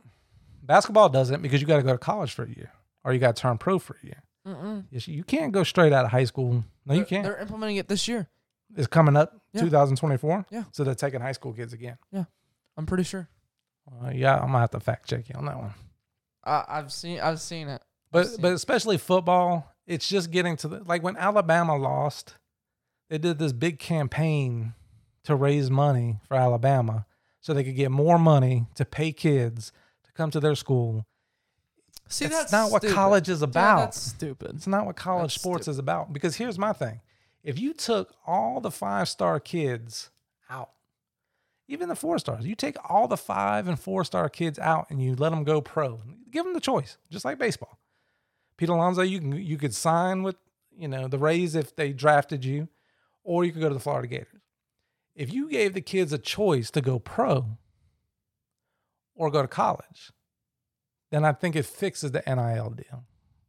basketball 0.72 1.10
doesn't 1.10 1.42
because 1.42 1.60
you 1.60 1.66
got 1.66 1.76
to 1.76 1.82
go 1.82 1.92
to 1.92 1.98
college 1.98 2.32
for 2.32 2.44
a 2.44 2.48
year 2.48 2.72
or 3.04 3.12
you 3.12 3.18
got 3.18 3.36
to 3.36 3.42
turn 3.42 3.58
pro 3.58 3.78
for 3.78 3.98
a 4.02 4.06
year. 4.06 4.22
Mm-mm. 4.48 4.84
You 4.90 5.22
can't 5.22 5.52
go 5.52 5.64
straight 5.64 5.92
out 5.92 6.06
of 6.06 6.10
high 6.10 6.24
school. 6.24 6.64
No, 6.86 6.94
you 6.94 7.04
can't. 7.04 7.24
They're 7.24 7.36
implementing 7.38 7.76
it 7.76 7.88
this 7.88 8.08
year 8.08 8.28
It's 8.74 8.86
coming 8.86 9.14
up 9.14 9.38
Yeah. 9.52 9.60
2024. 9.60 10.46
Yeah. 10.50 10.64
So 10.72 10.82
they're 10.82 10.94
taking 10.94 11.20
high 11.20 11.32
school 11.32 11.52
kids 11.52 11.74
again. 11.74 11.98
Yeah. 12.10 12.24
I'm 12.78 12.86
pretty 12.86 13.04
sure. 13.04 13.28
Uh, 13.86 14.10
yeah, 14.14 14.36
I'm 14.36 14.46
gonna 14.46 14.60
have 14.60 14.70
to 14.70 14.80
fact 14.80 15.10
check 15.10 15.28
you 15.28 15.34
on 15.36 15.44
that 15.44 15.58
one. 15.58 15.74
I, 16.44 16.64
I've 16.68 16.90
seen 16.92 17.20
I've 17.20 17.40
seen 17.40 17.68
it. 17.68 17.82
But 18.10 18.28
seen 18.28 18.40
but 18.40 18.52
especially 18.54 18.96
football, 18.96 19.70
it's 19.86 20.08
just 20.08 20.30
getting 20.30 20.56
to 20.58 20.68
the 20.68 20.82
like 20.84 21.02
when 21.02 21.16
Alabama 21.18 21.76
lost, 21.76 22.36
they 23.10 23.18
did 23.18 23.38
this 23.38 23.52
big 23.52 23.78
campaign 23.78 24.72
to 25.24 25.34
raise 25.36 25.70
money 25.70 26.20
for 26.26 26.36
Alabama 26.36 27.04
so 27.40 27.52
they 27.52 27.64
could 27.64 27.76
get 27.76 27.90
more 27.90 28.18
money 28.18 28.66
to 28.76 28.84
pay 28.84 29.12
kids 29.12 29.70
come 30.14 30.30
to 30.30 30.40
their 30.40 30.54
school. 30.54 31.06
See, 32.08 32.26
It's 32.26 32.34
that's 32.34 32.52
not 32.52 32.70
what 32.70 32.86
college 32.86 33.28
is 33.28 33.42
about. 33.42 33.78
that's 33.78 34.00
stupid. 34.00 34.52
It's 34.56 34.66
not 34.66 34.84
what 34.86 34.96
college 34.96 35.32
That's 35.32 35.40
sports 35.40 35.68
is 35.68 35.78
about. 35.78 36.12
Because 36.12 36.36
here's 36.36 36.58
my 36.58 36.72
thing 36.72 37.00
if 37.42 37.58
you 37.58 37.72
took 37.72 38.14
all 38.26 38.60
the 38.60 38.70
five 38.70 39.08
star 39.08 39.40
kids 39.40 40.10
out, 40.50 40.70
even 41.68 41.88
the 41.88 41.96
four 41.96 42.18
stars, 42.18 42.44
you 42.46 42.54
take 42.54 42.76
all 42.90 43.08
the 43.08 43.16
five 43.16 43.66
and 43.66 43.78
four 43.78 44.04
star 44.04 44.28
kids 44.28 44.58
out 44.58 44.86
and 44.90 45.02
you 45.02 45.14
let 45.14 45.30
them 45.30 45.44
go 45.44 45.60
pro, 45.60 46.00
give 46.30 46.44
them 46.44 46.54
the 46.54 46.60
choice, 46.60 46.98
just 47.10 47.24
like 47.24 47.38
baseball. 47.38 47.78
Pete 48.56 48.68
Alonso, 48.68 49.02
you 49.02 49.18
can 49.18 49.32
you 49.32 49.56
could 49.56 49.74
sign 49.74 50.22
with 50.22 50.36
you 50.76 50.88
know 50.88 51.08
the 51.08 51.18
Rays 51.18 51.54
if 51.54 51.74
they 51.74 51.92
drafted 51.92 52.44
you, 52.44 52.68
or 53.24 53.44
you 53.44 53.52
could 53.52 53.62
go 53.62 53.68
to 53.68 53.74
the 53.74 53.80
Florida 53.80 54.08
Gators. 54.08 54.42
If 55.14 55.32
you 55.32 55.48
gave 55.48 55.72
the 55.74 55.80
kids 55.80 56.12
a 56.12 56.18
choice 56.18 56.70
to 56.72 56.80
go 56.80 56.98
pro 56.98 57.58
or 59.14 59.30
go 59.30 59.42
to 59.42 59.48
college, 59.48 60.12
then 61.10 61.24
I 61.24 61.32
think 61.32 61.56
it 61.56 61.66
fixes 61.66 62.12
the 62.12 62.22
NIL 62.26 62.70
deal. 62.70 63.04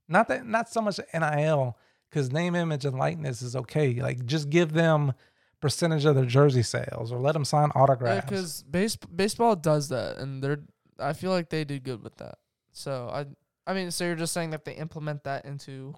Not 0.08 0.28
that 0.28 0.46
not 0.46 0.70
so 0.70 0.82
much 0.82 1.00
NIL 1.14 1.78
because 2.10 2.32
name, 2.32 2.56
image, 2.56 2.86
and 2.86 2.98
likeness 2.98 3.42
is 3.42 3.56
okay. 3.56 4.02
Like 4.02 4.26
just 4.26 4.50
give 4.50 4.74
them 4.74 5.14
percentage 5.62 6.04
of 6.06 6.16
their 6.16 6.26
jersey 6.26 6.62
sales 6.62 7.12
or 7.12 7.20
let 7.20 7.32
them 7.32 7.46
sign 7.46 7.72
autographs. 7.74 8.26
because 8.26 8.64
base, 8.64 8.98
baseball 8.98 9.56
does 9.56 9.90
that, 9.90 10.18
and 10.18 10.44
they're 10.44 10.60
I 11.00 11.14
feel 11.14 11.32
like 11.32 11.50
they 11.50 11.64
did 11.64 11.84
good 11.84 12.04
with 12.04 12.18
that. 12.18 12.38
So 12.74 13.10
I 13.12 13.26
I 13.66 13.74
mean, 13.74 13.92
so 13.92 14.06
you're 14.06 14.16
just 14.16 14.34
saying 14.34 14.50
that 14.52 14.66
they 14.66 14.74
implement 14.74 15.24
that 15.24 15.46
into 15.46 15.96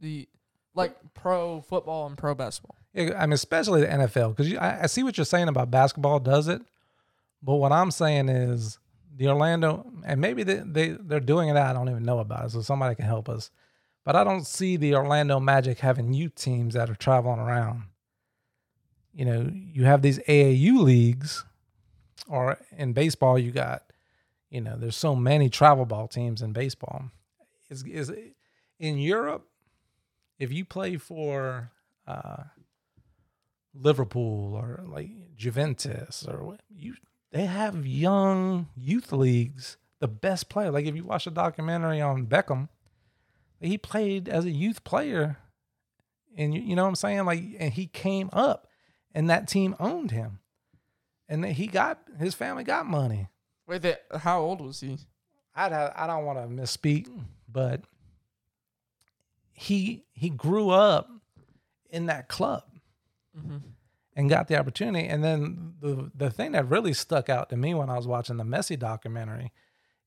the 0.00 0.28
like 0.74 0.96
pro 1.14 1.60
football 1.60 2.06
and 2.06 2.16
pro 2.16 2.34
basketball. 2.34 2.76
Yeah, 2.92 3.14
I 3.18 3.26
mean, 3.26 3.32
especially 3.32 3.80
the 3.80 3.88
NFL, 3.88 4.36
because 4.36 4.54
I, 4.54 4.82
I 4.82 4.86
see 4.86 5.02
what 5.02 5.18
you're 5.18 5.24
saying 5.24 5.48
about 5.48 5.70
basketball 5.70 6.20
does 6.20 6.46
it, 6.48 6.62
but 7.44 7.56
what 7.56 7.72
I'm 7.72 7.90
saying 7.90 8.28
is 8.30 8.78
the 9.16 9.28
Orlando, 9.28 9.84
and 10.04 10.20
maybe 10.20 10.42
they, 10.42 10.62
they 10.64 10.88
they're 10.88 11.20
doing 11.20 11.50
it. 11.50 11.56
I 11.56 11.72
don't 11.72 11.90
even 11.90 12.04
know 12.04 12.18
about 12.18 12.46
it, 12.46 12.50
so 12.50 12.62
somebody 12.62 12.94
can 12.94 13.04
help 13.04 13.28
us. 13.28 13.50
But 14.04 14.16
I 14.16 14.24
don't 14.24 14.46
see 14.46 14.76
the 14.76 14.94
Orlando 14.94 15.38
Magic 15.40 15.78
having 15.78 16.14
youth 16.14 16.34
teams 16.34 16.74
that 16.74 16.90
are 16.90 16.94
traveling 16.94 17.40
around. 17.40 17.84
You 19.12 19.24
know, 19.24 19.50
you 19.52 19.84
have 19.84 20.02
these 20.02 20.18
AAU 20.20 20.82
leagues, 20.82 21.44
or 22.28 22.58
in 22.76 22.92
baseball, 22.92 23.38
you 23.38 23.50
got, 23.50 23.84
you 24.50 24.60
know, 24.60 24.76
there's 24.76 24.96
so 24.96 25.14
many 25.14 25.48
travel 25.48 25.84
ball 25.84 26.08
teams 26.08 26.42
in 26.42 26.52
baseball. 26.52 27.10
Is 27.70 27.84
is 27.84 28.12
in 28.78 28.98
Europe, 28.98 29.46
if 30.38 30.50
you 30.50 30.64
play 30.64 30.96
for 30.96 31.70
uh, 32.06 32.44
Liverpool 33.74 34.54
or 34.54 34.82
like 34.86 35.10
Juventus 35.36 36.26
or 36.26 36.58
you, 36.74 36.94
they 37.34 37.46
have 37.46 37.84
young 37.84 38.68
youth 38.76 39.12
leagues. 39.12 39.76
The 39.98 40.06
best 40.06 40.48
player, 40.48 40.70
like 40.70 40.86
if 40.86 40.94
you 40.94 41.04
watch 41.04 41.26
a 41.26 41.30
documentary 41.30 42.00
on 42.00 42.26
Beckham, 42.26 42.68
he 43.60 43.76
played 43.76 44.28
as 44.28 44.44
a 44.44 44.50
youth 44.50 44.84
player, 44.84 45.38
and 46.36 46.54
you, 46.54 46.60
you 46.60 46.76
know 46.76 46.82
what 46.82 46.90
I'm 46.90 46.94
saying, 46.94 47.24
like, 47.24 47.42
and 47.58 47.72
he 47.72 47.86
came 47.86 48.30
up, 48.32 48.68
and 49.14 49.28
that 49.30 49.48
team 49.48 49.74
owned 49.80 50.10
him, 50.10 50.38
and 51.28 51.42
then 51.42 51.54
he 51.54 51.66
got 51.66 52.00
his 52.18 52.34
family 52.34 52.64
got 52.64 52.86
money, 52.86 53.28
Wait, 53.66 53.82
they, 53.82 53.96
how 54.18 54.40
old 54.40 54.60
was 54.60 54.80
he? 54.80 54.98
I'd 55.56 55.72
have, 55.72 55.92
I 55.96 56.06
don't 56.06 56.24
want 56.24 56.38
to 56.38 56.62
misspeak, 56.62 57.08
but 57.50 57.82
he 59.52 60.04
he 60.12 60.30
grew 60.30 60.70
up 60.70 61.10
in 61.90 62.06
that 62.06 62.28
club 62.28 62.64
Mm-hmm. 63.38 63.56
And 64.16 64.30
got 64.30 64.48
the 64.48 64.56
opportunity. 64.58 65.06
And 65.06 65.24
then 65.24 65.74
the 65.80 66.10
the 66.14 66.30
thing 66.30 66.52
that 66.52 66.68
really 66.68 66.92
stuck 66.92 67.28
out 67.28 67.50
to 67.50 67.56
me 67.56 67.74
when 67.74 67.90
I 67.90 67.96
was 67.96 68.06
watching 68.06 68.36
the 68.36 68.44
Messi 68.44 68.78
documentary 68.78 69.52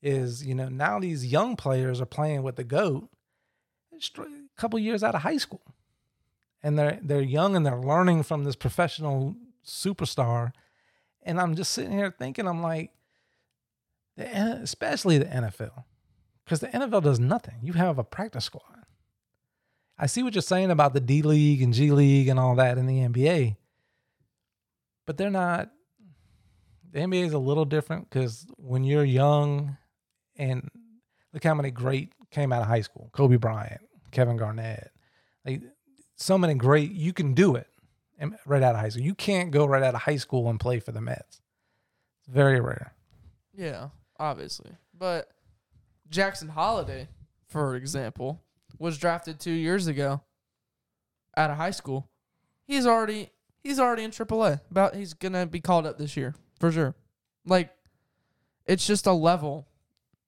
is, 0.01 0.45
you 0.45 0.55
know, 0.55 0.70
now 0.70 0.99
these 0.99 1.26
young 1.26 1.55
players 1.55 1.99
are 1.99 2.05
playing 2.05 2.43
with 2.43 2.55
the 2.55 2.64
goat 2.64 3.10
a 3.93 4.26
couple 4.58 4.80
years 4.80 5.03
out 5.03 5.16
of 5.16 5.22
high 5.22 5.38
school. 5.38 5.74
And 6.64 6.78
they're 6.78 6.99
they're 7.01 7.22
young 7.22 7.55
and 7.55 7.66
they're 7.66 7.80
learning 7.80 8.24
from 8.24 8.43
this 8.43 8.55
professional 8.55 9.36
superstar. 9.66 10.53
And 11.24 11.39
I'm 11.39 11.55
just 11.55 11.72
sitting 11.72 11.91
here 11.91 12.14
thinking, 12.18 12.47
I'm 12.47 12.62
like, 12.62 12.91
the 14.16 14.26
especially 14.62 15.18
the 15.18 15.26
NFL, 15.26 15.84
because 16.45 16.62
the 16.62 16.68
NFL 16.68 17.03
does 17.03 17.20
nothing. 17.20 17.55
You 17.62 17.74
have 17.74 17.99
a 17.99 18.03
practice 18.03 18.45
squad. 18.45 18.64
I 19.99 20.05
see 20.05 20.24
what 20.24 20.36
you're 20.36 20.41
saying 20.41 20.72
about 20.72 20.93
the 20.93 20.99
D 20.99 21.22
League 21.22 21.62
and 21.62 21.74
G 21.74 21.91
League 21.91 22.28
and 22.28 22.39
all 22.39 22.55
that 22.55 22.78
in 22.78 22.86
the 22.86 22.99
NBA, 22.99 23.55
but 25.08 25.18
they're 25.18 25.32
not. 25.32 25.72
The 26.91 26.99
NBA 26.99 27.26
is 27.26 27.34
a 27.34 27.39
little 27.39 27.66
different 27.66 28.08
because 28.08 28.45
when 28.58 28.84
you're 28.84 29.03
young, 29.03 29.78
and 30.36 30.70
look 31.34 31.43
how 31.43 31.55
many 31.55 31.72
great 31.72 32.14
came 32.30 32.53
out 32.53 32.62
of 32.62 32.68
high 32.68 32.82
school: 32.82 33.10
Kobe 33.14 33.38
Bryant, 33.38 33.82
Kevin 34.12 34.38
Garnett, 34.38 34.91
like 35.43 35.64
so 36.18 36.38
many 36.38 36.53
great. 36.53 36.91
You 36.91 37.14
can 37.14 37.34
do 37.34 37.55
it 37.55 37.68
right 38.45 38.62
out 38.62 38.76
of 38.76 38.82
high 38.82 38.89
school. 38.89 39.03
You 39.03 39.16
can't 39.16 39.49
go 39.49 39.66
right 39.66 39.82
out 39.82 39.95
of 39.95 40.01
high 40.01 40.18
school 40.18 40.49
and 40.49 40.60
play 40.60 40.80
for 40.80 40.91
the 40.91 41.01
Mets. 41.01 41.41
It's 42.20 42.30
very 42.30 42.60
rare. 42.60 42.93
Yeah, 43.55 43.89
obviously. 44.20 44.72
But 44.97 45.30
Jackson 46.10 46.49
Holliday, 46.49 47.08
for 47.47 47.76
example, 47.76 48.43
was 48.78 48.97
drafted 48.97 49.39
two 49.39 49.51
years 49.51 49.88
ago 49.88 50.22
out 51.36 51.49
of 51.49 51.58
high 51.58 51.72
school. 51.72 52.10
He's 52.66 52.86
already 52.86 53.30
he's 53.68 53.80
already 53.80 54.03
in 54.03 54.11
AAA. 54.11 54.61
About 54.72 54.95
he's 54.95 55.13
gonna 55.13 55.45
be 55.45 55.59
called 55.59 55.86
up 55.86 55.97
this 55.97 56.18
year 56.18 56.36
for 56.59 56.72
sure. 56.72 56.95
Like, 57.45 57.72
it's 58.65 58.86
just 58.86 59.07
a 59.07 59.13
level. 59.13 59.68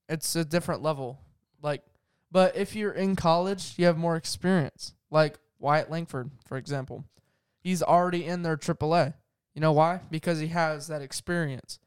It's 0.08 0.36
a 0.36 0.46
different 0.46 0.82
level. 0.82 1.20
Like, 1.62 1.84
but 2.32 2.56
if 2.56 2.76
you're 2.76 2.92
in 2.92 3.16
college, 3.16 3.74
you 3.78 3.86
have 3.86 3.98
more 3.98 4.16
experience. 4.16 4.94
Like 5.12 5.40
Wyatt 5.60 5.90
Langford, 5.92 6.32
for 6.46 6.58
example, 6.58 7.04
he's 7.60 7.82
already 7.84 8.26
in 8.26 8.44
their 8.44 8.58
AAA. 8.58 9.14
You 9.54 9.62
know 9.62 9.74
why? 9.74 10.02
Because 10.10 10.40
he 10.40 10.48
has 10.48 10.88
that 10.88 11.02
experience 11.02 11.80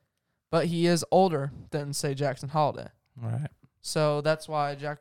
but 0.52 0.66
he 0.66 0.86
is 0.86 1.04
older 1.10 1.50
than 1.70 1.94
say 1.94 2.14
Jackson 2.14 2.50
Holliday. 2.50 2.88
Right. 3.20 3.48
So 3.80 4.20
that's 4.20 4.46
why 4.46 4.76
Jack. 4.76 4.98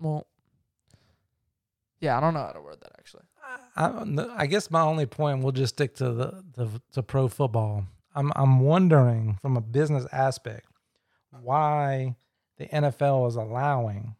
Well, 0.00 0.26
yeah, 2.00 2.16
I 2.16 2.20
don't 2.20 2.32
know 2.32 2.40
how 2.40 2.52
to 2.52 2.62
word 2.62 2.80
that 2.80 2.92
actually. 2.98 3.24
I, 3.80 4.26
I 4.36 4.46
guess 4.46 4.70
my 4.70 4.82
only 4.82 5.06
point 5.06 5.42
we'll 5.42 5.52
just 5.52 5.74
stick 5.74 5.94
to 5.96 6.12
the, 6.12 6.44
the 6.54 6.82
to 6.92 7.02
pro 7.02 7.28
football. 7.28 7.84
I'm 8.14 8.32
I'm 8.36 8.60
wondering 8.60 9.38
from 9.40 9.56
a 9.56 9.60
business 9.60 10.06
aspect 10.12 10.66
why 11.30 12.16
the 12.58 12.66
NFL 12.66 13.26
is 13.28 13.36
allowing 13.36 14.16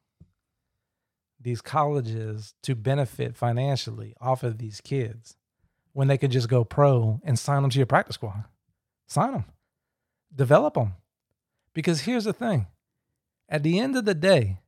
these 1.38 1.60
colleges 1.60 2.54
to 2.62 2.74
benefit 2.74 3.36
financially 3.36 4.14
off 4.20 4.42
of 4.42 4.58
these 4.58 4.80
kids 4.80 5.36
when 5.92 6.08
they 6.08 6.16
could 6.16 6.30
just 6.30 6.48
go 6.48 6.64
pro 6.64 7.20
and 7.24 7.38
sign 7.38 7.62
them 7.62 7.70
to 7.70 7.78
your 7.78 7.86
practice 7.86 8.14
squad. 8.14 8.44
Sign 9.08 9.32
them. 9.32 9.44
Develop 10.34 10.74
them. 10.74 10.94
Because 11.74 12.02
here's 12.02 12.24
the 12.24 12.32
thing. 12.32 12.66
At 13.48 13.62
the 13.62 13.78
end 13.78 13.96
of 13.96 14.04
the 14.04 14.14
day, 14.14 14.58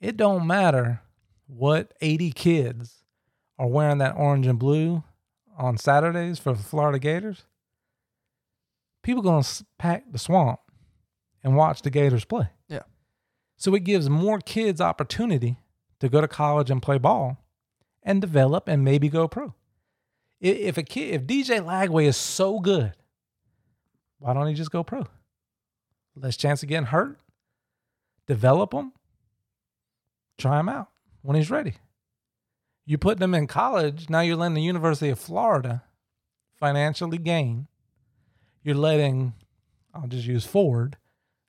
it 0.00 0.16
don't 0.16 0.46
matter 0.46 1.02
what 1.46 1.92
80 2.00 2.30
kids 2.32 3.02
are 3.58 3.66
wearing 3.66 3.98
that 3.98 4.16
orange 4.16 4.46
and 4.46 4.58
blue 4.58 5.02
on 5.56 5.76
Saturdays 5.76 6.38
for 6.38 6.52
the 6.52 6.62
Florida 6.62 6.98
Gators, 6.98 7.44
people 9.02 9.22
going 9.22 9.42
to 9.42 9.66
pack 9.78 10.04
the 10.10 10.18
swamp 10.18 10.60
and 11.42 11.56
watch 11.56 11.82
the 11.82 11.90
Gators 11.90 12.24
play. 12.24 12.48
Yeah. 12.68 12.82
So 13.56 13.74
it 13.74 13.84
gives 13.84 14.08
more 14.08 14.38
kids 14.38 14.80
opportunity 14.80 15.56
to 16.00 16.08
go 16.08 16.20
to 16.20 16.28
college 16.28 16.70
and 16.70 16.80
play 16.80 16.98
ball 16.98 17.44
and 18.02 18.20
develop 18.20 18.68
and 18.68 18.84
maybe 18.84 19.08
go 19.08 19.26
pro. 19.26 19.54
If 20.40 20.78
a 20.78 20.84
kid, 20.84 21.14
if 21.14 21.26
DJ 21.26 21.60
Lagway 21.60 22.06
is 22.06 22.16
so 22.16 22.60
good, 22.60 22.92
why 24.20 24.34
don't 24.34 24.46
he 24.46 24.54
just 24.54 24.70
go 24.70 24.84
pro? 24.84 25.04
Less 26.14 26.36
chance 26.36 26.62
of 26.62 26.68
getting 26.68 26.86
hurt. 26.86 27.18
Develop 28.26 28.72
him. 28.72 28.92
Try 30.36 30.60
him 30.60 30.68
out 30.68 30.88
when 31.22 31.36
he's 31.36 31.50
ready. 31.50 31.74
You 32.88 32.96
put 32.96 33.18
them 33.18 33.34
in 33.34 33.46
college, 33.46 34.08
now 34.08 34.20
you're 34.20 34.34
letting 34.34 34.54
the 34.54 34.62
University 34.62 35.10
of 35.10 35.18
Florida 35.18 35.82
financially 36.58 37.18
gain. 37.18 37.68
You're 38.62 38.76
letting, 38.76 39.34
I'll 39.92 40.06
just 40.06 40.26
use 40.26 40.46
Ford, 40.46 40.96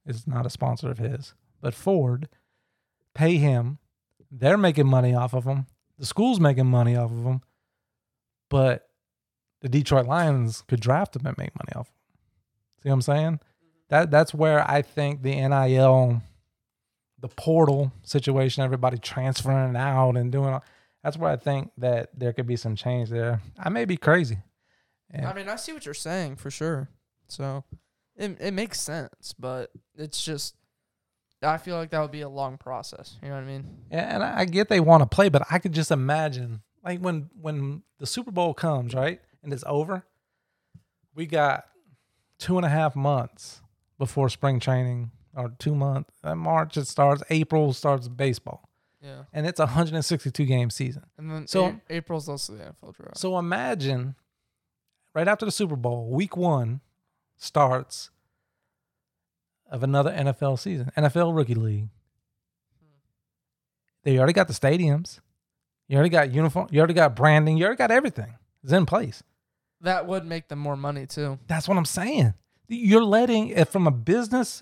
it's 0.06 0.28
not 0.28 0.46
a 0.46 0.50
sponsor 0.50 0.92
of 0.92 0.98
his, 0.98 1.34
but 1.62 1.74
Ford 1.74 2.28
pay 3.16 3.38
him. 3.38 3.78
They're 4.30 4.58
making 4.58 4.88
money 4.88 5.16
off 5.16 5.34
of 5.34 5.46
him. 5.46 5.68
The 5.98 6.06
school's 6.06 6.42
making 6.42 6.66
money 6.66 6.98
off 6.98 7.10
of 7.10 7.24
him. 7.24 7.42
But 8.50 8.90
the 9.62 9.70
Detroit 9.70 10.08
Lions 10.08 10.66
could 10.68 10.82
draft 10.82 11.16
him 11.16 11.26
and 11.26 11.38
make 11.38 11.56
money 11.56 11.72
off 11.74 11.88
him. 11.88 11.94
See 12.84 12.90
what 12.90 12.96
I'm 12.96 13.02
saying? 13.02 13.40
That 13.88 14.12
that's 14.12 14.34
where 14.34 14.70
I 14.70 14.82
think 14.82 15.22
the 15.22 15.36
NIL, 15.36 16.22
the 17.18 17.30
portal 17.30 17.94
situation, 18.04 18.62
everybody 18.62 18.98
transferring 18.98 19.78
out 19.78 20.18
and 20.18 20.34
doing 20.34 20.50
all, 20.50 20.64
that's 21.04 21.18
where 21.18 21.32
I 21.32 21.38
think 21.38 21.72
that 21.78 22.10
there 22.18 22.34
could 22.34 22.48
be 22.48 22.56
some 22.56 22.76
change 22.76 23.10
there. 23.10 23.42
I 23.58 23.70
may 23.70 23.86
be 23.86 23.98
crazy. 23.98 24.40
Yeah. 25.14 25.30
I 25.30 25.34
mean, 25.34 25.50
I 25.50 25.56
see 25.56 25.74
what 25.74 25.86
you're 25.86 25.94
saying 25.94 26.36
for 26.36 26.52
sure. 26.52 26.90
So 27.28 27.64
it 28.16 28.38
it 28.40 28.54
makes 28.54 28.80
sense, 28.80 29.34
but 29.38 29.72
it's 29.96 30.24
just 30.24 30.56
I 31.42 31.58
feel 31.58 31.78
like 31.78 31.92
that 31.92 32.02
would 32.02 32.12
be 32.12 32.22
a 32.22 32.30
long 32.30 32.58
process. 32.58 33.18
You 33.22 33.30
know 33.30 33.36
what 33.36 33.44
I 33.44 33.48
mean? 33.48 33.66
Yeah, 33.92 34.14
and 34.16 34.24
I 34.24 34.40
I 34.40 34.46
get 34.46 34.70
they 34.70 34.80
want 34.80 35.02
to 35.02 35.08
play, 35.08 35.30
but 35.30 35.44
I 35.50 35.60
could 35.60 35.74
just 35.74 35.92
imagine 35.92 36.62
like 36.84 37.00
when 37.00 37.30
when 37.40 37.84
the 37.98 38.08
Super 38.08 38.32
Bowl 38.32 38.54
comes, 38.54 38.94
right, 38.94 39.22
and 39.44 39.54
it's 39.54 39.64
over, 39.66 40.06
we 41.16 41.26
got 41.26 41.66
two 42.38 42.58
and 42.58 42.66
a 42.66 42.70
half 42.70 42.96
months 42.96 43.62
before 43.98 44.30
spring 44.30 44.60
training, 44.60 45.12
or 45.36 45.54
two 45.60 45.76
months. 45.76 46.12
Uh, 46.24 46.36
March 46.36 46.78
it 46.78 46.88
starts, 46.88 47.24
April 47.30 47.74
starts 47.74 48.08
baseball, 48.08 48.69
Yeah. 49.02 49.24
and 49.32 49.48
it's 49.48 49.60
a 49.60 49.66
162 49.66 50.46
game 50.46 50.70
season. 50.70 51.04
And 51.18 51.32
then 51.32 51.48
So- 51.48 51.72
so 51.72 51.82
April's 51.90 52.28
also 52.28 52.56
the 52.56 52.64
NFL 52.66 52.92
draft. 52.96 53.18
So 53.18 53.38
imagine 53.40 54.16
right 55.14 55.28
after 55.28 55.46
the 55.46 55.52
Super 55.52 55.76
Bowl, 55.78 56.10
week 56.10 56.36
one 56.36 56.82
starts 57.38 58.10
of 59.72 59.84
another 59.84 60.12
NFL 60.12 60.58
season, 60.60 60.92
NFL 60.98 61.34
Rookie 61.36 61.56
League. 61.56 61.88
They 64.04 64.18
already 64.18 64.34
got 64.34 64.48
the 64.48 64.54
stadiums. 64.54 65.20
You 65.88 65.96
already 65.96 66.10
got 66.10 66.32
uniform. 66.32 66.68
You 66.72 66.80
already 66.80 66.94
got 66.94 67.16
branding. 67.16 67.58
You 67.58 67.66
already 67.66 67.78
got 67.78 67.92
everything. 67.92 68.36
It's 68.64 68.74
in 68.74 68.86
place. 68.86 69.24
that 69.82 70.06
would 70.08 70.26
make 70.26 70.50
them 70.50 70.60
more 70.60 70.76
money 70.76 71.06
too. 71.08 71.40
That's 71.48 71.66
what 71.68 71.78
I'm 71.78 71.86
saying. 71.86 72.34
You're 72.68 73.04
letting 73.04 73.48
if 73.50 73.70
from 73.70 73.88
a 73.88 73.92
business. 73.92 74.62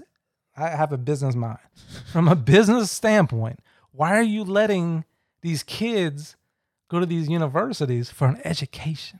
I 0.55 0.69
have 0.69 0.91
a 0.91 0.97
business 0.97 1.33
mind. 1.35 1.57
From 2.11 2.27
a 2.27 2.35
business 2.35 2.91
standpoint, 2.91 3.59
why 3.91 4.17
are 4.17 4.23
you 4.23 4.43
letting 4.43 5.05
these 5.41 5.63
kids 5.63 6.35
go 6.89 6.99
to 6.99 7.05
these 7.05 7.29
universities 7.29 8.09
for 8.09 8.27
an 8.27 8.39
education 8.43 9.19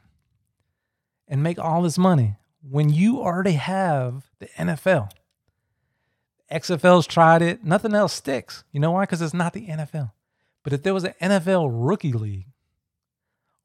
and 1.28 1.44
make 1.44 1.60
all 1.60 1.82
this 1.82 1.98
money 1.98 2.36
when 2.62 2.90
you 2.90 3.20
already 3.20 3.54
have 3.54 4.30
the 4.40 4.48
NFL? 4.58 5.10
XFL's 6.52 7.08
tried 7.08 7.42
it. 7.42 7.64
Nothing 7.64 7.94
else 7.94 8.14
sticks. 8.14 8.64
You 8.72 8.80
know 8.80 8.92
why? 8.92 9.04
Because 9.04 9.22
it's 9.22 9.34
not 9.34 9.54
the 9.54 9.68
NFL. 9.68 10.12
But 10.64 10.74
if 10.74 10.84
there 10.84 10.94
was 10.94 11.04
an 11.04 11.14
NFL 11.22 11.70
rookie 11.72 12.14
league 12.14 12.48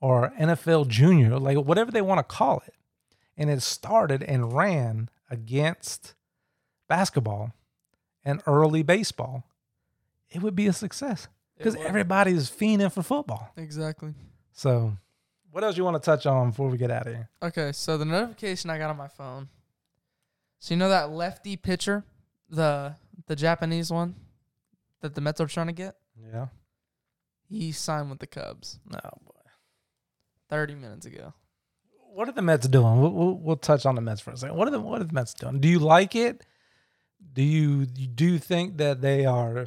or 0.01 0.33
NFL 0.39 0.89
junior, 0.89 1.39
like 1.39 1.59
whatever 1.59 1.91
they 1.91 2.03
want 2.03 2.19
to 2.19 2.25
call 2.25 2.63
it, 2.67 2.75
and 3.37 3.51
it 3.51 3.63
started 3.63 4.23
and 4.23 4.53
ran 4.53 5.09
against 5.31 6.15
basketball 6.89 7.53
and 8.25 8.43
early 8.47 8.83
baseball, 8.83 9.45
it 10.33 10.43
would 10.43 10.55
be 10.55 10.67
a 10.67 10.73
success 10.73 11.29
because 11.59 11.77
everybody's 11.77 12.51
fiending 12.51 12.91
for 12.93 13.03
football. 13.03 13.51
Exactly. 13.57 14.15
So, 14.53 14.97
what 15.51 15.63
else 15.65 15.77
you 15.77 15.85
want 15.85 16.03
to 16.03 16.05
touch 16.05 16.27
on 16.27 16.51
before 16.51 16.69
we 16.69 16.79
get 16.79 16.91
out 16.91 17.07
of 17.07 17.15
here? 17.15 17.29
Okay, 17.43 17.73
so 17.73 17.97
the 17.99 18.05
notification 18.05 18.71
I 18.71 18.79
got 18.79 18.91
on 18.91 18.97
my 18.97 19.09
phone. 19.09 19.49
So 20.59 20.75
you 20.75 20.79
know 20.79 20.89
that 20.89 21.11
lefty 21.11 21.57
pitcher, 21.57 22.05
the 22.49 22.97
the 23.27 23.37
Japanese 23.37 23.91
one 23.91 24.15
that 25.01 25.15
the 25.15 25.21
Mets 25.21 25.41
are 25.41 25.47
trying 25.47 25.67
to 25.67 25.73
get? 25.73 25.97
Yeah. 26.33 26.47
He 27.49 27.73
signed 27.73 28.11
with 28.11 28.21
the 28.21 28.27
Cubs 28.27 28.79
Oh 28.93 29.11
boy. 29.25 29.33
30 30.49 30.75
minutes 30.77 31.07
ago. 31.07 31.35
What 32.15 32.29
are 32.29 32.33
the 32.33 32.43
Mets 32.43 32.69
doing? 32.69 33.01
We'll, 33.01 33.11
we'll, 33.11 33.39
we'll 33.39 33.57
touch 33.57 33.87
on 33.87 33.95
the 33.95 34.01
Mets 34.01 34.21
for 34.21 34.33
a 34.33 34.37
second. 34.37 34.57
What 34.57 34.69
are 34.69 34.71
the 34.71 34.81
What 34.81 35.01
are 35.01 35.05
the 35.05 35.13
Mets 35.13 35.35
doing? 35.35 35.61
Do 35.61 35.69
you 35.69 35.79
like 35.79 36.15
it 36.15 36.45
Do 37.33 37.43
you, 37.43 37.87
do 37.87 38.01
you 38.03 38.07
do 38.09 38.39
think 38.39 38.77
that 38.79 39.01
they 39.01 39.25
are? 39.27 39.67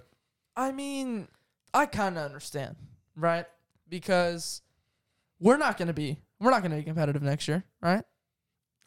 I 0.55 0.71
mean, 0.71 1.27
I 1.73 1.85
kind 1.85 2.17
of 2.17 2.23
understand, 2.25 2.75
right? 3.15 3.45
Because 3.89 4.61
we're 5.39 5.57
not 5.57 5.77
going 5.77 5.87
to 5.87 5.93
be 5.93 6.19
we're 6.39 6.51
not 6.51 6.61
going 6.61 6.71
to 6.71 6.77
be 6.77 6.83
competitive 6.83 7.21
next 7.21 7.47
year, 7.47 7.63
right? 7.81 8.03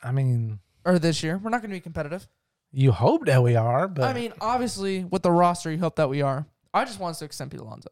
I 0.03 0.13
mean, 0.13 0.61
Or 0.85 0.99
this 0.99 1.23
year, 1.23 1.39
we're 1.39 1.51
not 1.51 1.61
going 1.61 1.71
to 1.71 1.77
be 1.77 1.81
competitive. 1.81 2.29
you 2.73 2.93
hope 2.93 3.27
that 3.27 3.43
we 3.43 3.57
are, 3.57 3.89
but 3.89 4.05
I 4.05 4.13
mean, 4.13 4.33
obviously, 4.41 5.05
with 5.05 5.23
the 5.23 5.31
roster, 5.33 5.71
you 5.71 5.79
hope 5.79 5.97
that 5.97 6.09
we 6.09 6.23
are. 6.23 6.47
I 6.73 6.85
just 6.85 7.01
want 7.01 7.13
us 7.13 7.19
to 7.21 7.25
extend 7.25 7.51
Pete 7.51 7.61
Alonso. 7.61 7.89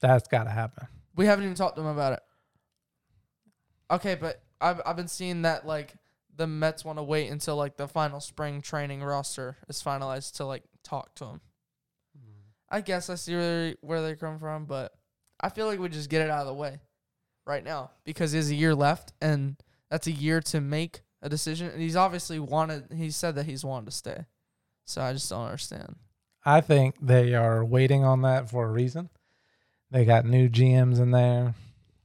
that's 0.00 0.28
got 0.28 0.44
to 0.44 0.50
happen. 0.50 0.86
We 1.16 1.26
haven't 1.26 1.44
even 1.44 1.56
talked 1.56 1.76
to 1.76 1.82
him 1.82 1.88
about 1.88 2.14
it. 2.14 2.20
Okay, 3.90 4.14
but 4.14 4.42
I've 4.60 4.80
I've 4.84 4.96
been 4.96 5.08
seeing 5.08 5.42
that 5.42 5.66
like 5.66 5.94
the 6.36 6.46
Mets 6.46 6.84
want 6.84 6.98
to 6.98 7.02
wait 7.02 7.30
until 7.30 7.56
like 7.56 7.76
the 7.76 7.86
final 7.88 8.20
spring 8.20 8.60
training 8.60 9.02
roster 9.02 9.56
is 9.68 9.82
finalized 9.82 10.36
to 10.36 10.44
like 10.44 10.64
talk 10.82 11.14
to 11.16 11.24
him. 11.26 11.40
I 12.74 12.80
guess 12.80 13.08
I 13.08 13.14
see 13.14 13.36
where 13.36 13.74
where 13.82 14.02
they 14.02 14.16
come 14.16 14.40
from, 14.40 14.64
but 14.64 14.92
I 15.40 15.48
feel 15.48 15.66
like 15.66 15.78
we 15.78 15.88
just 15.88 16.10
get 16.10 16.22
it 16.22 16.30
out 16.30 16.40
of 16.40 16.48
the 16.48 16.54
way 16.54 16.80
right 17.46 17.62
now 17.62 17.92
because 18.04 18.32
there's 18.32 18.50
a 18.50 18.54
year 18.56 18.74
left, 18.74 19.12
and 19.22 19.54
that's 19.90 20.08
a 20.08 20.12
year 20.12 20.40
to 20.40 20.60
make 20.60 21.02
a 21.22 21.28
decision. 21.28 21.70
And 21.70 21.80
he's 21.80 21.94
obviously 21.94 22.40
wanted. 22.40 22.86
He 22.92 23.12
said 23.12 23.36
that 23.36 23.46
he's 23.46 23.64
wanted 23.64 23.86
to 23.86 23.92
stay, 23.92 24.26
so 24.86 25.02
I 25.02 25.12
just 25.12 25.30
don't 25.30 25.44
understand. 25.44 25.94
I 26.44 26.60
think 26.60 26.96
they 27.00 27.34
are 27.34 27.64
waiting 27.64 28.02
on 28.02 28.22
that 28.22 28.50
for 28.50 28.64
a 28.64 28.72
reason. 28.72 29.08
They 29.92 30.04
got 30.04 30.24
new 30.24 30.48
GMs 30.48 30.98
in 30.98 31.12
there, 31.12 31.54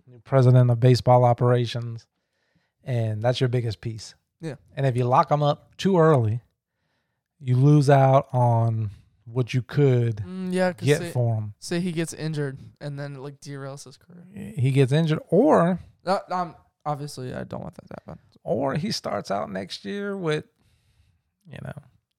new 0.06 0.20
president 0.20 0.70
of 0.70 0.80
baseball 0.80 1.26
operations, 1.26 2.06
and 2.84 3.24
that's 3.24 3.42
your 3.42 3.50
biggest 3.50 3.82
piece. 3.82 4.14
Yeah. 4.40 4.56
And 4.78 4.86
if 4.86 4.96
you 4.96 5.06
lock 5.06 5.30
them 5.30 5.42
up 5.42 5.76
too 5.78 5.98
early, 5.98 6.42
you 7.40 7.56
lose 7.56 7.90
out 7.90 8.28
on 8.32 8.92
what 9.32 9.54
you 9.54 9.62
could 9.62 10.18
Mm, 10.18 10.52
yeah, 10.54 10.74
get 10.74 11.00
say, 11.00 11.12
for 11.12 11.36
him. 11.36 11.54
say 11.60 11.80
he 11.80 11.92
gets 11.92 12.14
injured 12.14 12.58
and 12.82 12.98
then 13.00 13.16
it, 13.16 13.20
like 13.20 13.40
derails 13.42 13.84
his 13.86 13.98
career. 13.98 14.26
He 14.58 14.72
gets 14.72 14.92
injured, 14.92 15.20
or 15.30 15.80
Uh, 16.06 16.20
um, 16.32 16.56
obviously, 16.86 17.34
I 17.34 17.44
don't 17.44 17.62
want 17.62 17.76
that 17.76 17.88
to 17.88 17.96
happen. 18.06 18.20
or 18.44 18.76
he 18.76 18.92
starts 18.92 19.30
out 19.32 19.52
next 19.52 19.86
year 19.86 20.18
with, 20.18 20.46
you 21.48 21.58
know, 21.64 21.74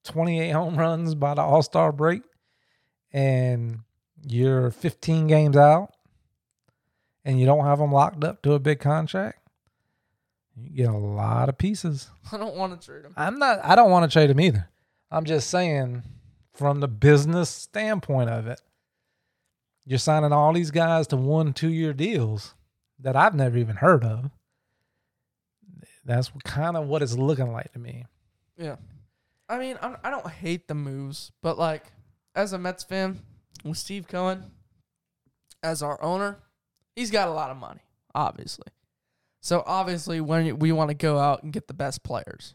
28 0.05 0.51
home 0.51 0.77
runs 0.77 1.15
by 1.15 1.35
the 1.35 1.43
All 1.43 1.63
Star 1.63 1.91
break, 1.93 2.23
and 3.13 3.81
you're 4.27 4.71
15 4.71 5.27
games 5.27 5.57
out, 5.57 5.93
and 7.25 7.39
you 7.41 7.47
don't 7.47 7.65
have 7.65 7.81
him 7.81 7.93
locked 7.93 8.23
up 8.25 8.43
to 8.43 8.53
a 8.55 8.59
big 8.61 8.81
contract. 8.81 9.39
You 10.57 10.71
get 10.85 10.89
a 10.91 10.97
lot 10.97 11.49
of 11.49 11.57
pieces. 11.59 12.11
I 12.33 12.37
don't 12.37 12.57
want 12.57 12.79
to 12.81 12.87
trade 12.87 13.05
him. 13.05 13.15
I'm 13.17 13.39
not. 13.39 13.61
I 13.65 13.75
don't 13.75 13.91
want 13.91 14.11
to 14.11 14.13
trade 14.13 14.31
him 14.31 14.41
either. 14.41 14.69
I'm 15.11 15.25
just 15.25 15.49
saying, 15.51 16.03
from 16.61 16.81
the 16.81 16.89
business 16.89 17.49
standpoint 17.49 18.29
of 18.29 18.47
it, 18.47 18.61
you're 19.87 19.99
signing 19.99 20.31
all 20.31 20.53
these 20.53 20.71
guys 20.71 21.07
to 21.07 21.17
one, 21.17 21.55
two 21.55 21.71
year 21.71 21.95
deals 21.95 22.55
that 22.99 23.17
I've 23.17 23.35
never 23.35 23.57
even 23.57 23.77
heard 23.77 24.05
of. 24.05 24.31
That's 26.05 26.31
kind 26.45 26.77
of 26.77 26.87
what 26.87 27.01
it's 27.01 27.17
looking 27.17 27.51
like 27.51 27.73
to 27.73 27.79
me. 27.79 28.05
Yeah, 28.59 28.77
I 29.49 29.59
mean, 29.59 29.79
I'm, 29.81 29.97
I 30.05 30.11
don't 30.11 30.29
hate 30.29 30.69
the 30.69 30.75
moves, 30.75 31.33
but 31.41 31.59
like 31.59 31.85
as 32.35 32.53
a 32.53 32.59
Mets 32.59 32.85
fan, 32.85 33.21
with 33.65 33.79
Steve 33.79 34.07
Cohen 34.07 34.51
as 35.63 35.83
our 35.83 36.03
owner, 36.03 36.41
he's 36.95 37.11
got 37.11 37.29
a 37.29 37.33
lot 37.33 37.51
of 37.51 37.57
money, 37.57 37.81
obviously. 38.15 38.69
So 39.41 39.63
obviously, 39.67 40.21
when 40.21 40.59
we 40.59 40.73
want 40.73 40.91
to 40.91 40.95
go 40.95 41.19
out 41.19 41.43
and 41.43 41.55
get 41.55 41.69
the 41.69 41.75
best 41.75 42.03
players 42.03 42.55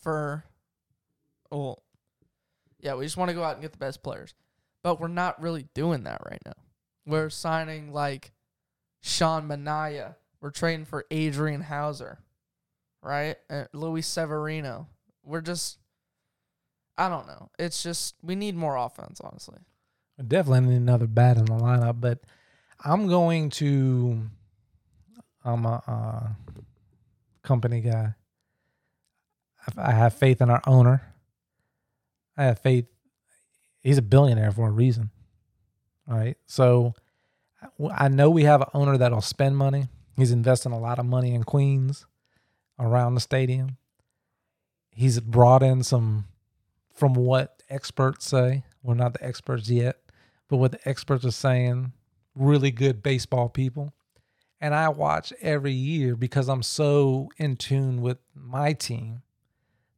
for, 0.00 0.44
well, 1.50 1.82
yeah, 2.84 2.94
we 2.94 3.04
just 3.06 3.16
want 3.16 3.30
to 3.30 3.34
go 3.34 3.42
out 3.42 3.54
and 3.54 3.62
get 3.62 3.72
the 3.72 3.78
best 3.78 4.02
players, 4.02 4.34
but 4.82 5.00
we're 5.00 5.08
not 5.08 5.40
really 5.40 5.66
doing 5.72 6.04
that 6.04 6.20
right 6.24 6.40
now. 6.44 6.52
We're 7.06 7.30
signing 7.30 7.92
like 7.92 8.32
Sean 9.00 9.48
Manaea. 9.48 10.16
We're 10.42 10.50
trading 10.50 10.84
for 10.84 11.06
Adrian 11.10 11.62
Houser, 11.62 12.18
right? 13.02 13.36
And 13.48 13.68
Luis 13.72 14.06
Severino. 14.06 14.86
We're 15.24 15.40
just, 15.40 15.78
I 16.98 17.08
don't 17.08 17.26
know. 17.26 17.48
It's 17.58 17.82
just 17.82 18.16
we 18.22 18.34
need 18.34 18.54
more 18.54 18.76
offense, 18.76 19.18
honestly. 19.24 19.60
Definitely 20.28 20.68
need 20.68 20.76
another 20.76 21.06
bat 21.06 21.38
in 21.38 21.46
the 21.46 21.52
lineup, 21.52 22.00
but 22.00 22.20
I'm 22.84 23.08
going 23.08 23.48
to. 23.50 24.20
I'm 25.42 25.64
a 25.64 25.82
uh, 25.86 26.28
company 27.42 27.80
guy. 27.80 28.14
I 29.76 29.92
have 29.92 30.12
faith 30.12 30.42
in 30.42 30.50
our 30.50 30.62
owner. 30.66 31.13
I 32.36 32.44
have 32.44 32.58
faith. 32.58 32.86
He's 33.80 33.98
a 33.98 34.02
billionaire 34.02 34.50
for 34.50 34.68
a 34.68 34.72
reason. 34.72 35.10
All 36.08 36.16
right. 36.16 36.36
So 36.46 36.94
I 37.94 38.08
know 38.08 38.30
we 38.30 38.44
have 38.44 38.60
an 38.60 38.68
owner 38.74 38.96
that'll 38.98 39.20
spend 39.20 39.56
money. 39.56 39.88
He's 40.16 40.32
investing 40.32 40.72
a 40.72 40.78
lot 40.78 40.98
of 40.98 41.06
money 41.06 41.34
in 41.34 41.44
Queens 41.44 42.06
around 42.78 43.14
the 43.14 43.20
stadium. 43.20 43.76
He's 44.90 45.18
brought 45.20 45.62
in 45.62 45.82
some, 45.82 46.26
from 46.92 47.14
what 47.14 47.62
experts 47.68 48.26
say, 48.26 48.64
we're 48.82 48.94
not 48.94 49.14
the 49.14 49.24
experts 49.24 49.68
yet, 49.68 49.98
but 50.48 50.58
what 50.58 50.72
the 50.72 50.88
experts 50.88 51.24
are 51.24 51.30
saying, 51.30 51.92
really 52.34 52.70
good 52.70 53.02
baseball 53.02 53.48
people. 53.48 53.92
And 54.60 54.74
I 54.74 54.88
watch 54.88 55.32
every 55.40 55.72
year 55.72 56.14
because 56.16 56.48
I'm 56.48 56.62
so 56.62 57.28
in 57.38 57.56
tune 57.56 58.00
with 58.00 58.18
my 58.34 58.72
team, 58.72 59.22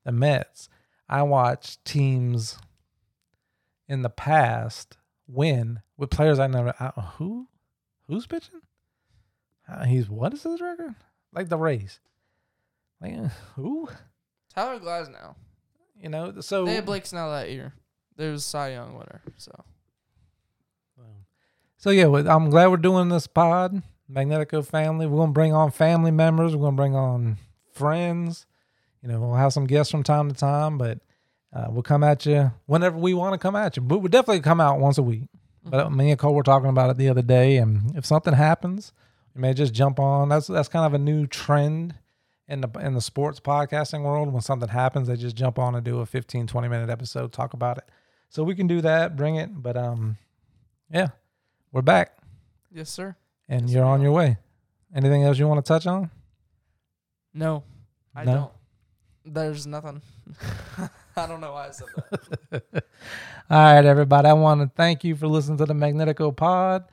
the 0.04 0.12
Mets. 0.12 0.68
I 1.08 1.22
watch 1.22 1.82
teams 1.84 2.58
in 3.88 4.02
the 4.02 4.10
past 4.10 4.96
win 5.28 5.80
with 5.96 6.10
players 6.10 6.38
I 6.38 6.46
never. 6.46 6.74
I, 6.78 6.88
who, 7.16 7.48
who's 8.08 8.26
pitching? 8.26 8.60
Uh, 9.68 9.84
he's 9.84 10.08
what 10.08 10.32
is 10.34 10.42
his 10.42 10.60
record? 10.60 10.94
Like 11.32 11.48
the 11.48 11.58
Rays. 11.58 12.00
Like 13.00 13.14
uh, 13.14 13.28
who? 13.54 13.88
Tyler 14.54 14.80
Glasnow. 14.80 15.34
You 16.00 16.08
know. 16.08 16.40
So 16.40 16.64
They 16.64 16.74
had 16.74 16.86
Blake 16.86 17.06
Snell 17.06 17.30
that 17.30 17.50
year. 17.50 17.72
There 18.16 18.30
was 18.30 18.44
Cy 18.44 18.72
Young 18.72 18.94
winner. 18.94 19.22
So 19.36 19.64
So 21.76 21.90
yeah, 21.90 22.06
I'm 22.06 22.50
glad 22.50 22.68
we're 22.68 22.78
doing 22.78 23.08
this 23.08 23.26
pod, 23.26 23.82
Magnetico 24.10 24.64
family. 24.66 25.06
We're 25.06 25.18
gonna 25.18 25.32
bring 25.32 25.52
on 25.52 25.70
family 25.70 26.10
members. 26.10 26.56
We're 26.56 26.64
gonna 26.64 26.76
bring 26.76 26.94
on 26.94 27.38
friends. 27.72 28.46
You 29.06 29.12
know, 29.12 29.20
we'll 29.20 29.34
have 29.36 29.52
some 29.52 29.68
guests 29.68 29.92
from 29.92 30.02
time 30.02 30.28
to 30.32 30.34
time, 30.36 30.78
but 30.78 30.98
uh, 31.52 31.66
we'll 31.70 31.84
come 31.84 32.02
at 32.02 32.26
you 32.26 32.50
whenever 32.66 32.98
we 32.98 33.14
want 33.14 33.34
to 33.34 33.38
come 33.38 33.54
at 33.54 33.76
you. 33.76 33.82
But 33.82 34.00
we'll 34.00 34.08
definitely 34.10 34.40
come 34.40 34.60
out 34.60 34.80
once 34.80 34.98
a 34.98 35.02
week. 35.02 35.28
But 35.64 35.92
me 35.92 36.10
and 36.10 36.18
Cole 36.18 36.34
were 36.34 36.42
talking 36.42 36.68
about 36.70 36.90
it 36.90 36.96
the 36.96 37.08
other 37.08 37.22
day, 37.22 37.56
and 37.58 37.96
if 37.96 38.04
something 38.04 38.34
happens, 38.34 38.92
we 39.32 39.40
may 39.40 39.54
just 39.54 39.72
jump 39.72 40.00
on. 40.00 40.28
That's 40.28 40.48
that's 40.48 40.68
kind 40.68 40.84
of 40.86 40.92
a 40.92 40.98
new 40.98 41.28
trend 41.28 41.94
in 42.48 42.62
the 42.62 42.68
in 42.80 42.94
the 42.94 43.00
sports 43.00 43.38
podcasting 43.38 44.02
world. 44.02 44.32
When 44.32 44.42
something 44.42 44.68
happens, 44.68 45.06
they 45.06 45.14
just 45.14 45.36
jump 45.36 45.56
on 45.56 45.76
and 45.76 45.84
do 45.84 46.00
a 46.00 46.06
15, 46.06 46.48
20 46.48 46.68
minute 46.68 46.90
episode, 46.90 47.32
talk 47.32 47.52
about 47.54 47.78
it. 47.78 47.84
So 48.28 48.42
we 48.42 48.56
can 48.56 48.66
do 48.66 48.80
that, 48.80 49.14
bring 49.14 49.36
it. 49.36 49.50
But 49.62 49.76
um, 49.76 50.18
yeah, 50.90 51.08
we're 51.70 51.82
back 51.82 52.18
yes, 52.72 52.90
sir. 52.90 53.14
and 53.48 53.62
Yes, 53.68 53.74
you're 53.76 53.84
on 53.84 54.02
your 54.02 54.12
way. 54.12 54.38
Anything 54.94 55.22
else 55.22 55.38
you 55.38 55.46
want 55.46 55.64
to 55.64 55.68
touch 55.68 55.86
on? 55.86 56.10
No, 57.32 57.62
I 58.12 58.24
No? 58.24 58.32
don't. 58.34 58.52
There's 59.26 59.66
nothing. 59.66 60.02
I 61.16 61.26
don't 61.26 61.40
know 61.40 61.52
why 61.52 61.68
I 61.68 61.70
said 61.72 61.88
that. 62.50 62.62
All 63.50 63.74
right, 63.74 63.84
everybody. 63.84 64.28
I 64.28 64.32
want 64.34 64.60
to 64.60 64.70
thank 64.76 65.02
you 65.02 65.16
for 65.16 65.26
listening 65.26 65.58
to 65.58 65.66
the 65.66 65.74
Magnetico 65.74 66.34
Pod, 66.34 66.84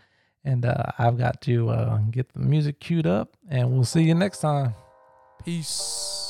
and 0.44 0.66
uh, 0.66 0.84
I've 0.98 1.18
got 1.18 1.42
to 1.42 1.70
uh, 1.70 1.98
get 2.10 2.34
the 2.34 2.40
music 2.40 2.80
queued 2.80 3.06
up, 3.06 3.38
and 3.48 3.72
we'll 3.72 3.86
see 3.86 4.04
you 4.04 4.16
next 4.16 4.40
time. 4.40 4.74
Peace. 5.46 6.23